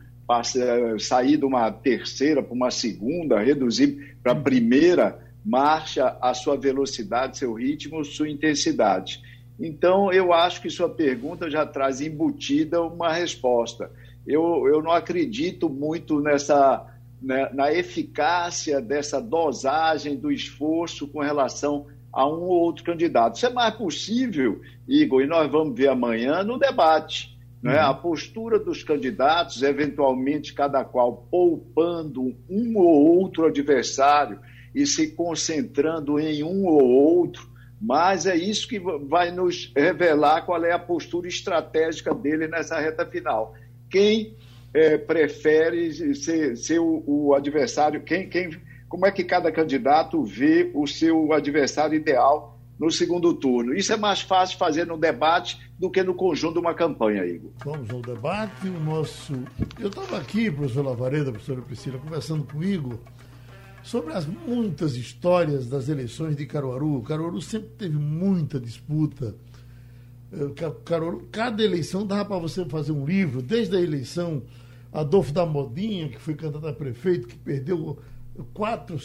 sair 0.99 1.37
de 1.37 1.45
uma 1.45 1.71
terceira 1.71 2.43
para 2.43 2.53
uma 2.53 2.71
segunda, 2.71 3.41
reduzir 3.41 4.17
para 4.23 4.33
a 4.33 4.37
primeira 4.37 5.19
marcha 5.45 6.19
a 6.21 6.35
sua 6.35 6.57
velocidade, 6.57 7.38
seu 7.38 7.55
ritmo, 7.55 8.05
sua 8.05 8.29
intensidade. 8.29 9.23
Então, 9.59 10.12
eu 10.12 10.33
acho 10.33 10.61
que 10.61 10.69
sua 10.69 10.88
pergunta 10.88 11.51
já 11.51 11.64
traz 11.64 12.01
embutida 12.01 12.83
uma 12.83 13.12
resposta. 13.12 13.91
Eu, 14.27 14.69
eu 14.69 14.83
não 14.83 14.91
acredito 14.91 15.71
muito 15.71 16.21
nessa 16.21 16.87
né, 17.21 17.51
na 17.53 17.73
eficácia 17.73 18.81
dessa 18.81 19.21
dosagem 19.21 20.17
do 20.17 20.31
esforço 20.31 21.09
com 21.09 21.21
relação 21.21 21.87
a 22.13 22.27
um 22.27 22.43
ou 22.43 22.61
outro 22.61 22.85
candidato. 22.85 23.37
Isso 23.37 23.47
é 23.47 23.51
mais 23.51 23.75
possível, 23.75 24.61
Igor, 24.87 25.23
e 25.23 25.27
nós 25.27 25.51
vamos 25.51 25.77
ver 25.77 25.89
amanhã 25.89 26.43
no 26.43 26.59
debate. 26.59 27.39
Né? 27.63 27.75
Uhum. 27.75 27.91
A 27.91 27.95
postura 27.95 28.59
dos 28.59 28.83
candidatos, 28.83 29.63
eventualmente 29.63 30.55
cada 30.55 30.85
qual 30.85 31.27
poupando 31.31 32.35
um 32.49 32.77
ou 32.77 33.19
outro 33.19 33.47
adversário 33.47 34.39
e 34.75 34.87
se 34.87 35.13
concentrando 35.13 36.19
em 36.19 36.43
um 36.43 36.67
ou 36.67 36.89
outro, 36.89 37.49
mas 37.81 38.27
é 38.27 38.37
isso 38.37 38.69
que 38.69 38.79
vai 38.79 39.31
nos 39.31 39.73
revelar 39.77 40.43
qual 40.43 40.65
é 40.65 40.73
a 40.73 40.79
postura 40.79 41.29
estratégica 41.29 42.15
dele 42.15 42.49
nessa 42.49 42.79
reta 42.79 43.07
final. 43.07 43.55
Quem 43.91 44.37
é, 44.73 44.99
prefere 44.99 46.15
ser, 46.15 46.57
ser 46.57 46.79
o, 46.79 47.03
o, 47.07 47.35
adversário, 47.35 48.03
quem, 48.03 48.29
quem, 48.29 48.51
como 48.89 49.07
é 49.07 49.11
que 49.11 49.25
cada 49.25 49.51
candidato 49.51 50.23
vê 50.25 50.71
o 50.75 50.87
seu 50.87 51.33
adversário 51.33 51.97
ideal 51.97 52.59
no 52.79 52.91
segundo 52.91 53.35
turno. 53.35 53.75
Isso 53.75 53.93
é 53.93 53.97
mais 53.97 54.21
fácil 54.21 54.57
fazer 54.57 54.87
no 54.87 54.97
debate 54.97 55.59
do 55.79 55.91
que 55.91 56.03
no 56.03 56.15
conjunto 56.15 56.55
de 56.55 56.61
uma 56.61 56.75
campanha, 56.75 57.25
Igor. 57.25 57.51
Vamos 57.65 57.91
ao 57.91 58.01
debate. 58.01 58.69
O 58.69 58.81
nosso. 58.81 59.35
Eu 59.81 59.89
estava 59.89 60.19
aqui, 60.19 60.51
professor 60.51 60.85
Lavareda, 60.85 61.33
professora 61.33 61.63
Priscila, 61.63 61.99
conversando 61.99 62.45
com 62.45 62.59
o 62.59 62.65
Igor 62.65 62.99
sobre 63.83 64.13
as 64.13 64.27
muitas 64.27 64.97
histórias 64.97 65.67
das 65.67 65.89
eleições 65.89 66.37
de 66.37 66.47
Caruaru. 66.47 67.03
Caruaru 67.03 67.41
sempre 67.41 67.71
teve 67.71 67.97
muita 67.97 68.61
disputa. 68.61 69.35
Eh, 70.33 70.71
Caruaru, 70.85 71.29
cada 71.31 71.62
eleição 71.62 72.07
dava 72.07 72.25
para 72.25 72.38
você 72.38 72.64
fazer 72.67 72.93
um 72.93 73.05
livro, 73.05 73.41
desde 73.41 73.77
a 73.77 73.81
eleição 73.81 74.43
Adolfo 74.93 75.33
da 75.33 75.47
Modinha, 75.47 76.09
que 76.09 76.19
foi 76.19 76.35
candidato 76.35 76.67
a 76.67 76.73
prefeito, 76.73 77.29
que 77.29 77.37
perdeu 77.37 77.99
quatro, 78.53 78.99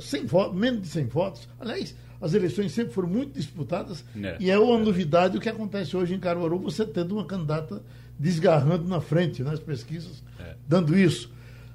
100 0.00 0.26
votos, 0.26 0.58
menos 0.58 0.82
de 0.82 0.88
100 0.88 1.06
votos. 1.06 1.48
Aliás, 1.58 1.94
as 2.20 2.34
eleições 2.34 2.72
sempre 2.72 2.92
foram 2.92 3.08
muito 3.08 3.32
disputadas 3.32 4.04
é, 4.20 4.36
e 4.40 4.50
é 4.50 4.58
uma 4.58 4.78
é. 4.78 4.84
novidade 4.84 5.36
o 5.36 5.40
que 5.40 5.48
acontece 5.48 5.96
hoje 5.96 6.14
em 6.14 6.20
Caruaru, 6.20 6.58
você 6.58 6.84
tendo 6.84 7.14
uma 7.14 7.24
candidata 7.24 7.82
desgarrando 8.18 8.88
na 8.88 9.00
frente 9.00 9.42
nas 9.42 9.60
pesquisas, 9.60 10.22
é. 10.40 10.54
dando 10.66 10.98
isso. 10.98 11.30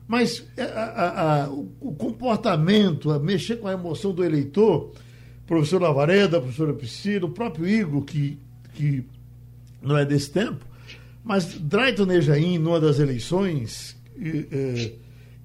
Mas 0.06 0.46
a, 0.58 0.64
a, 0.64 1.44
a, 1.44 1.50
o 1.50 1.96
comportamento, 1.98 3.12
a 3.12 3.20
mexer 3.20 3.58
com 3.58 3.68
a 3.68 3.74
emoção 3.74 4.12
do 4.12 4.24
eleitor, 4.24 4.92
professor 5.48 5.82
Lavareda, 5.82 6.42
professora 6.42 6.74
Priscila, 6.74 7.26
o 7.26 7.32
próprio 7.32 7.68
Igor, 7.68 8.02
que, 8.02 8.38
que 8.74 9.04
não 9.82 9.98
é 9.98 10.06
desse 10.06 10.32
tempo, 10.32 10.66
mas 11.24 11.46
Drayton 11.58 12.06
Nejaim, 12.06 12.58
numa 12.58 12.80
das 12.80 13.00
eleições, 13.00 13.96
é, 14.20 14.92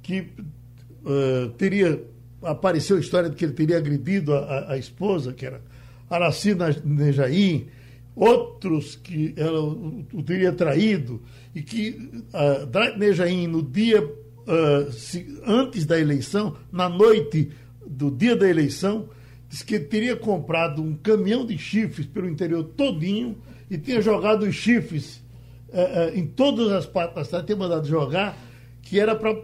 que 0.02 0.20
uh, 0.20 1.48
teria 1.56 2.02
apareceu 2.42 2.96
a 2.96 3.00
história 3.00 3.28
de 3.28 3.36
que 3.36 3.44
ele 3.44 3.52
teria 3.52 3.78
agredido 3.78 4.34
a, 4.34 4.72
a, 4.72 4.78
esposa, 4.78 5.32
que 5.32 5.44
era 5.44 5.60
Araci 6.08 6.56
Nejaim, 6.84 7.66
outros 8.14 8.96
que 8.96 9.34
ela 9.36 9.60
o, 9.60 10.04
teria 10.24 10.52
traído, 10.52 11.22
e 11.54 11.62
que 11.62 12.10
uh, 12.32 12.98
Nejaim, 12.98 13.46
no 13.46 13.62
dia 13.62 14.02
uh, 14.02 14.92
se, 14.92 15.40
antes 15.46 15.84
da 15.84 15.98
eleição, 15.98 16.56
na 16.70 16.88
noite 16.88 17.50
do 17.86 18.10
dia 18.10 18.36
da 18.36 18.48
eleição, 18.48 19.08
disse 19.48 19.64
que 19.64 19.76
ele 19.76 19.84
teria 19.84 20.16
comprado 20.16 20.82
um 20.82 20.94
caminhão 20.94 21.44
de 21.44 21.56
chifres 21.56 22.06
pelo 22.06 22.28
interior 22.28 22.64
todinho 22.64 23.36
e 23.70 23.78
tinha 23.78 24.00
jogado 24.00 24.42
os 24.42 24.54
chifres 24.54 25.22
uh, 25.68 26.10
uh, 26.12 26.18
em 26.18 26.26
todas 26.26 26.70
as 26.72 26.86
partes 26.86 27.14
da 27.16 27.24
cidade, 27.24 27.46
tinha 27.46 27.58
mandado 27.58 27.86
jogar, 27.86 28.36
que 28.82 29.00
era 29.00 29.14
para 29.14 29.36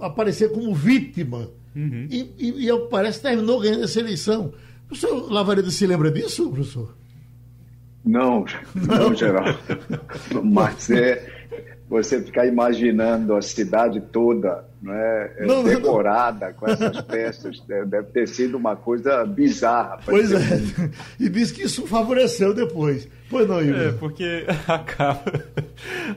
aparecer 0.00 0.52
como 0.52 0.74
vítima. 0.74 1.50
Uhum. 1.74 2.06
E, 2.10 2.34
e, 2.38 2.68
e, 2.68 2.88
parece 2.88 3.18
que 3.18 3.28
terminou 3.28 3.60
ganhando 3.60 3.84
essa 3.84 4.00
eleição. 4.00 4.52
O 4.90 4.94
senhor 4.94 5.30
Lavareda 5.30 5.70
se 5.70 5.86
lembra 5.86 6.10
disso, 6.10 6.50
professor? 6.50 6.96
Não, 8.04 8.44
não, 8.74 8.96
não 9.10 9.14
Geraldo. 9.14 9.58
Mas 10.44 10.90
é, 10.90 11.26
você 11.88 12.22
ficar 12.22 12.46
imaginando 12.46 13.34
a 13.34 13.42
cidade 13.42 14.00
toda 14.00 14.64
né, 14.82 15.30
não, 15.40 15.64
decorada 15.64 16.48
não. 16.48 16.54
com 16.54 16.68
essas 16.68 17.00
peças, 17.02 17.60
deve 17.66 18.04
ter 18.04 18.28
sido 18.28 18.56
uma 18.56 18.76
coisa 18.76 19.24
bizarra. 19.24 19.98
Pois 20.04 20.32
é, 20.32 20.38
e 21.18 21.28
diz 21.28 21.50
que 21.50 21.62
isso 21.62 21.86
favoreceu 21.86 22.52
depois. 22.52 23.08
Pois 23.28 23.48
não, 23.48 23.60
Igor. 23.60 23.76
É, 23.76 23.92
porque 23.92 24.44
acaba, 24.68 25.24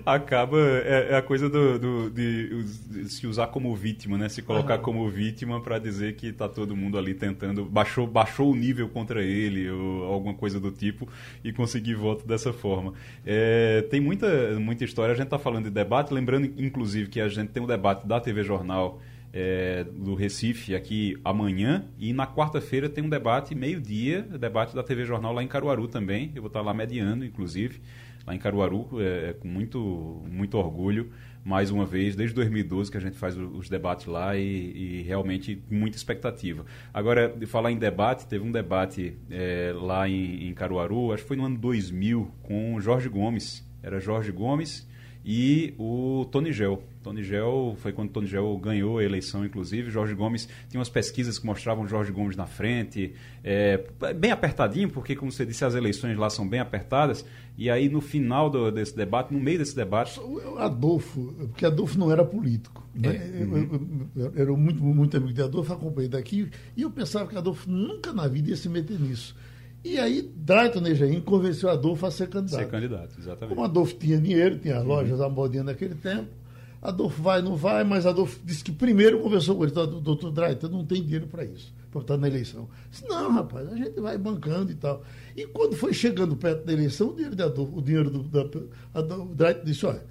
acaba 0.05 0.57
é, 0.59 1.07
é 1.11 1.17
a 1.17 1.21
coisa 1.21 1.49
do, 1.49 1.79
do 1.79 2.09
de, 2.11 2.63
de, 2.63 3.09
se 3.09 3.25
usar 3.25 3.47
como 3.47 3.75
vítima, 3.75 4.17
né? 4.17 4.29
Se 4.29 4.43
colocar 4.43 4.77
uhum. 4.77 4.83
como 4.83 5.09
vítima 5.09 5.59
para 5.59 5.79
dizer 5.79 6.15
que 6.15 6.27
está 6.27 6.47
todo 6.47 6.75
mundo 6.75 6.97
ali 6.97 7.15
tentando, 7.15 7.65
baixou, 7.65 8.05
baixou 8.05 8.51
o 8.51 8.55
nível 8.55 8.87
contra 8.89 9.23
ele 9.23 9.69
ou 9.71 10.03
alguma 10.03 10.35
coisa 10.35 10.59
do 10.59 10.69
tipo 10.69 11.07
e 11.43 11.51
conseguir 11.51 11.95
voto 11.95 12.27
dessa 12.27 12.53
forma. 12.53 12.93
É, 13.25 13.81
tem 13.89 13.99
muita, 13.99 14.59
muita 14.59 14.83
história, 14.83 15.13
a 15.13 15.15
gente 15.15 15.25
está 15.25 15.39
falando 15.39 15.63
de 15.63 15.71
debate, 15.71 16.13
lembrando 16.13 16.45
inclusive 16.57 17.09
que 17.09 17.19
a 17.19 17.27
gente 17.27 17.49
tem 17.49 17.63
um 17.63 17.67
debate 17.67 18.05
da 18.05 18.19
TV 18.19 18.43
Jornal 18.49 18.99
é, 19.31 19.83
do 19.83 20.15
Recife 20.15 20.75
aqui 20.75 21.15
amanhã 21.23 21.85
e 21.99 22.13
na 22.13 22.25
quarta-feira 22.25 22.89
tem 22.89 23.03
um 23.03 23.09
debate 23.09 23.53
meio-dia, 23.53 24.21
debate 24.21 24.75
da 24.75 24.83
TV 24.83 25.05
Jornal 25.05 25.33
lá 25.33 25.43
em 25.43 25.47
Caruaru 25.47 25.87
também. 25.87 26.31
Eu 26.35 26.41
vou 26.41 26.47
estar 26.47 26.61
lá 26.61 26.73
mediando, 26.73 27.23
inclusive, 27.23 27.79
lá 28.25 28.33
em 28.33 28.39
Caruaru, 28.39 28.89
é, 28.99 29.29
é 29.29 29.33
com 29.33 29.47
muito, 29.47 30.23
muito 30.29 30.57
orgulho. 30.57 31.11
Mais 31.45 31.71
uma 31.71 31.85
vez, 31.85 32.17
desde 32.17 32.35
2012 32.35 32.91
que 32.91 32.97
a 32.97 32.99
gente 32.99 33.17
faz 33.17 33.35
os 33.37 33.69
debates 33.69 34.07
lá 34.07 34.35
e, 34.35 34.43
e 34.43 35.01
realmente 35.03 35.63
muita 35.71 35.95
expectativa. 35.95 36.65
Agora, 36.93 37.29
de 37.29 37.45
falar 37.45 37.71
em 37.71 37.77
debate, 37.77 38.27
teve 38.27 38.43
um 38.43 38.51
debate 38.51 39.15
é, 39.31 39.71
lá 39.73 40.07
em, 40.07 40.49
em 40.49 40.53
Caruaru, 40.53 41.13
acho 41.13 41.23
que 41.23 41.29
foi 41.29 41.37
no 41.37 41.45
ano 41.45 41.57
2000, 41.57 42.29
com 42.43 42.79
Jorge 42.81 43.07
Gomes. 43.07 43.65
Era 43.81 44.01
Jorge 44.01 44.33
Gomes 44.33 44.85
e 45.23 45.73
o 45.77 46.25
Tony 46.31 46.51
Gel. 46.51 46.81
Tony 47.03 47.23
Gel 47.23 47.75
foi 47.79 47.93
quando 47.93 48.09
Tony 48.09 48.27
Gel 48.27 48.57
ganhou 48.57 48.97
a 48.97 49.03
eleição, 49.03 49.45
inclusive. 49.45 49.89
Jorge 49.89 50.13
Gomes 50.13 50.47
tinha 50.69 50.79
umas 50.79 50.89
pesquisas 50.89 51.39
que 51.39 51.45
mostravam 51.45 51.87
Jorge 51.87 52.11
Gomes 52.11 52.35
na 52.35 52.45
frente, 52.45 53.13
é, 53.43 53.83
bem 54.15 54.31
apertadinho, 54.31 54.89
porque, 54.89 55.15
como 55.15 55.31
você 55.31 55.45
disse, 55.45 55.63
as 55.63 55.75
eleições 55.75 56.17
lá 56.17 56.29
são 56.29 56.47
bem 56.47 56.59
apertadas. 56.59 57.25
E 57.57 57.69
aí, 57.69 57.89
no 57.89 58.01
final 58.01 58.49
do, 58.49 58.71
desse 58.71 58.95
debate, 58.95 59.33
no 59.33 59.39
meio 59.39 59.59
desse 59.59 59.75
debate. 59.75 60.19
Adolfo, 60.57 61.33
porque 61.49 61.65
Adolfo 61.65 61.97
não 61.97 62.11
era 62.11 62.23
político. 62.23 62.87
Né? 62.93 63.15
É. 63.15 63.43
Uhum. 63.43 64.09
Eu, 64.15 64.23
eu, 64.23 64.33
eu, 64.33 64.41
era 64.41 64.53
muito, 64.53 64.83
muito 64.83 65.15
amigo 65.15 65.33
de 65.33 65.41
Adolfo, 65.41 65.73
acompanhei 65.73 66.09
daqui, 66.09 66.49
e 66.75 66.81
eu 66.81 66.91
pensava 66.91 67.27
que 67.27 67.37
Adolfo 67.37 67.69
nunca 67.69 68.13
na 68.13 68.27
vida 68.27 68.49
ia 68.49 68.57
se 68.57 68.67
meter 68.67 68.99
nisso. 68.99 69.35
E 69.83 69.97
aí, 69.97 70.29
Drayton 70.35 70.81
Nejaim 70.81 71.21
convenceu 71.21 71.69
Adolfo 71.69 72.05
a 72.05 72.11
ser 72.11 72.27
candidato. 72.27 72.59
Ser 72.59 72.67
candidato, 72.67 73.15
exatamente. 73.17 73.55
Como 73.55 73.63
Adolfo 73.63 73.95
tinha 73.95 74.19
dinheiro, 74.19 74.57
tinha 74.59 74.77
as 74.77 74.81
uhum. 74.81 74.87
lojas 74.89 75.19
uhum. 75.19 75.29
modinha 75.29 75.63
naquele 75.63 75.95
tempo, 75.95 76.27
Adolfo 76.81 77.21
vai, 77.21 77.41
não 77.41 77.55
vai, 77.55 77.83
mas 77.83 78.05
Adolfo 78.05 78.39
disse 78.43 78.63
que 78.63 78.71
primeiro 78.71 79.19
conversou 79.19 79.55
com 79.55 79.63
ele, 79.63 79.71
doutor 79.71 80.31
Drayton, 80.31 80.67
não 80.69 80.85
tem 80.85 81.01
dinheiro 81.01 81.27
para 81.27 81.43
isso, 81.43 81.73
para 81.91 82.01
estar 82.01 82.17
na 82.17 82.27
eleição. 82.27 82.67
Disse, 82.89 83.07
não, 83.07 83.31
rapaz, 83.33 83.67
a 83.71 83.75
gente 83.75 83.99
vai 83.99 84.17
bancando 84.17 84.71
e 84.71 84.75
tal. 84.75 85.03
E 85.35 85.45
quando 85.45 85.75
foi 85.75 85.93
chegando 85.93 86.35
perto 86.35 86.65
da 86.65 86.71
eleição, 86.71 87.09
o 87.09 87.13
dinheiro 87.13 87.35
de 87.35 87.43
Adolfo, 87.43 87.77
o 87.77 87.81
dinheiro 87.81 88.09
do, 88.09 88.23
da, 88.23 88.45
Adolfo, 88.93 89.33
Drayton 89.33 89.65
disse, 89.65 89.85
olha, 89.85 90.03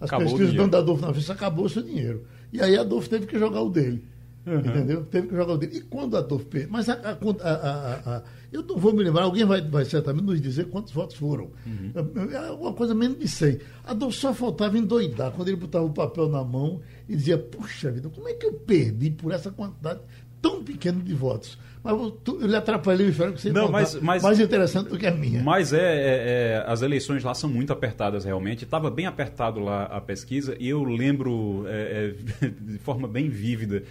as 0.00 0.08
acabou 0.08 0.26
pesquisas 0.26 0.54
do 0.54 0.76
Adolfo 0.76 1.06
na 1.06 1.12
frente, 1.12 1.32
acabou 1.32 1.64
o 1.66 1.68
seu 1.68 1.82
dinheiro. 1.82 2.24
E 2.52 2.60
aí 2.60 2.76
Adolfo 2.76 3.08
teve 3.08 3.26
que 3.26 3.38
jogar 3.38 3.60
o 3.60 3.70
dele. 3.70 4.04
Uhum. 4.46 4.58
Entendeu? 4.58 5.04
Teve 5.04 5.28
que 5.28 5.36
jogar 5.36 5.54
o 5.54 5.58
dele. 5.58 5.78
E 5.78 5.80
quando 5.80 6.16
Adolfo 6.16 6.44
perdeu. 6.46 6.70
Mas 6.70 6.88
a, 6.88 6.94
a, 6.94 8.16
a, 8.16 8.22
eu 8.54 8.62
não 8.62 8.76
vou 8.76 8.92
me 8.92 9.02
lembrar, 9.02 9.24
alguém 9.24 9.44
vai, 9.44 9.60
vai 9.60 9.84
certamente 9.84 10.24
nos 10.24 10.40
dizer 10.40 10.66
quantos 10.66 10.92
votos 10.92 11.16
foram. 11.16 11.50
Uhum. 11.66 11.92
É, 12.30 12.34
é 12.36 12.50
uma 12.52 12.72
coisa 12.72 12.94
menos 12.94 13.18
de 13.18 13.26
100. 13.26 13.58
Adolfo 13.84 14.16
só 14.16 14.32
faltava 14.32 14.78
endoidar 14.78 15.32
quando 15.32 15.48
ele 15.48 15.56
botava 15.56 15.84
o 15.84 15.92
papel 15.92 16.28
na 16.28 16.44
mão 16.44 16.80
e 17.08 17.16
dizia: 17.16 17.36
Puxa 17.36 17.90
vida, 17.90 18.08
como 18.08 18.28
é 18.28 18.32
que 18.34 18.46
eu 18.46 18.52
perdi 18.52 19.10
por 19.10 19.32
essa 19.32 19.50
quantidade 19.50 20.00
tão 20.40 20.62
pequena 20.62 21.02
de 21.02 21.12
votos? 21.12 21.58
Eu 21.84 22.46
lhe 22.46 22.56
atrapalhei 22.56 23.08
o 23.08 23.12
que 23.12 23.18
você 23.18 23.52
não, 23.52 23.70
mas, 23.70 23.94
mas, 23.96 24.22
mais 24.22 24.40
interessante 24.40 24.88
do 24.88 24.98
que 24.98 25.06
a 25.06 25.10
minha. 25.10 25.42
Mas 25.42 25.72
é, 25.72 25.78
é, 25.78 25.82
é 25.82 26.64
as 26.66 26.80
eleições 26.80 27.22
lá 27.22 27.34
são 27.34 27.50
muito 27.50 27.72
apertadas 27.72 28.24
realmente. 28.24 28.64
Estava 28.64 28.90
bem 28.90 29.04
apertado 29.04 29.60
lá 29.60 29.84
a 29.84 30.00
pesquisa 30.00 30.56
e 30.58 30.68
eu 30.68 30.82
lembro 30.82 31.64
é, 31.68 32.14
é 32.40 32.48
de 32.48 32.78
forma 32.78 33.06
bem 33.06 33.28
vívida 33.28 33.82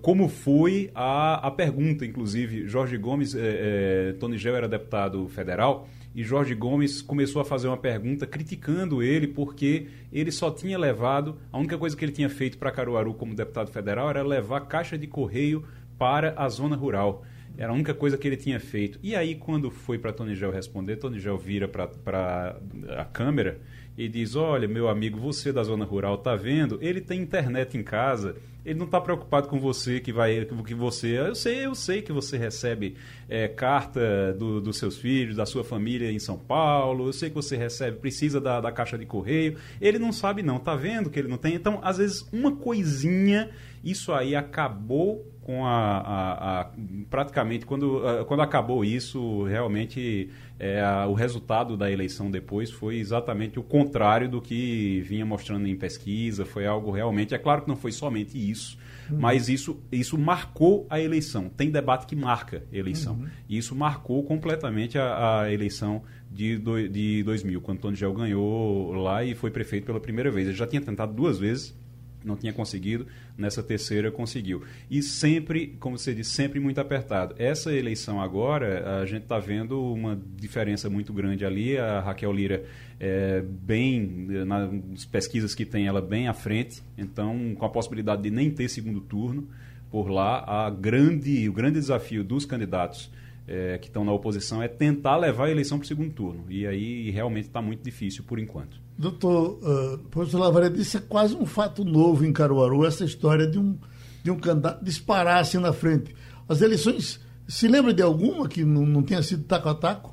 como 0.00 0.28
foi 0.28 0.90
a, 0.94 1.46
a 1.46 1.50
pergunta, 1.50 2.06
inclusive. 2.06 2.66
Jorge 2.66 2.96
Gomes, 2.96 3.34
é, 3.34 3.40
é, 3.40 4.12
Tony 4.14 4.38
Gel 4.38 4.56
era 4.56 4.68
deputado 4.68 5.28
federal 5.28 5.88
e 6.14 6.22
Jorge 6.22 6.54
Gomes 6.54 7.00
começou 7.00 7.40
a 7.40 7.44
fazer 7.44 7.68
uma 7.68 7.76
pergunta 7.76 8.26
criticando 8.26 9.02
ele 9.02 9.26
porque 9.26 9.88
ele 10.12 10.30
só 10.30 10.50
tinha 10.50 10.78
levado, 10.78 11.36
a 11.50 11.58
única 11.58 11.78
coisa 11.78 11.96
que 11.96 12.04
ele 12.04 12.12
tinha 12.12 12.28
feito 12.28 12.58
para 12.58 12.70
Caruaru 12.70 13.14
como 13.14 13.34
deputado 13.34 13.70
federal 13.70 14.10
era 14.10 14.22
levar 14.22 14.60
caixa 14.62 14.98
de 14.98 15.06
correio 15.06 15.64
para 15.98 16.34
a 16.36 16.48
zona 16.48 16.76
rural. 16.76 17.24
Era 17.56 17.70
a 17.70 17.74
única 17.74 17.94
coisa 17.94 18.16
que 18.16 18.26
ele 18.26 18.36
tinha 18.36 18.58
feito. 18.58 18.98
E 19.02 19.14
aí, 19.14 19.34
quando 19.34 19.70
foi 19.70 19.98
para 19.98 20.12
Tony 20.12 20.34
Gel 20.34 20.50
responder, 20.50 20.96
Tony 20.96 21.18
Gel 21.18 21.36
vira 21.36 21.68
para 21.68 22.56
a 22.96 23.04
câmera 23.04 23.60
e 23.96 24.08
diz: 24.08 24.34
Olha, 24.34 24.66
meu 24.66 24.88
amigo, 24.88 25.18
você 25.18 25.52
da 25.52 25.62
zona 25.62 25.84
rural 25.84 26.18
tá 26.18 26.34
vendo? 26.34 26.78
Ele 26.80 27.00
tem 27.00 27.20
internet 27.20 27.76
em 27.76 27.82
casa 27.82 28.36
Ele 28.64 28.78
não 28.78 28.86
está 28.86 29.00
preocupado 29.00 29.48
com 29.48 29.58
você 29.58 30.00
que 30.00 30.12
vai, 30.12 30.46
que 30.46 30.74
você. 30.74 31.18
Eu 31.18 31.34
sei, 31.34 31.66
eu 31.66 31.74
sei 31.74 32.00
que 32.00 32.12
você 32.12 32.38
recebe 32.38 32.96
é, 33.28 33.48
carta 33.48 34.32
dos 34.32 34.62
do 34.62 34.72
seus 34.72 34.96
filhos, 34.96 35.36
da 35.36 35.44
sua 35.44 35.62
família 35.62 36.10
em 36.10 36.18
São 36.18 36.38
Paulo. 36.38 37.08
Eu 37.08 37.12
sei 37.12 37.28
que 37.28 37.34
você 37.34 37.56
recebe, 37.56 37.98
precisa 37.98 38.40
da, 38.40 38.60
da 38.60 38.72
caixa 38.72 38.96
de 38.96 39.04
correio. 39.04 39.58
Ele 39.80 39.98
não 39.98 40.12
sabe 40.12 40.42
não, 40.42 40.58
tá 40.58 40.74
vendo 40.74 41.10
que 41.10 41.18
ele 41.18 41.28
não 41.28 41.38
tem. 41.38 41.54
Então, 41.54 41.80
às 41.82 41.98
vezes, 41.98 42.26
uma 42.32 42.56
coisinha, 42.56 43.50
isso 43.84 44.12
aí 44.12 44.34
acabou 44.34 45.31
com 45.42 45.66
a, 45.66 45.98
a, 45.98 46.60
a, 46.60 46.70
praticamente 47.10 47.66
quando, 47.66 48.00
quando 48.26 48.40
acabou 48.40 48.84
isso 48.84 49.42
realmente 49.44 50.30
é, 50.58 50.80
a, 50.80 51.06
o 51.08 51.14
resultado 51.14 51.76
da 51.76 51.90
eleição 51.90 52.30
depois 52.30 52.70
foi 52.70 52.98
exatamente 52.98 53.58
o 53.58 53.62
contrário 53.62 54.28
do 54.28 54.40
que 54.40 55.00
vinha 55.00 55.26
mostrando 55.26 55.66
em 55.66 55.76
pesquisa 55.76 56.44
foi 56.44 56.64
algo 56.64 56.92
realmente 56.92 57.34
é 57.34 57.38
claro 57.38 57.62
que 57.62 57.68
não 57.68 57.76
foi 57.76 57.90
somente 57.90 58.38
isso 58.38 58.78
uhum. 59.10 59.18
mas 59.18 59.48
isso 59.48 59.80
isso 59.90 60.16
marcou 60.16 60.86
a 60.88 61.00
eleição 61.00 61.48
tem 61.48 61.70
debate 61.70 62.06
que 62.06 62.14
marca 62.14 62.62
a 62.72 62.76
eleição 62.76 63.14
uhum. 63.14 63.26
e 63.48 63.58
isso 63.58 63.74
marcou 63.74 64.22
completamente 64.22 64.96
a, 64.96 65.50
eleição 65.50 66.04
de, 66.30 66.56
do, 66.56 66.88
de 66.88 67.24
2000 67.24 67.60
quando 67.60 67.80
Tony 67.80 67.96
Gel 67.96 68.12
ganhou 68.14 68.92
lá 68.92 69.24
e 69.24 69.34
foi 69.34 69.50
prefeito 69.50 69.86
pela 69.86 69.98
primeira 69.98 70.30
vez 70.30 70.46
ele 70.46 70.56
já 70.56 70.68
tinha 70.68 70.80
tentado 70.80 71.12
duas 71.12 71.36
vezes 71.36 71.76
não 72.24 72.36
tinha 72.36 72.52
conseguido, 72.52 73.06
nessa 73.36 73.62
terceira 73.62 74.10
conseguiu. 74.10 74.62
E 74.90 75.02
sempre, 75.02 75.76
como 75.80 75.98
você 75.98 76.14
disse, 76.14 76.30
sempre 76.30 76.60
muito 76.60 76.80
apertado. 76.80 77.34
Essa 77.38 77.72
eleição 77.72 78.20
agora, 78.20 79.00
a 79.00 79.06
gente 79.06 79.22
está 79.22 79.38
vendo 79.38 79.82
uma 79.92 80.20
diferença 80.36 80.88
muito 80.88 81.12
grande 81.12 81.44
ali. 81.44 81.78
A 81.78 82.00
Raquel 82.00 82.32
Lira, 82.32 82.64
é, 83.00 83.42
bem, 83.42 84.26
nas 84.46 85.04
pesquisas 85.04 85.54
que 85.54 85.64
tem, 85.64 85.86
ela 85.86 86.00
bem 86.00 86.28
à 86.28 86.34
frente, 86.34 86.82
então 86.96 87.54
com 87.56 87.64
a 87.64 87.68
possibilidade 87.68 88.22
de 88.22 88.30
nem 88.30 88.50
ter 88.50 88.68
segundo 88.68 89.00
turno 89.00 89.48
por 89.90 90.08
lá. 90.08 90.44
A 90.46 90.70
grande, 90.70 91.48
o 91.48 91.52
grande 91.52 91.78
desafio 91.78 92.22
dos 92.24 92.44
candidatos 92.44 93.10
é, 93.46 93.78
que 93.78 93.88
estão 93.88 94.04
na 94.04 94.12
oposição 94.12 94.62
é 94.62 94.68
tentar 94.68 95.16
levar 95.16 95.46
a 95.46 95.50
eleição 95.50 95.78
para 95.78 95.84
o 95.84 95.88
segundo 95.88 96.12
turno. 96.12 96.44
E 96.48 96.66
aí 96.66 97.10
realmente 97.10 97.46
está 97.46 97.60
muito 97.60 97.82
difícil 97.82 98.24
por 98.24 98.38
enquanto. 98.38 98.80
Doutor, 98.96 99.58
uh, 99.62 99.98
professor 100.10 100.38
Lavaredo, 100.38 100.80
isso 100.80 100.96
é 100.96 101.00
quase 101.00 101.34
um 101.34 101.46
fato 101.46 101.84
novo 101.84 102.24
em 102.24 102.32
Caruaru, 102.32 102.84
essa 102.86 103.04
história 103.04 103.46
de 103.46 103.58
um, 103.58 103.76
de 104.22 104.30
um 104.30 104.38
candidato 104.38 104.84
disparar 104.84 105.40
assim 105.40 105.58
na 105.58 105.72
frente. 105.72 106.14
As 106.48 106.60
eleições, 106.60 107.20
se 107.48 107.66
lembra 107.66 107.92
de 107.92 108.02
alguma 108.02 108.48
que 108.48 108.64
não, 108.64 108.86
não 108.86 109.02
tenha 109.02 109.22
sido 109.22 109.44
taco 109.44 109.68
a 109.68 109.74
taco? 109.74 110.12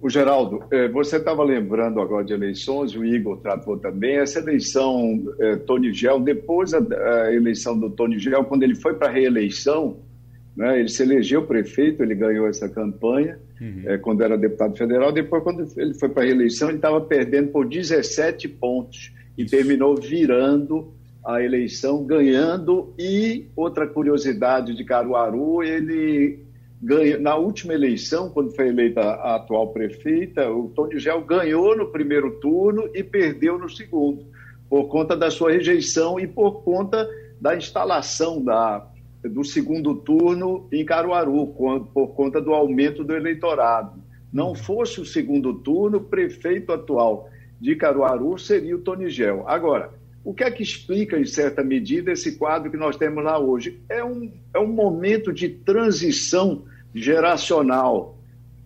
O 0.00 0.08
Geraldo, 0.08 0.64
eh, 0.70 0.88
você 0.88 1.16
estava 1.16 1.42
lembrando 1.42 2.00
agora 2.00 2.24
de 2.24 2.32
eleições, 2.32 2.94
o 2.94 3.04
Igor 3.04 3.38
tratou 3.38 3.76
também. 3.76 4.16
Essa 4.16 4.38
eleição, 4.38 5.24
eh, 5.40 5.56
Tony 5.56 5.92
Gel, 5.92 6.20
depois 6.20 6.70
da 6.70 7.32
eleição 7.34 7.76
do 7.76 7.90
Tony 7.90 8.16
Gel, 8.16 8.44
quando 8.44 8.62
ele 8.62 8.76
foi 8.76 8.94
para 8.94 9.08
a 9.08 9.10
reeleição, 9.10 9.96
né, 10.58 10.80
ele 10.80 10.88
se 10.88 11.04
elegeu 11.04 11.46
prefeito, 11.46 12.02
ele 12.02 12.16
ganhou 12.16 12.48
essa 12.48 12.68
campanha 12.68 13.38
uhum. 13.60 13.82
é, 13.86 13.96
quando 13.96 14.24
era 14.24 14.36
deputado 14.36 14.76
federal. 14.76 15.12
Depois, 15.12 15.40
quando 15.44 15.64
ele 15.76 15.94
foi 15.94 16.08
para 16.08 16.24
a 16.24 16.26
reeleição, 16.26 16.68
ele 16.68 16.78
estava 16.78 17.00
perdendo 17.00 17.52
por 17.52 17.64
17 17.64 18.48
pontos 18.48 19.12
e 19.36 19.42
Isso. 19.42 19.52
terminou 19.52 19.94
virando 19.94 20.92
a 21.24 21.40
eleição, 21.40 22.04
ganhando. 22.04 22.92
E 22.98 23.46
outra 23.54 23.86
curiosidade 23.86 24.74
de 24.74 24.84
Caruaru, 24.84 25.62
ele 25.62 26.40
ganha, 26.82 27.18
na 27.18 27.36
última 27.36 27.72
eleição, 27.72 28.28
quando 28.28 28.50
foi 28.50 28.66
eleita 28.66 29.00
a 29.00 29.36
atual 29.36 29.68
prefeita, 29.68 30.50
o 30.50 30.72
Tony 30.74 30.98
Gel 30.98 31.20
ganhou 31.20 31.76
no 31.76 31.86
primeiro 31.86 32.32
turno 32.40 32.90
e 32.92 33.04
perdeu 33.04 33.56
no 33.56 33.70
segundo, 33.70 34.26
por 34.68 34.88
conta 34.88 35.16
da 35.16 35.30
sua 35.30 35.52
rejeição 35.52 36.18
e 36.18 36.26
por 36.26 36.64
conta 36.64 37.08
da 37.40 37.56
instalação 37.56 38.42
da 38.42 38.84
do 39.22 39.44
segundo 39.44 39.94
turno 39.96 40.68
em 40.72 40.84
Caruaru, 40.84 41.46
por 41.92 42.08
conta 42.14 42.40
do 42.40 42.52
aumento 42.52 43.02
do 43.02 43.14
eleitorado. 43.14 44.02
Não 44.32 44.54
fosse 44.54 45.00
o 45.00 45.04
segundo 45.04 45.54
turno, 45.54 45.98
o 45.98 46.04
prefeito 46.04 46.72
atual 46.72 47.28
de 47.60 47.74
Caruaru 47.74 48.38
seria 48.38 48.76
o 48.76 48.80
Tonigel. 48.80 49.44
Agora, 49.48 49.90
o 50.24 50.34
que 50.34 50.44
é 50.44 50.50
que 50.50 50.62
explica, 50.62 51.18
em 51.18 51.24
certa 51.24 51.64
medida, 51.64 52.12
esse 52.12 52.36
quadro 52.36 52.70
que 52.70 52.76
nós 52.76 52.96
temos 52.96 53.24
lá 53.24 53.38
hoje? 53.38 53.80
É 53.88 54.04
um, 54.04 54.30
é 54.54 54.58
um 54.58 54.68
momento 54.68 55.32
de 55.32 55.48
transição 55.48 56.64
geracional, 56.94 58.18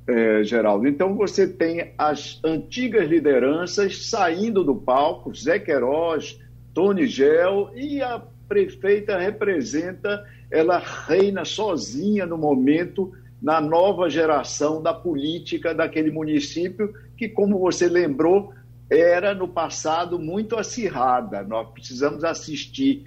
é, 0.07 0.43
Geraldo. 0.43 0.89
Então, 0.89 1.15
você 1.15 1.47
tem 1.47 1.93
as 1.97 2.41
antigas 2.45 3.09
lideranças 3.09 4.09
saindo 4.09 4.65
do 4.65 4.75
palco, 4.75 5.35
Zé 5.35 5.59
Queiroz, 5.59 6.39
Tony 6.75 7.07
Gel, 7.07 7.71
e 7.75 8.03
a 8.03 8.21
prefeita 8.49 9.17
representa 9.17 10.25
ela 10.53 10.79
reina 10.79 11.47
sozinha 11.47 12.27
no 12.27 12.37
momento 12.37 13.11
na 13.41 13.59
nova 13.59 14.09
geração 14.11 14.83
da 14.83 14.93
política 14.93 15.75
daquele 15.75 16.11
município, 16.11 16.95
que, 17.17 17.27
como 17.27 17.59
você 17.59 17.89
lembrou, 17.89 18.53
era 18.89 19.35
no 19.35 19.49
passado 19.49 20.19
muito 20.19 20.57
acirrada. 20.57 21.43
Nós 21.43 21.69
precisamos 21.71 22.23
assistir 22.23 23.05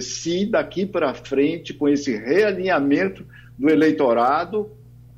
se 0.00 0.44
daqui 0.44 0.84
para 0.84 1.14
frente, 1.14 1.72
com 1.72 1.88
esse 1.88 2.14
realinhamento 2.16 3.24
do 3.56 3.70
eleitorado, 3.70 4.70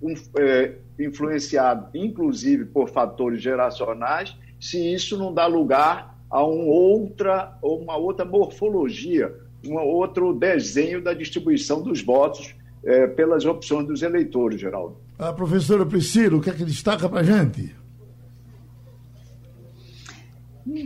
um, 0.02 0.14
é, 0.38 0.74
influenciado 0.98 1.88
inclusive 1.94 2.66
por 2.66 2.90
fatores 2.90 3.42
geracionais, 3.42 4.36
se 4.60 4.92
isso 4.92 5.16
não 5.18 5.32
dá 5.32 5.46
lugar 5.46 6.14
a 6.30 6.46
um 6.46 6.68
outra, 6.68 7.58
uma 7.62 7.96
outra 7.96 8.24
morfologia 8.24 9.34
um 9.66 9.76
outro 9.78 10.32
desenho 10.32 11.02
da 11.02 11.12
distribuição 11.12 11.82
dos 11.82 12.02
votos 12.02 12.54
é, 12.84 13.06
pelas 13.06 13.44
opções 13.44 13.86
dos 13.86 14.02
eleitores, 14.02 14.60
Geraldo. 14.60 14.96
A 15.18 15.32
professora 15.32 15.84
Priscila, 15.84 16.38
o 16.38 16.40
que 16.40 16.50
é 16.50 16.52
que 16.52 16.64
destaca 16.64 17.08
para 17.08 17.20
a 17.20 17.22
gente? 17.22 17.74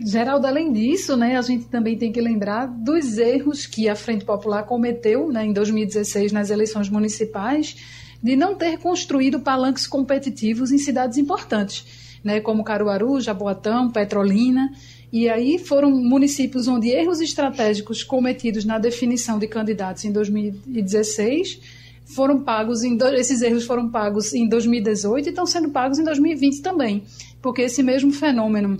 Geraldo, 0.07 0.47
além 0.47 0.73
disso, 0.73 1.17
né, 1.17 1.37
a 1.37 1.43
gente 1.43 1.67
também 1.67 1.97
tem 1.97 2.11
que 2.11 2.21
lembrar 2.21 2.67
dos 2.67 3.19
erros 3.19 3.67
que 3.67 3.89
a 3.89 3.95
Frente 3.95 4.25
Popular 4.25 4.65
cometeu 4.65 5.31
né, 5.31 5.45
em 5.45 5.53
2016 5.53 6.33
nas 6.33 6.51
eleições 6.51 6.89
municipais 6.89 7.77
de 8.23 8.35
não 8.37 8.55
ter 8.55 8.79
construído 8.79 9.41
palanques 9.41 9.87
competitivos 9.87 10.73
em 10.73 10.79
cidades 10.79 11.19
importantes, 11.19 12.19
né, 12.25 12.41
como 12.41 12.65
Caruaru, 12.65 13.21
Jaboatão, 13.21 13.91
Petrolina. 13.91 14.71
E 15.14 15.29
aí 15.29 15.61
foram 15.61 15.92
municípios 15.92 16.66
onde 16.66 16.88
erros 16.88 17.20
estratégicos 17.20 18.03
cometidos 18.03 18.64
na 18.64 18.81
definição 18.81 19.38
de 19.38 19.46
candidatos 19.46 20.05
em 20.05 20.11
2016 20.11 21.61
foram 22.05 22.42
pagos 22.42 22.83
em 22.83 22.98
esses 23.16 23.40
erros 23.40 23.64
foram 23.64 23.88
pagos 23.88 24.35
em 24.35 24.48
2018 24.48 25.27
e 25.27 25.31
estão 25.31 25.46
sendo 25.46 25.70
pagos 25.70 26.00
em 26.00 26.03
2020 26.05 26.61
também, 26.61 27.05
porque 27.40 27.62
esse 27.62 27.81
mesmo 27.81 28.12
fenômeno 28.12 28.77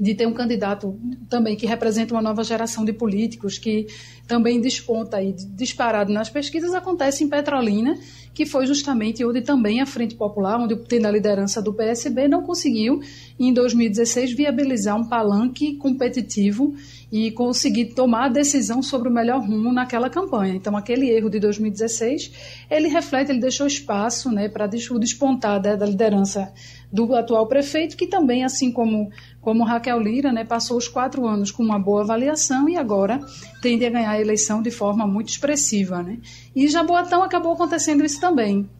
de 0.00 0.14
ter 0.14 0.26
um 0.26 0.32
candidato 0.32 0.98
também 1.28 1.56
que 1.56 1.66
representa 1.66 2.14
uma 2.14 2.22
nova 2.22 2.42
geração 2.42 2.84
de 2.84 2.92
políticos 2.92 3.58
que 3.58 3.86
também 4.26 4.60
desponta 4.60 5.18
aí 5.18 5.32
disparado 5.32 6.12
nas 6.12 6.30
pesquisas 6.30 6.74
acontece 6.74 7.24
em 7.24 7.28
Petrolina 7.28 7.98
que 8.34 8.46
foi 8.46 8.66
justamente 8.66 9.24
onde 9.24 9.42
também 9.42 9.80
a 9.80 9.86
Frente 9.86 10.14
Popular, 10.14 10.58
onde 10.58 10.76
tendo 10.76 11.06
a 11.06 11.10
liderança 11.10 11.60
do 11.60 11.72
PSB, 11.72 12.28
não 12.28 12.42
conseguiu, 12.42 13.00
em 13.38 13.52
2016, 13.52 14.32
viabilizar 14.32 14.96
um 14.96 15.06
palanque 15.06 15.76
competitivo 15.76 16.74
e 17.10 17.30
conseguir 17.30 17.86
tomar 17.94 18.26
a 18.26 18.28
decisão 18.28 18.82
sobre 18.82 19.08
o 19.08 19.12
melhor 19.12 19.40
rumo 19.40 19.70
naquela 19.70 20.08
campanha. 20.08 20.54
Então, 20.54 20.74
aquele 20.76 21.10
erro 21.10 21.28
de 21.28 21.38
2016, 21.40 22.64
ele 22.70 22.88
reflete, 22.88 23.30
ele 23.30 23.40
deixou 23.40 23.66
espaço 23.66 24.30
né, 24.30 24.48
para 24.48 24.64
o 24.64 24.98
despontar 24.98 25.60
da 25.60 25.84
liderança 25.84 26.50
do 26.90 27.14
atual 27.14 27.46
prefeito, 27.46 27.96
que 27.96 28.06
também, 28.06 28.44
assim 28.44 28.72
como, 28.72 29.10
como 29.42 29.64
Raquel 29.64 29.98
Lira, 29.98 30.32
né, 30.32 30.44
passou 30.44 30.78
os 30.78 30.86
quatro 30.86 31.26
anos 31.26 31.50
com 31.50 31.64
uma 31.64 31.78
boa 31.78 32.02
avaliação 32.02 32.68
e 32.68 32.76
agora 32.76 33.20
tende 33.60 33.84
a 33.84 33.90
ganhar 33.90 34.12
a 34.12 34.20
eleição 34.20 34.62
de 34.62 34.70
forma 34.70 35.04
muito 35.04 35.30
expressiva. 35.30 36.00
Né? 36.00 36.18
E 36.54 36.68
Jaboatão 36.68 37.24
acabou 37.24 37.52
acontecendo 37.52 38.04
isso 38.04 38.20
também. 38.20 38.70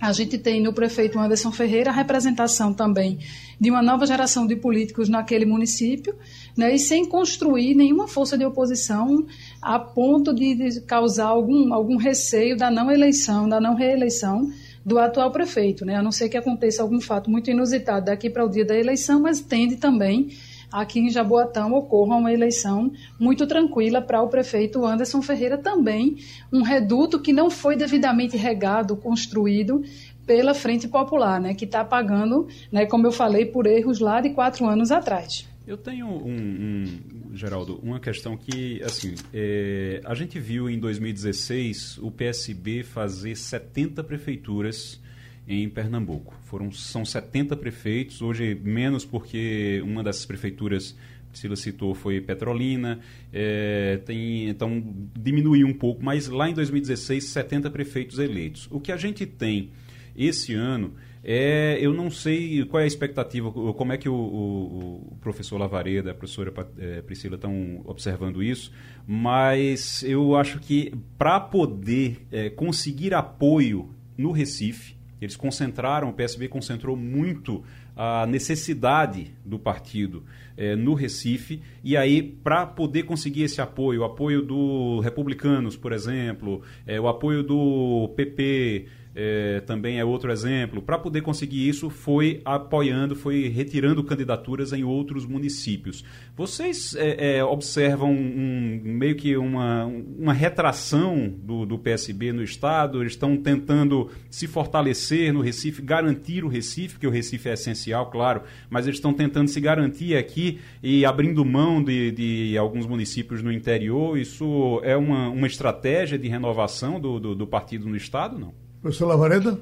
A 0.00 0.12
gente 0.12 0.36
tem 0.36 0.60
no 0.60 0.72
prefeito 0.72 1.18
Anderson 1.18 1.50
Ferreira 1.50 1.90
a 1.90 1.94
representação 1.94 2.72
também 2.72 3.18
de 3.60 3.70
uma 3.70 3.82
nova 3.82 4.06
geração 4.06 4.46
de 4.46 4.54
políticos 4.54 5.08
naquele 5.08 5.44
município, 5.44 6.14
né, 6.56 6.74
e 6.74 6.78
sem 6.78 7.04
construir 7.04 7.74
nenhuma 7.74 8.06
força 8.06 8.38
de 8.38 8.44
oposição 8.44 9.26
a 9.60 9.78
ponto 9.78 10.32
de 10.32 10.80
causar 10.82 11.26
algum, 11.26 11.72
algum 11.72 11.96
receio 11.96 12.56
da 12.56 12.70
não 12.70 12.90
eleição, 12.90 13.48
da 13.48 13.60
não 13.60 13.74
reeleição 13.74 14.48
do 14.84 14.98
atual 14.98 15.30
prefeito, 15.30 15.84
né? 15.84 15.96
A 15.96 16.02
não 16.02 16.12
ser 16.12 16.28
que 16.28 16.36
aconteça 16.36 16.82
algum 16.82 17.00
fato 17.00 17.30
muito 17.30 17.50
inusitado 17.50 18.06
daqui 18.06 18.30
para 18.30 18.44
o 18.44 18.48
dia 18.48 18.64
da 18.64 18.76
eleição, 18.76 19.20
mas 19.20 19.40
tende 19.40 19.76
também 19.76 20.30
aqui 20.70 21.00
em 21.00 21.10
Jaboatão 21.10 21.72
ocorra 21.72 22.16
uma 22.16 22.32
eleição 22.32 22.92
muito 23.18 23.46
tranquila 23.46 24.02
para 24.02 24.22
o 24.22 24.28
prefeito 24.28 24.84
Anderson 24.84 25.22
Ferreira 25.22 25.56
também, 25.56 26.18
um 26.52 26.62
reduto 26.62 27.18
que 27.18 27.32
não 27.32 27.50
foi 27.50 27.74
devidamente 27.74 28.36
regado, 28.36 28.96
construído 28.96 29.82
pela 30.26 30.52
Frente 30.52 30.86
Popular, 30.86 31.40
né, 31.40 31.54
que 31.54 31.64
está 31.64 31.82
pagando, 31.82 32.46
né, 32.70 32.84
como 32.84 33.06
eu 33.06 33.12
falei, 33.12 33.46
por 33.46 33.66
erros 33.66 33.98
lá 33.98 34.20
de 34.20 34.30
quatro 34.30 34.66
anos 34.66 34.92
atrás. 34.92 35.47
Eu 35.68 35.76
tenho, 35.76 36.06
um, 36.06 36.32
um, 36.32 37.36
Geraldo, 37.36 37.78
uma 37.82 38.00
questão 38.00 38.38
que, 38.38 38.82
assim, 38.82 39.14
é, 39.34 40.00
a 40.02 40.14
gente 40.14 40.40
viu 40.40 40.70
em 40.70 40.78
2016 40.78 41.98
o 41.98 42.10
PSB 42.10 42.82
fazer 42.82 43.36
70 43.36 44.02
prefeituras 44.02 44.98
em 45.46 45.68
Pernambuco. 45.68 46.34
Foram, 46.46 46.72
são 46.72 47.04
70 47.04 47.54
prefeitos, 47.54 48.22
hoje 48.22 48.54
menos 48.54 49.04
porque 49.04 49.82
uma 49.84 50.02
dessas 50.02 50.24
prefeituras 50.24 50.96
Priscila 51.28 51.54
citou 51.54 51.94
foi 51.94 52.18
Petrolina, 52.22 53.00
é, 53.30 54.00
tem, 54.06 54.48
então 54.48 54.82
diminuiu 55.14 55.66
um 55.66 55.74
pouco, 55.74 56.02
mas 56.02 56.28
lá 56.28 56.48
em 56.48 56.54
2016, 56.54 57.24
70 57.24 57.70
prefeitos 57.70 58.18
eleitos. 58.18 58.66
O 58.70 58.80
que 58.80 58.90
a 58.90 58.96
gente 58.96 59.26
tem 59.26 59.68
esse 60.16 60.54
ano 60.54 60.94
é, 61.22 61.78
eu 61.80 61.92
não 61.92 62.10
sei 62.10 62.64
qual 62.64 62.80
é 62.80 62.84
a 62.84 62.86
expectativa, 62.86 63.50
como 63.50 63.92
é 63.92 63.96
que 63.96 64.08
o, 64.08 64.14
o, 64.14 65.12
o 65.12 65.16
professor 65.20 65.58
Lavareda, 65.58 66.12
a 66.12 66.14
professora 66.14 66.52
é, 66.78 67.02
Priscila 67.02 67.34
estão 67.34 67.82
observando 67.84 68.42
isso, 68.42 68.72
mas 69.06 70.02
eu 70.02 70.36
acho 70.36 70.58
que 70.60 70.94
para 71.16 71.40
poder 71.40 72.26
é, 72.30 72.50
conseguir 72.50 73.14
apoio 73.14 73.90
no 74.16 74.32
Recife, 74.32 74.96
eles 75.20 75.36
concentraram, 75.36 76.10
o 76.10 76.12
PSB 76.12 76.48
concentrou 76.48 76.96
muito 76.96 77.64
a 77.96 78.24
necessidade 78.26 79.34
do 79.44 79.58
partido 79.58 80.22
é, 80.56 80.76
no 80.76 80.94
Recife, 80.94 81.60
e 81.82 81.96
aí, 81.96 82.22
para 82.22 82.64
poder 82.64 83.02
conseguir 83.02 83.42
esse 83.42 83.60
apoio, 83.60 84.02
o 84.02 84.04
apoio 84.04 84.40
do 84.40 85.00
Republicanos, 85.00 85.76
por 85.76 85.92
exemplo, 85.92 86.62
é, 86.86 87.00
o 87.00 87.08
apoio 87.08 87.42
do 87.42 88.12
PP, 88.14 88.86
é, 89.14 89.60
também 89.60 89.98
é 89.98 90.04
outro 90.04 90.30
exemplo. 90.30 90.80
Para 90.80 90.98
poder 90.98 91.22
conseguir 91.22 91.68
isso, 91.68 91.90
foi 91.90 92.40
apoiando, 92.44 93.16
foi 93.16 93.48
retirando 93.48 94.04
candidaturas 94.04 94.72
em 94.72 94.84
outros 94.84 95.26
municípios. 95.26 96.04
Vocês 96.36 96.94
é, 96.94 97.38
é, 97.38 97.44
observam 97.44 98.12
um, 98.12 98.80
meio 98.84 99.16
que 99.16 99.36
uma, 99.36 99.86
uma 99.86 100.32
retração 100.32 101.34
do, 101.42 101.66
do 101.66 101.78
PSB 101.78 102.32
no 102.32 102.42
Estado? 102.42 103.02
Eles 103.02 103.12
estão 103.12 103.36
tentando 103.36 104.10
se 104.30 104.46
fortalecer 104.46 105.32
no 105.32 105.40
Recife, 105.40 105.82
garantir 105.82 106.44
o 106.44 106.48
Recife, 106.48 106.94
porque 106.94 107.06
o 107.06 107.10
Recife 107.10 107.48
é 107.48 107.54
essencial, 107.54 108.10
claro, 108.10 108.42
mas 108.70 108.86
eles 108.86 108.98
estão 108.98 109.12
tentando 109.12 109.48
se 109.48 109.60
garantir 109.60 110.16
aqui 110.16 110.60
e 110.82 111.04
abrindo 111.04 111.44
mão 111.44 111.82
de, 111.82 112.12
de 112.12 112.58
alguns 112.58 112.86
municípios 112.86 113.42
no 113.42 113.52
interior. 113.52 114.16
Isso 114.18 114.80
é 114.84 114.96
uma, 114.96 115.28
uma 115.28 115.46
estratégia 115.46 116.18
de 116.18 116.28
renovação 116.28 117.00
do, 117.00 117.18
do, 117.18 117.34
do 117.34 117.46
partido 117.46 117.88
no 117.88 117.96
Estado, 117.96 118.38
não? 118.38 118.67
Professor 118.80 119.06
Lavareda? 119.06 119.58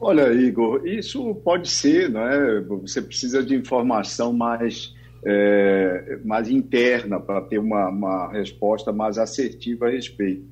Olha, 0.00 0.32
Igor, 0.32 0.86
isso 0.86 1.34
pode 1.36 1.68
ser, 1.68 2.08
não 2.08 2.20
é? 2.20 2.60
Você 2.60 3.02
precisa 3.02 3.42
de 3.42 3.54
informação 3.54 4.32
mais, 4.32 4.94
é, 5.24 6.18
mais 6.24 6.48
interna 6.48 7.18
para 7.18 7.40
ter 7.40 7.58
uma, 7.58 7.88
uma 7.88 8.32
resposta 8.32 8.92
mais 8.92 9.18
assertiva 9.18 9.86
a 9.86 9.90
respeito. 9.90 10.44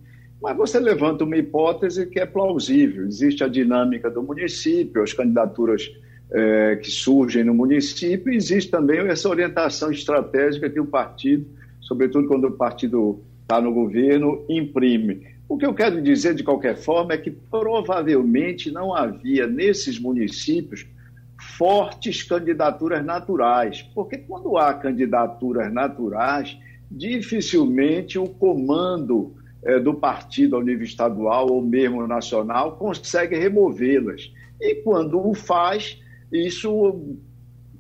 Mas 0.43 0.57
você 0.57 0.79
levanta 0.79 1.25
uma 1.25 1.37
hipótese 1.37 2.07
que 2.07 2.21
é 2.21 2.27
plausível. 2.27 3.07
Existe 3.07 3.43
a 3.45 3.49
dinâmica 3.49 4.11
do 4.11 4.23
município, 4.23 5.03
as 5.03 5.13
candidaturas 5.13 5.91
é, 6.31 6.77
que 6.77 6.91
surgem 6.91 7.45
no 7.45 7.55
município, 7.55 8.33
e 8.33 8.37
existe 8.37 8.71
também 8.71 8.99
essa 9.09 9.29
orientação 9.29 9.91
estratégica 9.91 10.69
que 10.69 10.81
o 10.81 10.87
partido, 10.87 11.47
sobretudo 11.81 12.27
quando 12.27 12.49
o 12.49 12.53
partido 12.53 13.21
está 13.43 13.61
no 13.61 13.73
governo, 13.73 14.45
imprime. 14.49 15.36
O 15.49 15.57
que 15.57 15.65
eu 15.65 15.75
quero 15.75 16.03
dizer, 16.03 16.35
de 16.35 16.43
qualquer 16.43 16.77
forma, 16.77 17.15
é 17.15 17.19
que 17.19 17.31
provavelmente 17.31 18.71
não 18.71 18.95
havia 18.95 19.47
nesses 19.47 19.99
municípios 19.99 20.87
fortes 21.57 22.23
candidaturas 22.23 23.05
naturais, 23.05 23.83
porque 23.95 24.19
quando 24.19 24.57
há 24.57 24.75
candidaturas 24.75 25.73
naturais, 25.73 26.59
dificilmente 26.91 28.19
o 28.19 28.27
comando 28.27 29.35
é, 29.63 29.79
do 29.79 29.95
partido 29.95 30.57
ao 30.57 30.63
nível 30.63 30.85
estadual 30.85 31.51
ou 31.51 31.63
mesmo 31.63 32.07
nacional 32.07 32.77
consegue 32.77 33.37
removê-las. 33.37 34.33
E 34.61 34.77
quando 34.77 35.25
o 35.25 35.35
faz, 35.35 36.01
isso 36.33 37.19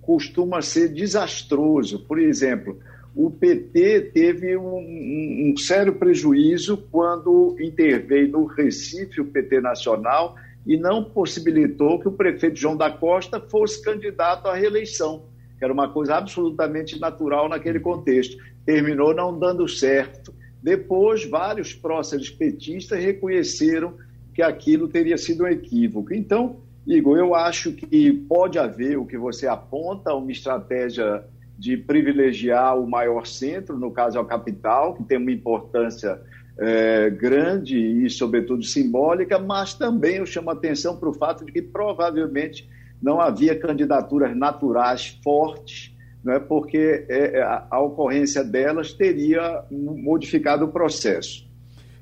costuma 0.02 0.62
ser 0.62 0.88
desastroso. 0.88 2.04
Por 2.06 2.18
exemplo, 2.18 2.78
o 3.16 3.30
PT 3.30 4.10
teve 4.12 4.58
um, 4.58 4.76
um, 4.76 5.50
um, 5.50 5.56
sério 5.56 5.94
prejuízo 5.94 6.76
quando 6.90 7.56
interveio 7.58 8.30
no 8.30 8.44
Recife, 8.44 9.22
o 9.22 9.24
PT 9.24 9.62
Nacional, 9.62 10.36
e 10.66 10.76
não 10.76 11.02
possibilitou 11.02 11.98
que 11.98 12.08
o 12.08 12.12
prefeito 12.12 12.58
João 12.58 12.76
da 12.76 12.90
Costa 12.90 13.40
fosse 13.40 13.82
candidato 13.82 14.46
à 14.48 14.54
reeleição, 14.54 15.24
que 15.56 15.64
era 15.64 15.72
uma 15.72 15.88
coisa 15.88 16.16
absolutamente 16.16 17.00
natural 17.00 17.48
naquele 17.48 17.80
contexto. 17.80 18.36
Terminou 18.66 19.14
não 19.14 19.38
dando 19.38 19.66
certo. 19.66 20.34
Depois, 20.62 21.24
vários 21.24 21.72
próceres 21.72 22.28
petistas 22.28 23.02
reconheceram 23.02 23.94
que 24.34 24.42
aquilo 24.42 24.88
teria 24.88 25.16
sido 25.16 25.44
um 25.44 25.48
equívoco. 25.48 26.12
Então, 26.12 26.60
Igor, 26.86 27.16
eu 27.16 27.34
acho 27.34 27.72
que 27.72 28.12
pode 28.12 28.58
haver 28.58 28.98
o 28.98 29.06
que 29.06 29.16
você 29.16 29.46
aponta, 29.46 30.12
uma 30.12 30.30
estratégia 30.30 31.24
de 31.58 31.76
privilegiar 31.76 32.78
o 32.78 32.88
maior 32.88 33.26
centro, 33.26 33.78
no 33.78 33.90
caso 33.90 34.18
a 34.18 34.24
capital, 34.26 34.94
que 34.94 35.04
tem 35.04 35.16
uma 35.16 35.32
importância 35.32 36.20
é, 36.58 37.10
grande 37.10 37.78
e, 37.78 38.10
sobretudo, 38.10 38.62
simbólica, 38.62 39.38
mas 39.38 39.74
também 39.74 40.16
eu 40.16 40.26
chamo 40.26 40.50
a 40.50 40.52
atenção 40.52 40.96
para 40.96 41.08
o 41.08 41.14
fato 41.14 41.44
de 41.44 41.52
que 41.52 41.62
provavelmente 41.62 42.68
não 43.00 43.20
havia 43.20 43.58
candidaturas 43.58 44.36
naturais 44.36 45.18
fortes, 45.22 45.94
não 46.22 46.34
é? 46.34 46.40
porque 46.40 47.06
é, 47.08 47.38
é 47.38 47.42
a, 47.42 47.66
a 47.70 47.80
ocorrência 47.80 48.42
delas 48.44 48.92
teria 48.92 49.64
modificado 49.70 50.64
o 50.64 50.68
processo. 50.68 51.46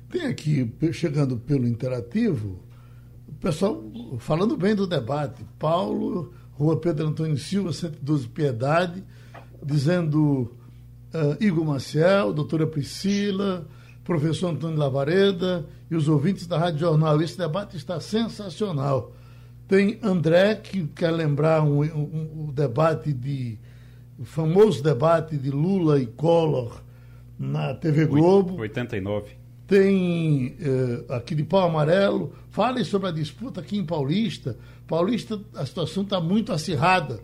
Tem 0.09 0.27
aqui, 0.27 0.71
chegando 0.91 1.37
pelo 1.37 1.67
interativo, 1.67 2.59
o 3.27 3.33
pessoal 3.33 3.83
falando 4.19 4.55
bem 4.55 4.75
do 4.75 4.87
debate. 4.87 5.45
Paulo, 5.59 6.33
Rua 6.53 6.79
Pedro 6.79 7.07
Antônio 7.07 7.37
Silva, 7.37 7.73
112 7.73 8.27
Piedade 8.29 9.03
dizendo 9.63 10.51
uh, 11.13 11.43
Igor 11.43 11.65
Maciel, 11.65 12.33
doutora 12.33 12.65
Priscila, 12.65 13.67
professor 14.03 14.49
Antônio 14.49 14.77
Lavareda 14.77 15.65
e 15.89 15.95
os 15.95 16.07
ouvintes 16.07 16.47
da 16.47 16.57
Rádio 16.57 16.79
Jornal. 16.79 17.21
Esse 17.21 17.37
debate 17.37 17.75
está 17.77 17.99
sensacional. 17.99 19.13
Tem 19.67 19.99
André, 20.03 20.55
que 20.55 20.85
quer 20.87 21.11
lembrar 21.11 21.63
o 21.63 21.81
um, 21.81 21.83
um, 21.83 22.31
um, 22.47 22.51
debate 22.53 23.11
de. 23.11 23.57
o 24.19 24.23
famoso 24.23 24.83
debate 24.83 25.37
de 25.37 25.49
Lula 25.49 25.99
e 25.99 26.05
Collor 26.05 26.81
na 27.37 27.73
TV 27.73 28.05
Globo. 28.05 28.59
89. 28.59 29.31
Tem 29.67 30.49
uh, 30.49 31.13
aqui 31.13 31.33
de 31.33 31.43
pau 31.43 31.67
amarelo. 31.67 32.33
Fale 32.51 32.85
sobre 32.85 33.09
a 33.09 33.11
disputa 33.11 33.61
aqui 33.61 33.77
em 33.77 33.85
Paulista. 33.85 34.55
Paulista, 34.87 35.41
a 35.55 35.65
situação 35.65 36.03
está 36.03 36.21
muito 36.21 36.53
acirrada 36.53 37.19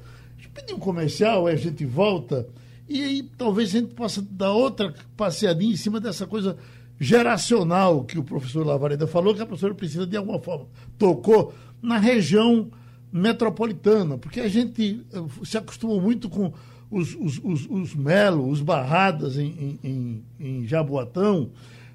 pedir 0.53 0.73
um 0.73 0.79
comercial, 0.79 1.47
aí 1.47 1.53
a 1.53 1.57
gente 1.57 1.85
volta 1.85 2.47
e 2.87 3.01
aí 3.03 3.23
talvez 3.37 3.69
a 3.69 3.79
gente 3.79 3.93
possa 3.93 4.21
dar 4.21 4.51
outra 4.51 4.93
passeadinha 5.15 5.73
em 5.73 5.77
cima 5.77 5.99
dessa 5.99 6.27
coisa 6.27 6.57
geracional 6.99 8.03
que 8.03 8.19
o 8.19 8.23
professor 8.23 8.65
Lavareda 8.65 9.07
falou, 9.07 9.33
que 9.33 9.41
a 9.41 9.45
professora 9.45 9.73
precisa 9.73 10.05
de 10.05 10.17
alguma 10.17 10.39
forma 10.39 10.67
tocou 10.97 11.53
na 11.81 11.97
região 11.97 12.69
metropolitana, 13.11 14.17
porque 14.17 14.39
a 14.39 14.47
gente 14.47 15.05
eh, 15.11 15.23
se 15.43 15.57
acostumou 15.57 15.99
muito 15.99 16.29
com 16.29 16.53
os, 16.91 17.15
os, 17.15 17.39
os, 17.43 17.67
os 17.69 17.95
Melo, 17.95 18.49
os 18.49 18.61
Barradas 18.61 19.37
em, 19.37 19.79
em, 19.83 20.23
em 20.39 20.67
Jaboatão. 20.67 21.49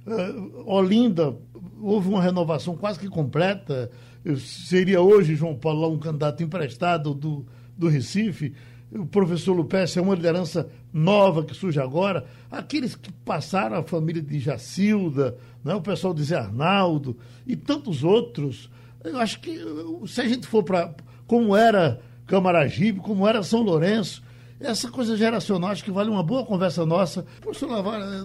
Uh, 0.07 0.63
Olinda, 0.65 1.37
houve 1.81 2.09
uma 2.09 2.23
renovação 2.23 2.77
quase 2.77 2.99
que 2.99 3.09
completa. 3.09 3.91
Eu 4.25 4.39
seria 4.39 5.01
hoje, 5.01 5.35
João 5.35 5.55
Paulo, 5.55 5.93
um 5.93 5.99
candidato 5.99 6.43
emprestado 6.43 7.13
do, 7.13 7.45
do 7.77 7.89
Recife, 7.89 8.55
o 8.93 9.05
professor 9.05 9.53
Lupécio 9.53 9.99
é 9.99 10.03
uma 10.03 10.15
liderança 10.15 10.69
nova 10.93 11.45
que 11.45 11.55
surge 11.55 11.81
agora, 11.81 12.25
aqueles 12.51 12.95
que 12.95 13.13
passaram 13.13 13.77
a 13.77 13.83
família 13.83 14.23
de 14.23 14.39
Jacilda, 14.39 15.37
né, 15.65 15.75
o 15.75 15.81
pessoal 15.81 16.15
de 16.15 16.23
Zé 16.23 16.37
Arnaldo 16.37 17.17
e 17.47 17.57
tantos 17.57 18.05
outros. 18.05 18.71
Eu 19.03 19.19
acho 19.19 19.41
que 19.41 19.59
se 20.07 20.21
a 20.21 20.29
gente 20.29 20.47
for 20.47 20.63
para 20.63 20.95
como 21.27 21.57
era 21.57 22.01
Camaragibe, 22.27 23.01
como 23.01 23.27
era 23.27 23.43
São 23.43 23.63
Lourenço, 23.63 24.23
essa 24.59 24.91
coisa 24.91 25.17
geracional 25.17 25.71
acho 25.71 25.85
que 25.85 25.91
vale 25.91 26.09
uma 26.09 26.23
boa 26.23 26.47
conversa 26.47 26.87
nossa. 26.87 27.27
Professor 27.41 27.71
Lavara, 27.71 28.25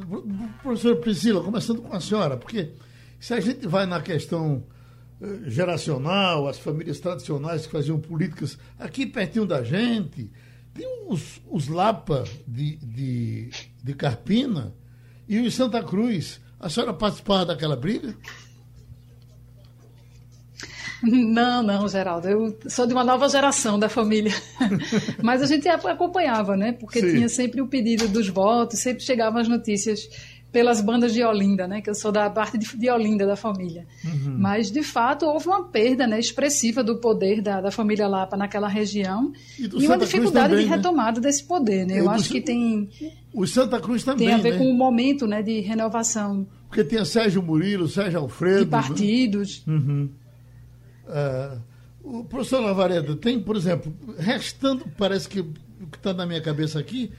professor 0.61 0.95
Priscila, 0.97 1.43
começando 1.43 1.81
com 1.81 1.93
a 1.93 1.99
senhora, 1.99 2.37
porque 2.37 2.71
se 3.19 3.33
a 3.33 3.39
gente 3.39 3.67
vai 3.67 3.85
na 3.85 3.99
questão 3.99 4.63
geracional, 5.45 6.47
as 6.47 6.57
famílias 6.57 6.99
tradicionais 6.99 7.65
que 7.65 7.71
faziam 7.71 7.99
políticas 7.99 8.57
aqui 8.79 9.05
pertinho 9.05 9.45
da 9.45 9.63
gente. 9.63 10.31
Tem 10.73 10.87
os, 11.07 11.41
os 11.49 11.67
Lapa 11.67 12.23
de, 12.47 12.77
de, 12.77 13.49
de 13.83 13.93
Carpina 13.93 14.73
e 15.27 15.39
os 15.39 15.53
Santa 15.53 15.83
Cruz. 15.83 16.39
A 16.59 16.69
senhora 16.69 16.93
participava 16.93 17.45
daquela 17.45 17.75
briga? 17.75 18.15
Não, 21.03 21.63
não, 21.63 21.87
Geraldo. 21.87 22.27
Eu 22.27 22.57
sou 22.67 22.85
de 22.85 22.93
uma 22.93 23.03
nova 23.03 23.27
geração 23.27 23.79
da 23.79 23.89
família. 23.89 24.31
Mas 25.21 25.41
a 25.41 25.47
gente 25.47 25.67
acompanhava, 25.67 26.55
né? 26.55 26.73
Porque 26.73 26.99
Sim. 26.99 27.13
tinha 27.13 27.29
sempre 27.29 27.59
o 27.61 27.67
pedido 27.67 28.07
dos 28.07 28.29
votos, 28.29 28.79
sempre 28.79 29.03
chegavam 29.03 29.41
as 29.41 29.47
notícias 29.47 30.07
pelas 30.51 30.81
bandas 30.81 31.13
de 31.13 31.23
Olinda, 31.23 31.67
né? 31.67 31.81
Que 31.81 31.89
eu 31.89 31.95
sou 31.95 32.11
da 32.11 32.29
parte 32.29 32.57
de, 32.57 32.89
Olinda 32.89 33.25
da 33.25 33.35
família. 33.35 33.87
Uhum. 34.03 34.35
Mas, 34.37 34.69
de 34.69 34.83
fato, 34.83 35.25
houve 35.25 35.47
uma 35.47 35.63
perda 35.63 36.05
né, 36.05 36.19
expressiva 36.19 36.83
do 36.83 36.97
poder 36.97 37.41
da, 37.41 37.61
da 37.61 37.71
família 37.71 38.07
Lapa 38.07 38.35
naquela 38.35 38.67
região 38.67 39.31
e, 39.57 39.63
e 39.63 39.87
uma 39.87 39.97
dificuldade 39.97 40.49
também, 40.49 40.65
de 40.65 40.69
né? 40.69 40.75
retomada 40.75 41.21
né? 41.21 41.27
desse 41.27 41.43
poder, 41.45 41.85
né? 41.85 41.99
Eu 41.99 42.09
acho 42.09 42.29
que 42.29 42.41
tem... 42.41 42.89
O 43.33 43.47
Santa 43.47 43.79
Cruz 43.79 44.03
também, 44.03 44.27
Tem 44.27 44.35
a 44.35 44.37
ver 44.37 44.53
né? 44.53 44.57
com 44.57 44.69
o 44.69 44.73
momento 44.73 45.25
né, 45.25 45.41
de 45.41 45.61
renovação. 45.61 46.45
Porque 46.67 46.83
tinha 46.83 47.05
Sérgio 47.05 47.41
Murilo, 47.41 47.87
Sérgio 47.87 48.19
Alfredo... 48.19 48.65
De 48.65 48.71
partidos. 48.71 49.63
Né? 49.65 49.73
Uhum. 49.73 50.09
Uh, 51.07 51.61
o 52.03 52.23
professor 52.25 52.59
Lavareda 52.59 53.15
tem, 53.15 53.39
por 53.39 53.55
exemplo, 53.55 53.93
restando, 54.17 54.85
parece 54.97 55.29
que 55.29 55.39
o 55.39 55.87
que 55.89 55.97
está 55.97 56.13
na 56.13 56.25
minha 56.25 56.41
cabeça 56.41 56.77
aqui 56.77 57.11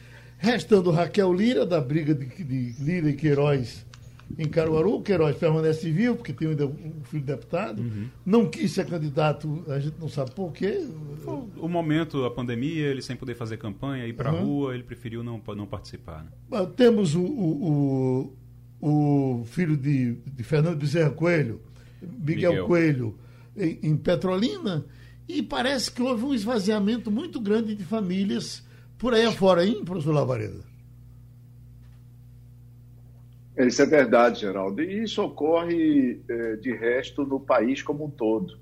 Restando 0.43 0.91
Raquel 0.91 1.33
Lira, 1.33 1.65
da 1.65 1.81
briga 1.81 2.13
de, 2.13 2.27
de 2.27 2.75
Lira 2.83 3.09
e 3.09 3.13
Queiroz 3.13 3.87
em 4.37 4.49
Caruaru. 4.49 4.97
O 4.97 5.01
Queiroz 5.01 5.37
permanece 5.37 5.89
vivo, 5.89 6.17
porque 6.17 6.33
tem 6.33 6.49
um 6.49 7.05
filho 7.05 7.23
deputado. 7.23 7.81
Uhum. 7.81 8.09
Não 8.27 8.51
quis 8.51 8.73
ser 8.73 8.85
candidato, 8.87 9.65
a 9.69 9.79
gente 9.79 9.95
não 10.01 10.09
sabe 10.09 10.33
por 10.33 10.53
quê. 10.53 10.85
O 11.57 11.69
momento, 11.69 12.25
a 12.25 12.31
pandemia, 12.31 12.87
ele 12.87 13.01
sem 13.01 13.15
poder 13.15 13.37
fazer 13.37 13.57
campanha, 13.57 14.05
ir 14.05 14.15
para 14.15 14.31
a 14.31 14.35
uhum. 14.35 14.45
rua, 14.45 14.75
ele 14.75 14.83
preferiu 14.83 15.23
não, 15.23 15.41
não 15.57 15.65
participar. 15.65 16.25
Né? 16.25 16.67
Temos 16.75 17.15
o, 17.15 17.23
o, 17.23 18.35
o, 18.81 19.41
o, 19.41 19.45
filho 19.45 19.77
de, 19.77 20.15
de 20.27 20.43
Fernando 20.43 20.77
Bezerra 20.77 21.11
Coelho, 21.11 21.61
Miguel, 22.03 22.51
Miguel. 22.51 22.67
Coelho, 22.67 23.19
em, 23.57 23.79
em 23.81 23.97
Petrolina, 23.97 24.85
e 25.29 25.41
parece 25.41 25.89
que 25.93 26.03
houve 26.03 26.25
um 26.25 26.35
esvaziamento 26.35 27.13
muito 27.13 27.41
grande 27.41 27.77
de 27.77 27.85
famílias 27.85 28.65
por 29.03 29.15
aí 29.15 29.27
afora, 29.27 29.67
hein, 29.67 29.85
professor 29.85 30.13
Lavareda? 30.13 30.61
Isso 33.59 33.83
é 33.83 33.87
verdade, 33.87 34.43
Geraldo. 34.43 34.81
E 34.81 35.03
isso 35.03 35.21
ocorre, 35.21 36.21
é, 36.29 36.55
de 36.55 36.73
resto, 36.73 37.27
no 37.27 37.41
país 37.41 37.83
como 37.83 38.05
um 38.05 38.11
todo. 38.11 38.57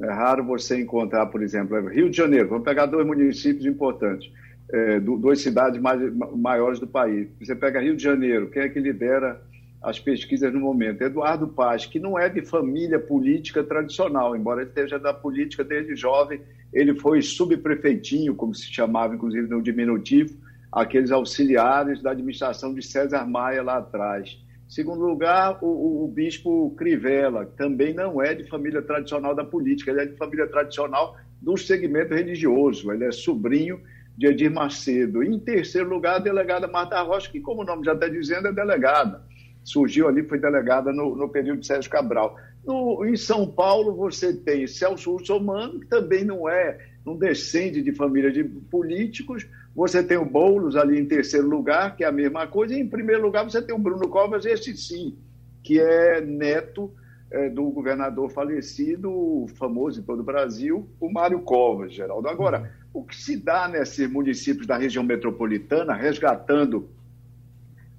É 0.00 0.10
raro 0.10 0.44
você 0.44 0.80
encontrar, 0.80 1.26
por 1.26 1.42
exemplo, 1.42 1.78
Rio 1.88 2.08
de 2.08 2.16
Janeiro. 2.16 2.48
Vamos 2.48 2.64
pegar 2.64 2.86
dois 2.86 3.06
municípios 3.06 3.66
importantes, 3.66 4.32
é, 4.70 4.98
duas 4.98 5.42
cidades 5.42 5.78
mais, 5.78 6.00
maiores 6.34 6.80
do 6.80 6.86
país. 6.86 7.28
Você 7.38 7.54
pega 7.54 7.78
Rio 7.78 7.94
de 7.94 8.02
Janeiro, 8.02 8.48
quem 8.48 8.62
é 8.62 8.68
que 8.70 8.80
lidera 8.80 9.42
as 9.82 9.98
pesquisas 9.98 10.52
no 10.52 10.60
momento? 10.60 11.02
Eduardo 11.02 11.48
Paz, 11.48 11.86
que 11.86 11.98
não 11.98 12.18
é 12.18 12.28
de 12.28 12.42
família 12.42 12.98
política 12.98 13.64
tradicional, 13.64 14.36
embora 14.36 14.62
esteja 14.62 14.98
da 14.98 15.12
política 15.12 15.64
desde 15.64 15.96
jovem 15.96 16.40
ele 16.72 16.94
foi 16.94 17.20
subprefeitinho, 17.20 18.34
como 18.34 18.54
se 18.54 18.72
chamava, 18.72 19.14
inclusive 19.14 19.46
no 19.46 19.62
diminutivo, 19.62 20.34
aqueles 20.70 21.10
auxiliares 21.10 22.00
da 22.02 22.12
administração 22.12 22.72
de 22.72 22.82
César 22.82 23.26
Maia 23.26 23.62
lá 23.62 23.76
atrás. 23.76 24.38
Segundo 24.66 25.04
lugar, 25.04 25.58
o, 25.60 26.04
o, 26.04 26.08
bispo 26.08 26.74
Crivella, 26.78 27.44
que 27.44 27.54
também 27.58 27.92
não 27.92 28.22
é 28.22 28.34
de 28.34 28.48
família 28.48 28.80
tradicional 28.80 29.34
da 29.34 29.44
política, 29.44 29.90
ele 29.90 30.00
é 30.00 30.06
de 30.06 30.16
família 30.16 30.46
tradicional 30.46 31.14
do 31.42 31.58
segmento 31.58 32.14
religioso, 32.14 32.90
ele 32.90 33.04
é 33.04 33.12
sobrinho 33.12 33.78
de 34.16 34.28
Edir 34.28 34.50
Macedo. 34.50 35.22
Em 35.22 35.38
terceiro 35.38 35.90
lugar, 35.90 36.16
a 36.16 36.20
delegada 36.20 36.66
Marta 36.66 37.02
Rocha, 37.02 37.30
que, 37.30 37.40
como 37.40 37.60
o 37.60 37.64
nome 37.64 37.84
já 37.84 37.92
está 37.92 38.08
dizendo, 38.08 38.48
é 38.48 38.52
delegada. 38.52 39.22
Surgiu 39.64 40.08
ali, 40.08 40.22
foi 40.22 40.38
delegada 40.38 40.92
no, 40.92 41.14
no 41.14 41.28
período 41.28 41.60
de 41.60 41.66
Sérgio 41.66 41.90
Cabral. 41.90 42.36
No, 42.64 43.04
em 43.04 43.16
São 43.16 43.46
Paulo, 43.46 43.94
você 43.94 44.32
tem 44.32 44.66
Celso 44.66 45.12
Russomano, 45.12 45.80
que 45.80 45.86
também 45.86 46.24
não 46.24 46.48
é, 46.48 46.78
não 47.04 47.16
descende 47.16 47.82
de 47.82 47.92
família 47.92 48.30
de 48.30 48.44
políticos. 48.44 49.46
Você 49.74 50.02
tem 50.02 50.16
o 50.16 50.24
Boulos 50.24 50.76
ali 50.76 50.98
em 50.98 51.06
terceiro 51.06 51.48
lugar, 51.48 51.96
que 51.96 52.04
é 52.04 52.06
a 52.06 52.12
mesma 52.12 52.46
coisa. 52.46 52.74
E 52.74 52.80
em 52.80 52.88
primeiro 52.88 53.22
lugar, 53.22 53.44
você 53.44 53.62
tem 53.62 53.74
o 53.74 53.78
Bruno 53.78 54.08
Covas, 54.08 54.44
esse 54.44 54.76
sim, 54.76 55.16
que 55.62 55.80
é 55.80 56.20
neto 56.20 56.92
é, 57.30 57.48
do 57.48 57.64
governador 57.70 58.30
falecido, 58.30 59.46
famoso 59.56 60.00
em 60.00 60.02
todo 60.02 60.20
o 60.20 60.24
Brasil, 60.24 60.88
o 61.00 61.10
Mário 61.10 61.40
Covas, 61.40 61.94
Geraldo. 61.94 62.28
Agora, 62.28 62.70
o 62.92 63.02
que 63.02 63.16
se 63.16 63.36
dá 63.36 63.66
nesses 63.66 64.10
municípios 64.10 64.66
da 64.66 64.76
região 64.76 65.02
metropolitana, 65.02 65.94
resgatando 65.94 66.88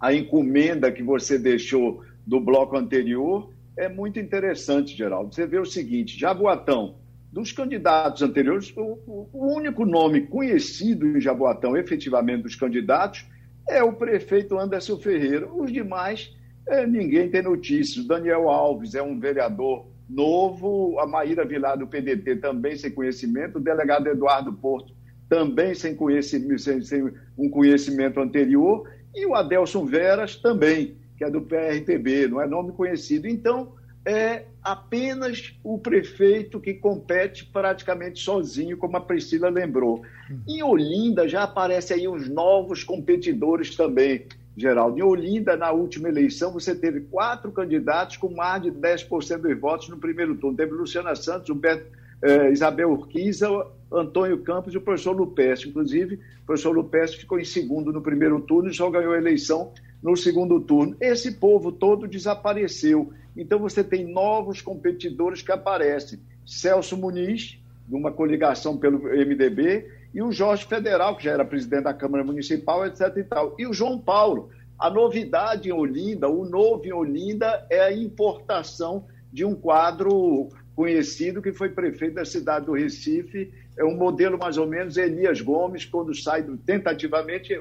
a 0.03 0.13
encomenda 0.13 0.91
que 0.91 1.01
você 1.01 1.39
deixou 1.39 2.03
do 2.27 2.37
bloco 2.37 2.75
anterior, 2.75 3.49
é 3.77 3.87
muito 3.87 4.19
interessante, 4.19 4.97
Geraldo. 4.97 5.33
Você 5.33 5.47
vê 5.47 5.57
o 5.57 5.65
seguinte: 5.65 6.19
Jaboatão, 6.19 6.95
dos 7.31 7.53
candidatos 7.53 8.21
anteriores, 8.21 8.73
o, 8.75 9.29
o 9.31 9.55
único 9.55 9.85
nome 9.85 10.27
conhecido 10.27 11.07
em 11.07 11.21
Jaboatão, 11.21 11.77
efetivamente, 11.77 12.43
dos 12.43 12.53
candidatos, 12.53 13.25
é 13.65 13.81
o 13.81 13.93
prefeito 13.93 14.59
Anderson 14.59 14.97
Ferreira. 14.97 15.49
Os 15.49 15.71
demais, 15.71 16.35
é, 16.67 16.85
ninguém 16.85 17.29
tem 17.29 17.41
notícias. 17.41 18.05
Daniel 18.05 18.49
Alves 18.49 18.95
é 18.95 19.01
um 19.01 19.17
vereador 19.17 19.87
novo, 20.09 20.99
a 20.99 21.07
Maíra 21.07 21.45
Vilar 21.45 21.77
do 21.77 21.87
PDT 21.87 22.41
também 22.41 22.75
sem 22.75 22.91
conhecimento, 22.91 23.57
o 23.57 23.61
delegado 23.61 24.07
Eduardo 24.07 24.51
Porto 24.51 24.93
também 25.33 25.73
sem, 25.73 25.95
conhecimento, 25.95 26.59
sem, 26.59 26.81
sem 26.83 27.11
um 27.35 27.49
conhecimento 27.49 28.19
anterior, 28.19 28.87
e 29.13 29.25
o 29.25 29.35
Adelson 29.35 29.85
Veras 29.85 30.35
também 30.35 30.97
que 31.17 31.23
é 31.23 31.29
do 31.29 31.41
PRTB, 31.41 32.27
não 32.27 32.41
é 32.41 32.47
nome 32.47 32.71
conhecido. 32.73 33.27
Então, 33.27 33.73
é 34.05 34.45
apenas 34.61 35.53
o 35.63 35.77
prefeito 35.77 36.59
que 36.59 36.73
compete 36.73 37.45
praticamente 37.45 38.21
sozinho, 38.21 38.77
como 38.77 38.97
a 38.97 39.01
Priscila 39.01 39.49
lembrou. 39.49 40.01
Em 40.47 40.61
Olinda 40.61 41.27
já 41.27 41.43
aparecem 41.43 41.97
aí 41.97 42.07
os 42.07 42.27
novos 42.27 42.83
competidores 42.83 43.75
também, 43.75 44.25
Geraldo. 44.57 44.99
Em 44.99 45.03
Olinda, 45.03 45.55
na 45.55 45.71
última 45.71 46.09
eleição, 46.09 46.51
você 46.51 46.75
teve 46.75 47.01
quatro 47.01 47.51
candidatos 47.51 48.17
com 48.17 48.29
mais 48.29 48.61
de 48.61 48.71
10% 48.71 49.37
dos 49.37 49.59
votos 49.59 49.87
no 49.87 49.97
primeiro 49.97 50.35
turno. 50.35 50.57
Teve 50.57 50.73
Luciana 50.73 51.15
Santos, 51.15 51.49
Humberto, 51.49 51.85
eh, 52.21 52.51
Isabel 52.51 52.91
Urquiza, 52.91 53.47
Antônio 53.93 54.37
Campos 54.39 54.73
e 54.73 54.77
o 54.77 54.81
professor 54.81 55.11
Lupes. 55.15 55.65
Inclusive, 55.65 56.15
o 56.15 56.45
professor 56.45 56.71
Lupes 56.71 57.13
ficou 57.15 57.39
em 57.39 57.45
segundo 57.45 57.91
no 57.91 58.01
primeiro 58.01 58.39
turno 58.41 58.69
e 58.69 58.73
só 58.73 58.89
ganhou 58.89 59.13
a 59.13 59.17
eleição 59.17 59.71
no 60.01 60.15
segundo 60.17 60.59
turno. 60.59 60.95
Esse 60.99 61.31
povo 61.31 61.71
todo 61.71 62.07
desapareceu. 62.07 63.13
Então 63.35 63.59
você 63.59 63.83
tem 63.83 64.05
novos 64.05 64.61
competidores 64.61 65.41
que 65.41 65.51
aparecem. 65.51 66.19
Celso 66.45 66.97
Muniz, 66.97 67.57
numa 67.87 68.11
coligação 68.11 68.77
pelo 68.77 68.99
MDB, 68.99 69.89
e 70.13 70.21
o 70.21 70.31
Jorge 70.31 70.65
Federal, 70.65 71.17
que 71.17 71.23
já 71.23 71.31
era 71.31 71.45
presidente 71.45 71.85
da 71.85 71.93
Câmara 71.93 72.23
Municipal, 72.23 72.85
etc. 72.85 73.17
E, 73.17 73.23
tal. 73.23 73.55
e 73.57 73.65
o 73.65 73.73
João 73.73 73.97
Paulo. 73.97 74.49
A 74.77 74.89
novidade 74.89 75.69
em 75.69 75.71
Olinda, 75.71 76.27
o 76.29 76.45
novo 76.45 76.85
em 76.85 76.91
Olinda, 76.91 77.65
é 77.69 77.79
a 77.79 77.93
importação 77.93 79.05
de 79.31 79.45
um 79.45 79.55
quadro 79.55 80.49
conhecido 80.75 81.41
que 81.41 81.53
foi 81.53 81.69
prefeito 81.69 82.15
da 82.15 82.25
cidade 82.25 82.65
do 82.65 82.73
Recife. 82.73 83.51
É 83.77 83.83
um 83.83 83.95
modelo 83.97 84.37
mais 84.37 84.57
ou 84.57 84.67
menos 84.67 84.97
Elias 84.97 85.41
Gomes, 85.41 85.85
quando 85.85 86.13
sai 86.13 86.43
do, 86.43 86.57
tentativamente 86.57 87.59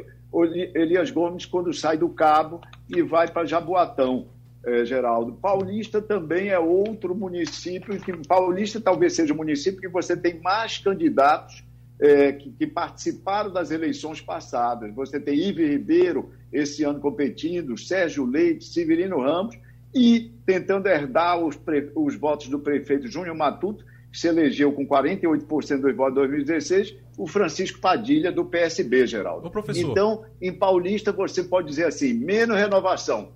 Elias 0.75 1.11
Gomes 1.11 1.47
quando 1.47 1.73
sai 1.73 1.97
do 1.97 2.09
Cabo 2.09 2.61
e 2.89 3.03
vai 3.03 3.29
para 3.29 3.47
Jaboatão, 3.47 4.29
é, 4.65 4.85
Geraldo. 4.85 5.33
Paulista 5.33 6.01
também 6.01 6.49
é 6.49 6.59
outro 6.59 7.15
município, 7.15 7.99
que 8.01 8.13
Paulista 8.27 8.81
talvez 8.81 9.15
seja 9.15 9.35
o 9.35 9.37
município 9.37 9.81
que 9.81 9.89
você 9.89 10.17
tem 10.17 10.41
mais 10.41 10.79
candidatos 10.79 11.65
é, 12.01 12.33
que, 12.33 12.51
que, 12.51 12.67
participaram 12.67 13.53
das 13.53 13.71
eleições 13.71 14.21
passadas. 14.21 14.93
Você 14.95 15.21
tem 15.21 15.39
Ive 15.39 15.67
Ribeiro, 15.67 16.31
esse 16.53 16.83
ano 16.83 17.01
competindo, 17.01 17.79
Sérgio 17.79 18.25
Leite, 18.25 18.65
Severino 18.65 19.21
Ramos, 19.21 19.57
e 19.95 20.33
tentando 20.45 20.89
herdar 20.89 21.39
os, 21.39 21.59
os 21.95 22.17
votos 22.17 22.49
do 22.49 22.59
prefeito 22.59 23.07
Júnior 23.07 23.37
Matuto, 23.37 23.85
que 24.13 24.19
se 24.19 24.29
elegeu 24.29 24.71
com 24.73 24.87
48% 24.87 25.81
dos 25.81 25.97
votos 25.97 26.13
em 26.13 26.29
2016, 26.29 26.95
o 27.17 27.27
Francisco 27.27 27.81
Padilha, 27.81 28.31
do 28.31 28.45
PSB, 28.45 29.07
Geraldo. 29.07 29.51
Então, 29.75 30.25
em 30.41 30.53
Paulista, 30.53 31.11
você 31.11 31.43
pode 31.43 31.69
dizer 31.69 31.87
assim, 31.87 32.13
menos 32.13 32.57
renovação, 32.57 33.31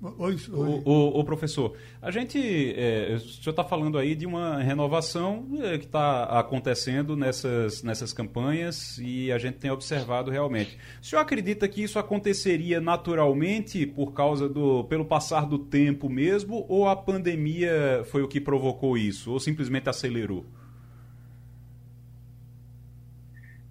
Oi, 0.00 0.12
oi. 0.16 0.38
O, 0.52 0.88
o, 0.88 1.20
o, 1.20 1.24
professor, 1.24 1.76
a 2.00 2.08
gente, 2.12 2.38
é, 2.76 3.14
o 3.16 3.18
senhor 3.18 3.50
está 3.50 3.64
falando 3.64 3.98
aí 3.98 4.14
de 4.14 4.26
uma 4.26 4.62
renovação 4.62 5.48
é, 5.60 5.76
que 5.76 5.86
está 5.86 6.22
acontecendo 6.38 7.16
nessas, 7.16 7.82
nessas 7.82 8.12
campanhas 8.12 8.96
e 8.98 9.32
a 9.32 9.38
gente 9.38 9.58
tem 9.58 9.72
observado 9.72 10.30
realmente. 10.30 10.78
O 11.02 11.04
senhor 11.04 11.20
acredita 11.20 11.66
que 11.66 11.82
isso 11.82 11.98
aconteceria 11.98 12.80
naturalmente 12.80 13.84
por 13.86 14.12
causa 14.12 14.48
do, 14.48 14.84
pelo 14.84 15.04
passar 15.04 15.46
do 15.46 15.58
tempo 15.58 16.08
mesmo, 16.08 16.64
ou 16.68 16.86
a 16.86 16.94
pandemia 16.94 18.04
foi 18.04 18.22
o 18.22 18.28
que 18.28 18.40
provocou 18.40 18.96
isso, 18.96 19.32
ou 19.32 19.40
simplesmente 19.40 19.88
acelerou? 19.88 20.46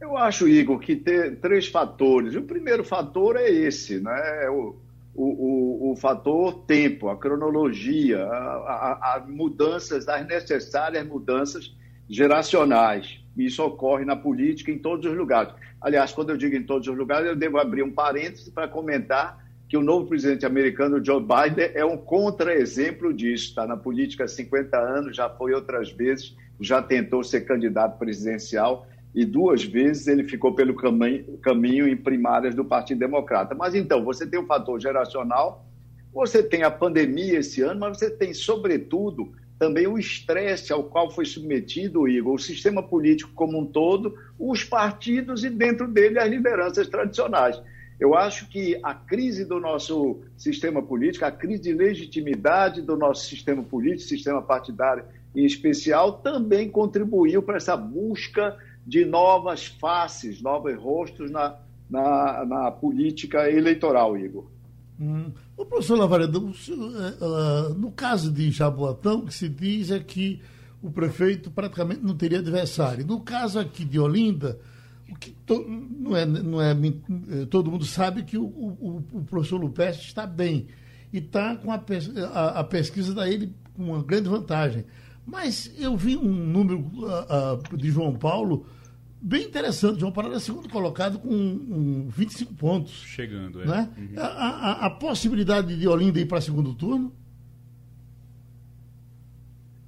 Eu 0.01 0.17
acho, 0.17 0.45
Igor, 0.45 0.77
que 0.77 0.93
tem 0.93 1.35
três 1.37 1.67
fatores. 1.67 2.35
O 2.35 2.41
primeiro 2.41 2.83
fator 2.83 3.37
é 3.37 3.49
esse, 3.49 4.01
né? 4.01 4.49
O 4.49 4.75
o, 5.17 5.89
o, 5.89 5.91
o 5.91 5.95
fator 5.95 6.63
tempo, 6.65 7.09
a 7.09 7.17
cronologia, 7.17 8.23
as 9.01 9.27
mudanças, 9.27 10.07
as 10.07 10.25
necessárias 10.27 11.05
mudanças 11.05 11.75
geracionais. 12.07 13.19
Isso 13.35 13.63
ocorre 13.63 14.05
na 14.05 14.15
política 14.15 14.71
em 14.71 14.77
todos 14.77 15.09
os 15.09 15.17
lugares. 15.17 15.53
Aliás, 15.81 16.13
quando 16.13 16.29
eu 16.29 16.37
digo 16.37 16.55
em 16.55 16.63
todos 16.63 16.87
os 16.87 16.95
lugares, 16.95 17.27
eu 17.27 17.35
devo 17.35 17.57
abrir 17.57 17.81
um 17.81 17.91
parêntese 17.91 18.51
para 18.51 18.67
comentar 18.67 19.43
que 19.67 19.75
o 19.75 19.81
novo 19.81 20.07
presidente 20.07 20.45
americano, 20.45 21.03
Joe 21.03 21.21
Biden, 21.21 21.71
é 21.73 21.83
um 21.83 21.97
contra-exemplo 21.97 23.11
disso. 23.11 23.49
Está 23.49 23.65
na 23.65 23.75
política 23.75 24.23
há 24.23 24.27
50 24.27 24.77
anos, 24.77 25.17
já 25.17 25.29
foi 25.29 25.53
outras 25.53 25.91
vezes, 25.91 26.35
já 26.61 26.81
tentou 26.81 27.23
ser 27.23 27.41
candidato 27.41 27.97
presidencial 27.97 28.87
e 29.13 29.25
duas 29.25 29.63
vezes 29.63 30.07
ele 30.07 30.23
ficou 30.23 30.53
pelo 30.53 30.75
caminho, 30.75 31.87
em 31.87 31.97
primárias 31.97 32.53
do 32.53 32.63
Partido 32.63 32.99
Democrata. 32.99 33.55
Mas 33.55 33.73
então, 33.73 34.03
você 34.03 34.27
tem 34.27 34.39
o 34.39 34.43
um 34.43 34.45
fator 34.45 34.79
geracional, 34.79 35.65
você 36.13 36.43
tem 36.43 36.63
a 36.63 36.71
pandemia 36.71 37.39
esse 37.39 37.61
ano, 37.61 37.79
mas 37.79 37.97
você 37.97 38.09
tem, 38.09 38.33
sobretudo, 38.33 39.33
também 39.57 39.87
o 39.87 39.97
estresse 39.97 40.71
ao 40.71 40.83
qual 40.83 41.09
foi 41.09 41.25
submetido, 41.25 42.07
Igor, 42.07 42.35
o 42.35 42.39
sistema 42.39 42.83
político 42.83 43.31
como 43.33 43.59
um 43.59 43.65
todo, 43.65 44.15
os 44.37 44.63
partidos 44.63 45.43
e, 45.43 45.49
dentro 45.49 45.87
dele, 45.87 46.19
as 46.19 46.29
lideranças 46.29 46.87
tradicionais. 46.87 47.59
Eu 47.99 48.13
acho 48.13 48.47
que 48.49 48.79
a 48.83 48.93
crise 48.93 49.43
do 49.43 49.59
nosso 49.59 50.21
sistema 50.37 50.83
político, 50.83 51.25
a 51.25 51.31
crise 51.31 51.63
de 51.63 51.73
legitimidade 51.73 52.83
do 52.83 52.95
nosso 52.95 53.25
sistema 53.25 53.63
político, 53.63 54.07
sistema 54.07 54.41
partidário 54.41 55.03
em 55.35 55.45
especial, 55.45 56.19
também 56.19 56.69
contribuiu 56.69 57.41
para 57.41 57.57
essa 57.57 57.75
busca 57.75 58.55
de 58.87 59.03
novas 59.03 59.65
faces, 59.65 60.41
novos 60.41 60.73
rostos 60.77 61.29
na, 61.29 61.57
na, 61.89 62.45
na 62.45 62.71
política 62.71 63.51
eleitoral, 63.51 64.17
Igor. 64.17 64.45
Hum. 64.99 65.31
O 65.57 65.65
professor 65.65 65.97
Lavaredo, 65.97 66.39
uh, 66.39 67.73
no 67.75 67.91
caso 67.91 68.31
de 68.31 68.49
Jaboatão, 68.49 69.19
o 69.19 69.25
que 69.25 69.33
se 69.33 69.49
diz 69.49 69.91
é 69.91 69.99
que 69.99 70.41
o 70.81 70.89
prefeito 70.89 71.51
praticamente 71.51 72.01
não 72.01 72.15
teria 72.15 72.39
adversário. 72.39 73.05
No 73.05 73.19
caso 73.19 73.59
aqui 73.59 73.83
de 73.83 73.99
Olinda, 73.99 74.57
o 75.09 75.15
que 75.15 75.31
to, 75.45 75.65
não 75.67 76.15
é, 76.15 76.25
não 76.25 76.61
é, 76.61 76.71
eh, 76.71 77.45
todo 77.49 77.71
mundo 77.71 77.85
sabe 77.85 78.23
que 78.23 78.37
o, 78.37 78.45
o, 78.45 79.03
o 79.11 79.23
professor 79.23 79.59
Lupestre 79.59 80.05
está 80.05 80.25
bem 80.25 80.67
e 81.11 81.17
está 81.17 81.55
com 81.55 81.71
a, 81.71 81.81
a, 82.33 82.59
a, 82.59 82.63
pesquisa 82.63 83.13
da 83.13 83.29
ele 83.29 83.53
com 83.75 83.91
uma 83.91 84.03
grande 84.03 84.29
vantagem. 84.29 84.85
Mas 85.25 85.71
eu 85.77 85.97
vi 85.97 86.15
um 86.15 86.31
número 86.31 86.79
uh, 86.79 87.73
uh, 87.73 87.77
de 87.77 87.89
João 87.89 88.13
Paulo 88.15 88.65
bem 89.21 89.45
interessante. 89.45 89.99
João 89.99 90.11
Paulo 90.11 90.31
era 90.31 90.39
segundo 90.39 90.69
colocado 90.69 91.19
com 91.19 91.33
um, 91.33 92.07
25 92.09 92.53
pontos. 92.53 93.03
Chegando, 93.03 93.61
é. 93.61 93.65
Né? 93.65 93.89
Uhum. 93.97 94.13
A, 94.17 94.25
a, 94.25 94.85
a, 94.85 94.89
possibilidade 94.89 95.77
de 95.77 95.87
Olinda 95.87 96.19
ir 96.19 96.25
para 96.25 96.41
segundo 96.41 96.73
turno? 96.73 97.11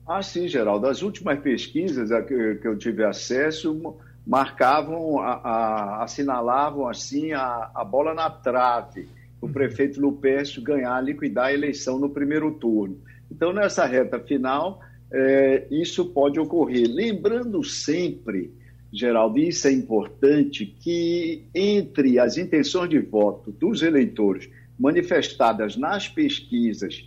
Ah, 0.07 0.21
sim, 0.21 0.47
Geraldo. 0.47 0.87
As 0.87 1.01
últimas 1.01 1.39
pesquisas 1.39 2.11
a 2.11 2.21
que, 2.21 2.55
que 2.55 2.67
eu 2.67 2.77
tive 2.77 3.03
acesso 3.03 3.95
marcavam, 4.25 5.19
a, 5.19 5.33
a, 5.33 6.03
assinalavam 6.03 6.87
assim 6.87 7.31
a, 7.31 7.71
a 7.73 7.83
bola 7.83 8.13
na 8.13 8.29
trave, 8.29 9.07
o 9.41 9.45
uhum. 9.45 9.51
prefeito 9.51 9.99
Lupércio 10.01 10.61
ganhar, 10.61 10.99
liquidar 11.01 11.45
a 11.45 11.53
eleição 11.53 11.97
no 11.97 12.09
primeiro 12.09 12.51
turno. 12.51 12.99
Então, 13.31 13.53
nessa 13.53 13.85
reta 13.85 14.19
final, 14.19 14.81
é, 15.11 15.67
isso 15.71 16.05
pode 16.05 16.39
ocorrer. 16.39 16.87
Lembrando 16.87 17.63
sempre, 17.63 18.53
Geraldo, 18.91 19.39
isso 19.39 19.67
é 19.67 19.71
importante, 19.71 20.65
que 20.65 21.43
entre 21.53 22.17
as 22.19 22.37
intenções 22.37 22.89
de 22.89 22.99
voto 22.99 23.51
dos 23.51 23.81
eleitores 23.81 24.49
manifestadas 24.79 25.75
nas 25.75 26.07
pesquisas 26.07 27.05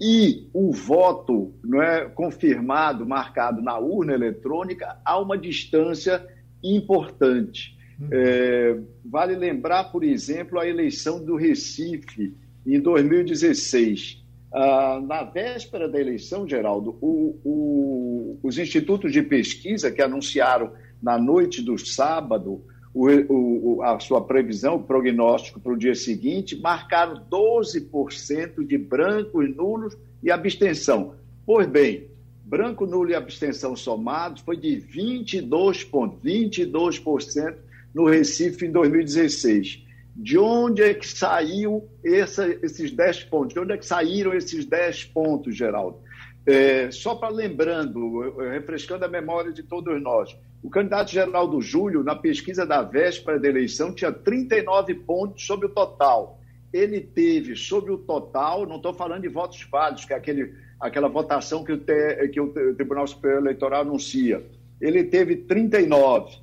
e 0.00 0.48
o 0.52 0.72
voto 0.72 1.54
não 1.62 1.80
é 1.80 2.06
confirmado, 2.06 3.06
marcado 3.06 3.62
na 3.62 3.78
urna 3.78 4.12
eletrônica, 4.12 4.98
há 5.04 5.18
uma 5.18 5.38
distância 5.38 6.26
importante. 6.62 7.78
Uhum. 8.00 8.08
É, 8.10 8.78
vale 9.04 9.36
lembrar, 9.36 9.84
por 9.84 10.02
exemplo, 10.02 10.58
a 10.58 10.66
eleição 10.66 11.24
do 11.24 11.36
Recife 11.36 12.34
em 12.66 12.80
2016. 12.80 14.20
Ah, 14.52 15.00
na 15.06 15.22
véspera 15.22 15.88
da 15.88 16.00
eleição, 16.00 16.46
Geraldo, 16.48 16.98
o, 17.00 17.38
o, 17.44 18.38
os 18.42 18.58
institutos 18.58 19.12
de 19.12 19.22
pesquisa 19.22 19.90
que 19.90 20.02
anunciaram 20.02 20.72
na 21.02 21.18
noite 21.18 21.60
do 21.60 21.76
sábado 21.78 22.62
o, 22.94 23.82
a 23.82 23.98
sua 23.98 24.22
previsão, 24.22 24.76
o 24.76 24.82
prognóstico 24.82 25.58
para 25.58 25.72
o 25.72 25.78
dia 25.78 25.94
seguinte, 25.94 26.60
marcaram 26.60 27.24
12% 27.30 28.64
de 28.66 28.76
brancos, 28.76 29.54
nulos 29.56 29.96
e 30.22 30.30
abstenção. 30.30 31.14
Pois 31.46 31.66
bem, 31.66 32.08
branco, 32.44 32.86
nulo 32.86 33.10
e 33.10 33.14
abstenção 33.14 33.74
somados 33.74 34.42
foi 34.42 34.56
de 34.56 34.76
22 34.76 35.84
pontos, 35.84 36.18
22% 36.22 37.56
no 37.94 38.06
Recife 38.06 38.66
em 38.66 38.70
2016. 38.70 39.82
De 40.14 40.38
onde 40.38 40.82
é 40.82 40.92
que 40.92 41.08
saiu 41.08 41.88
essa, 42.04 42.46
esses 42.62 42.90
10 42.90 43.24
pontos? 43.24 43.54
De 43.54 43.60
onde 43.60 43.72
é 43.72 43.78
que 43.78 43.86
saíram 43.86 44.34
esses 44.34 44.66
10 44.66 45.06
pontos, 45.06 45.56
Geraldo? 45.56 45.98
É, 46.44 46.90
só 46.90 47.14
para 47.14 47.30
lembrando, 47.30 48.34
refrescando 48.50 49.06
a 49.06 49.08
memória 49.08 49.52
de 49.52 49.62
todos 49.62 50.00
nós, 50.02 50.36
o 50.62 50.70
candidato 50.70 51.10
Geraldo 51.10 51.60
Júlio, 51.60 52.04
na 52.04 52.14
pesquisa 52.14 52.64
da 52.64 52.82
véspera 52.82 53.38
da 53.38 53.48
eleição, 53.48 53.92
tinha 53.92 54.12
39 54.12 54.94
pontos 54.94 55.44
sobre 55.44 55.66
o 55.66 55.70
total. 55.70 56.38
Ele 56.72 57.00
teve 57.00 57.56
sobre 57.56 57.90
o 57.90 57.98
total, 57.98 58.64
não 58.66 58.76
estou 58.76 58.94
falando 58.94 59.22
de 59.22 59.28
votos 59.28 59.66
válidos, 59.70 60.04
que 60.04 60.12
é 60.12 60.16
aquele 60.16 60.54
aquela 60.82 61.08
votação 61.08 61.62
que 61.62 61.72
o, 61.72 61.78
que 61.78 62.40
o 62.40 62.74
Tribunal 62.74 63.06
Superior 63.06 63.40
Eleitoral 63.40 63.82
anuncia. 63.82 64.44
Ele 64.80 65.04
teve 65.04 65.36
39. 65.36 66.38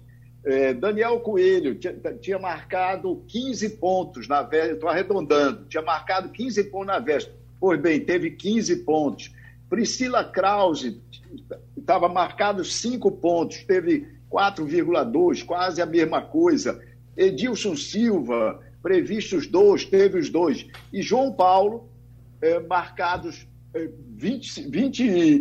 É, 0.46 0.74
Daniel 0.74 1.20
Coelho 1.20 1.76
tinha, 1.76 1.94
tinha, 2.22 2.40
marcado 2.40 3.22
15 3.28 3.72
pontos 3.72 4.30
na 4.30 4.42
véspera, 4.42 4.74
estou 4.74 4.90
arredondando, 4.90 5.66
tinha 5.66 5.84
marcado 5.84 6.30
15 6.30 6.64
pontos 6.66 6.88
na 6.88 7.00
véspera. 7.00 7.36
Pois 7.60 7.82
bem, 7.82 8.00
teve 8.00 8.32
15 8.32 8.78
pontos. 8.78 9.30
Priscila 9.70 10.24
Krause 10.24 11.02
estava 11.78 12.10
marcado 12.10 12.64
5 12.66 13.12
pontos, 13.14 13.64
teve 13.64 14.08
4,2, 14.32 15.46
quase 15.46 15.82
a 15.82 15.86
mesma 15.86 16.22
coisa. 16.22 16.82
Edilson 17.16 17.76
Silva, 17.76 18.60
previstos 18.82 19.46
dois, 19.48 19.86
teve 19.86 20.18
os 20.18 20.30
dois. 20.30 20.66
E 20.92 21.02
João 21.02 21.34
Paulo, 21.34 21.90
é, 22.42 22.60
marcados 22.60 23.48
20, 24.18 24.64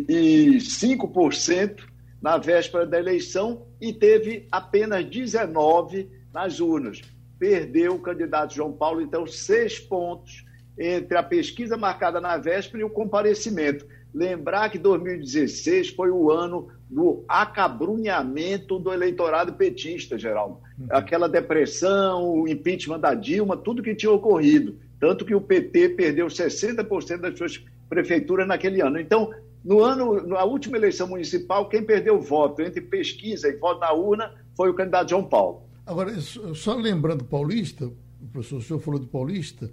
25% 0.07 1.81
na 2.21 2.37
véspera 2.37 2.85
da 2.85 2.99
eleição 2.99 3.65
e 3.79 3.91
teve 3.93 4.47
apenas 4.51 5.05
19% 5.05 6.07
nas 6.33 6.59
urnas. 6.59 7.01
Perdeu 7.39 7.95
o 7.95 7.99
candidato 7.99 8.53
João 8.53 8.73
Paulo, 8.73 9.01
então, 9.01 9.25
seis 9.25 9.79
pontos 9.79 10.45
entre 10.77 11.17
a 11.17 11.23
pesquisa 11.23 11.75
marcada 11.77 12.21
na 12.21 12.37
véspera 12.37 12.81
e 12.81 12.85
o 12.85 12.89
comparecimento. 12.89 13.85
Lembrar 14.13 14.69
que 14.69 14.77
2016 14.77 15.89
foi 15.89 16.09
o 16.09 16.31
ano 16.31 16.69
do 16.89 17.23
acabrunhamento 17.27 18.79
do 18.79 18.91
eleitorado 18.91 19.53
petista, 19.53 20.17
Geraldo. 20.17 20.59
Uhum. 20.79 20.87
Aquela 20.89 21.29
depressão, 21.29 22.41
o 22.41 22.47
impeachment 22.47 22.99
da 22.99 23.13
Dilma, 23.13 23.55
tudo 23.55 23.83
que 23.83 23.93
tinha 23.93 24.11
ocorrido. 24.11 24.77
Tanto 24.99 25.23
que 25.23 25.35
o 25.35 25.41
PT 25.41 25.89
perdeu 25.89 26.27
60% 26.27 27.17
das 27.17 27.37
suas 27.37 27.63
prefeitura 27.89 28.45
naquele 28.45 28.81
ano. 28.81 28.99
Então, 28.99 29.33
no 29.65 29.81
ano, 29.81 30.25
na 30.25 30.43
última 30.43 30.77
eleição 30.77 31.07
municipal, 31.07 31.67
quem 31.67 31.83
perdeu 31.83 32.21
voto 32.21 32.61
entre 32.61 32.79
pesquisa 32.79 33.49
e 33.49 33.57
voto 33.57 33.81
na 33.81 33.91
urna 33.91 34.33
foi 34.55 34.69
o 34.69 34.73
candidato 34.73 35.09
João 35.09 35.23
Paulo. 35.23 35.63
Agora, 35.85 36.13
só 36.21 36.75
lembrando 36.75 37.23
Paulista, 37.23 37.85
o 37.85 38.27
professor, 38.31 38.57
o 38.57 38.61
senhor 38.61 38.79
falou 38.79 38.99
de 38.99 39.07
Paulista, 39.07 39.69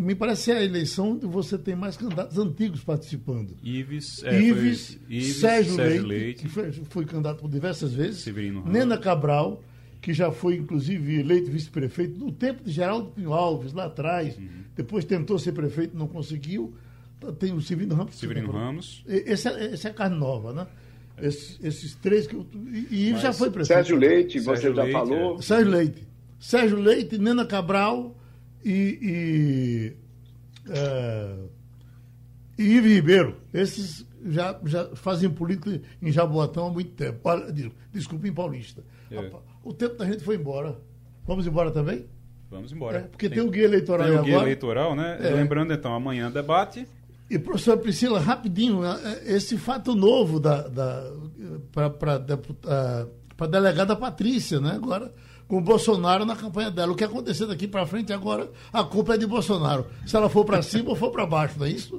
me 0.00 0.14
parece 0.14 0.52
a 0.52 0.62
eleição 0.62 1.12
onde 1.12 1.26
você 1.26 1.58
tem 1.58 1.74
mais 1.74 1.96
candidatos 1.96 2.38
antigos 2.38 2.82
participando. 2.84 3.56
Ives, 3.62 4.22
é, 4.22 4.40
Ives, 4.40 4.98
Ives 5.08 5.36
Sérgio, 5.36 5.74
Sérgio, 5.74 6.06
Leite, 6.06 6.24
Leite. 6.24 6.42
que 6.42 6.48
foi, 6.48 6.72
foi, 6.72 7.04
candidato 7.04 7.40
por 7.40 7.50
diversas 7.50 7.92
vezes, 7.92 8.20
Severino 8.20 8.64
Nena 8.64 8.96
Cabral, 8.96 9.62
que 10.00 10.12
já 10.12 10.30
foi, 10.30 10.56
inclusive, 10.56 11.18
eleito 11.18 11.50
vice-prefeito 11.50 12.18
no 12.18 12.30
tempo 12.30 12.62
de 12.62 12.70
Geraldo 12.70 13.10
Pinho 13.10 13.32
Alves, 13.32 13.72
lá 13.72 13.86
atrás. 13.86 14.36
Uhum. 14.36 14.48
Depois 14.76 15.04
tentou 15.04 15.38
ser 15.38 15.52
prefeito, 15.52 15.96
não 15.96 16.06
conseguiu 16.06 16.74
tem 17.32 17.52
o 17.52 17.60
Severino 17.60 17.94
Ramos. 17.94 18.16
Severino 18.16 18.50
Ramos. 18.50 19.04
Esse 19.06 19.48
é, 19.48 19.74
esse 19.74 19.86
é 19.86 19.90
a 19.90 19.94
carne 19.94 20.18
nova, 20.18 20.52
né? 20.52 20.66
Esses, 21.20 21.58
esses 21.62 21.94
três 21.94 22.26
que 22.26 22.34
eu. 22.34 22.46
E, 22.90 23.10
e 23.10 23.18
já 23.18 23.32
foi 23.32 23.50
prefeito. 23.50 23.78
Sérgio 23.78 23.96
Leite, 23.96 24.40
Sérgio 24.40 24.44
você 24.44 24.68
Leite, 24.68 24.92
já 24.92 24.98
falou. 24.98 25.38
É. 25.38 25.42
Sérgio 25.42 25.70
Leite. 25.70 26.08
Sérgio 26.38 26.78
Leite, 26.78 27.18
Nena 27.18 27.46
Cabral 27.46 28.16
e. 28.64 28.98
e 29.02 29.96
é, 30.70 31.34
e 32.56 32.62
Ivo 32.62 32.86
Ribeiro. 32.86 33.36
Esses 33.52 34.06
já, 34.24 34.58
já 34.64 34.88
fazem 34.94 35.28
política 35.28 35.80
em 36.00 36.10
Jaboatão 36.10 36.68
há 36.68 36.70
muito 36.70 36.92
tempo. 36.92 37.20
Desculpa, 37.92 38.26
em 38.26 38.32
Paulista. 38.32 38.82
É. 39.10 39.30
O 39.62 39.72
tempo 39.72 39.96
da 39.96 40.06
gente 40.06 40.24
foi 40.24 40.36
embora. 40.36 40.78
Vamos 41.26 41.46
embora 41.46 41.70
também? 41.70 42.06
Vamos 42.50 42.72
embora. 42.72 42.98
É, 42.98 43.00
porque 43.02 43.28
tem, 43.28 43.38
tem, 43.38 43.46
o 43.46 43.50
guia 43.50 43.64
eleitoral 43.64 44.06
tem 44.06 44.16
o 44.16 44.22
guia 44.22 44.34
agora. 44.34 44.46
eleitoral, 44.46 44.94
né? 44.94 45.18
É. 45.20 45.30
Lembrando, 45.30 45.72
então, 45.72 45.92
amanhã 45.92 46.30
debate. 46.30 46.86
E, 47.28 47.38
professora 47.38 47.78
Priscila, 47.78 48.20
rapidinho, 48.20 48.84
é, 48.84 49.22
é, 49.24 49.32
esse 49.34 49.56
fato 49.56 49.94
novo 49.94 50.38
da, 50.38 50.68
da, 50.68 51.10
para 51.72 53.06
a 53.38 53.46
delegada 53.46 53.96
Patrícia, 53.96 54.60
né? 54.60 54.72
Agora, 54.74 55.12
com 55.54 55.58
o 55.58 55.60
Bolsonaro 55.60 56.24
na 56.24 56.34
campanha 56.34 56.68
dela. 56.68 56.90
O 56.90 56.96
que 56.96 57.04
acontecer 57.04 57.46
daqui 57.46 57.68
para 57.68 57.86
frente 57.86 58.12
agora, 58.12 58.50
a 58.72 58.82
culpa 58.82 59.14
é 59.14 59.16
de 59.16 59.24
Bolsonaro. 59.24 59.86
Se 60.04 60.16
ela 60.16 60.28
for 60.28 60.44
para 60.44 60.60
cima 60.62 60.90
ou 60.90 60.96
for 60.96 61.12
para 61.12 61.24
baixo, 61.24 61.60
não 61.60 61.66
é 61.66 61.70
isso? 61.70 61.96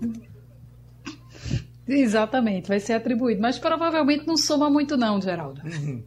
Exatamente, 1.87 2.67
vai 2.67 2.81
ser 2.81 2.93
atribuído. 2.93 3.41
Mas 3.41 3.57
provavelmente 3.57 4.27
não 4.27 4.35
soma 4.35 4.69
muito, 4.69 4.97
não, 4.97 5.21
Geraldo. 5.21 5.61
Uhum. 5.63 6.03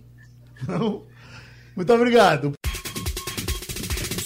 Não. 0.69 1.03
Muito 1.75 1.93
obrigado. 1.95 2.58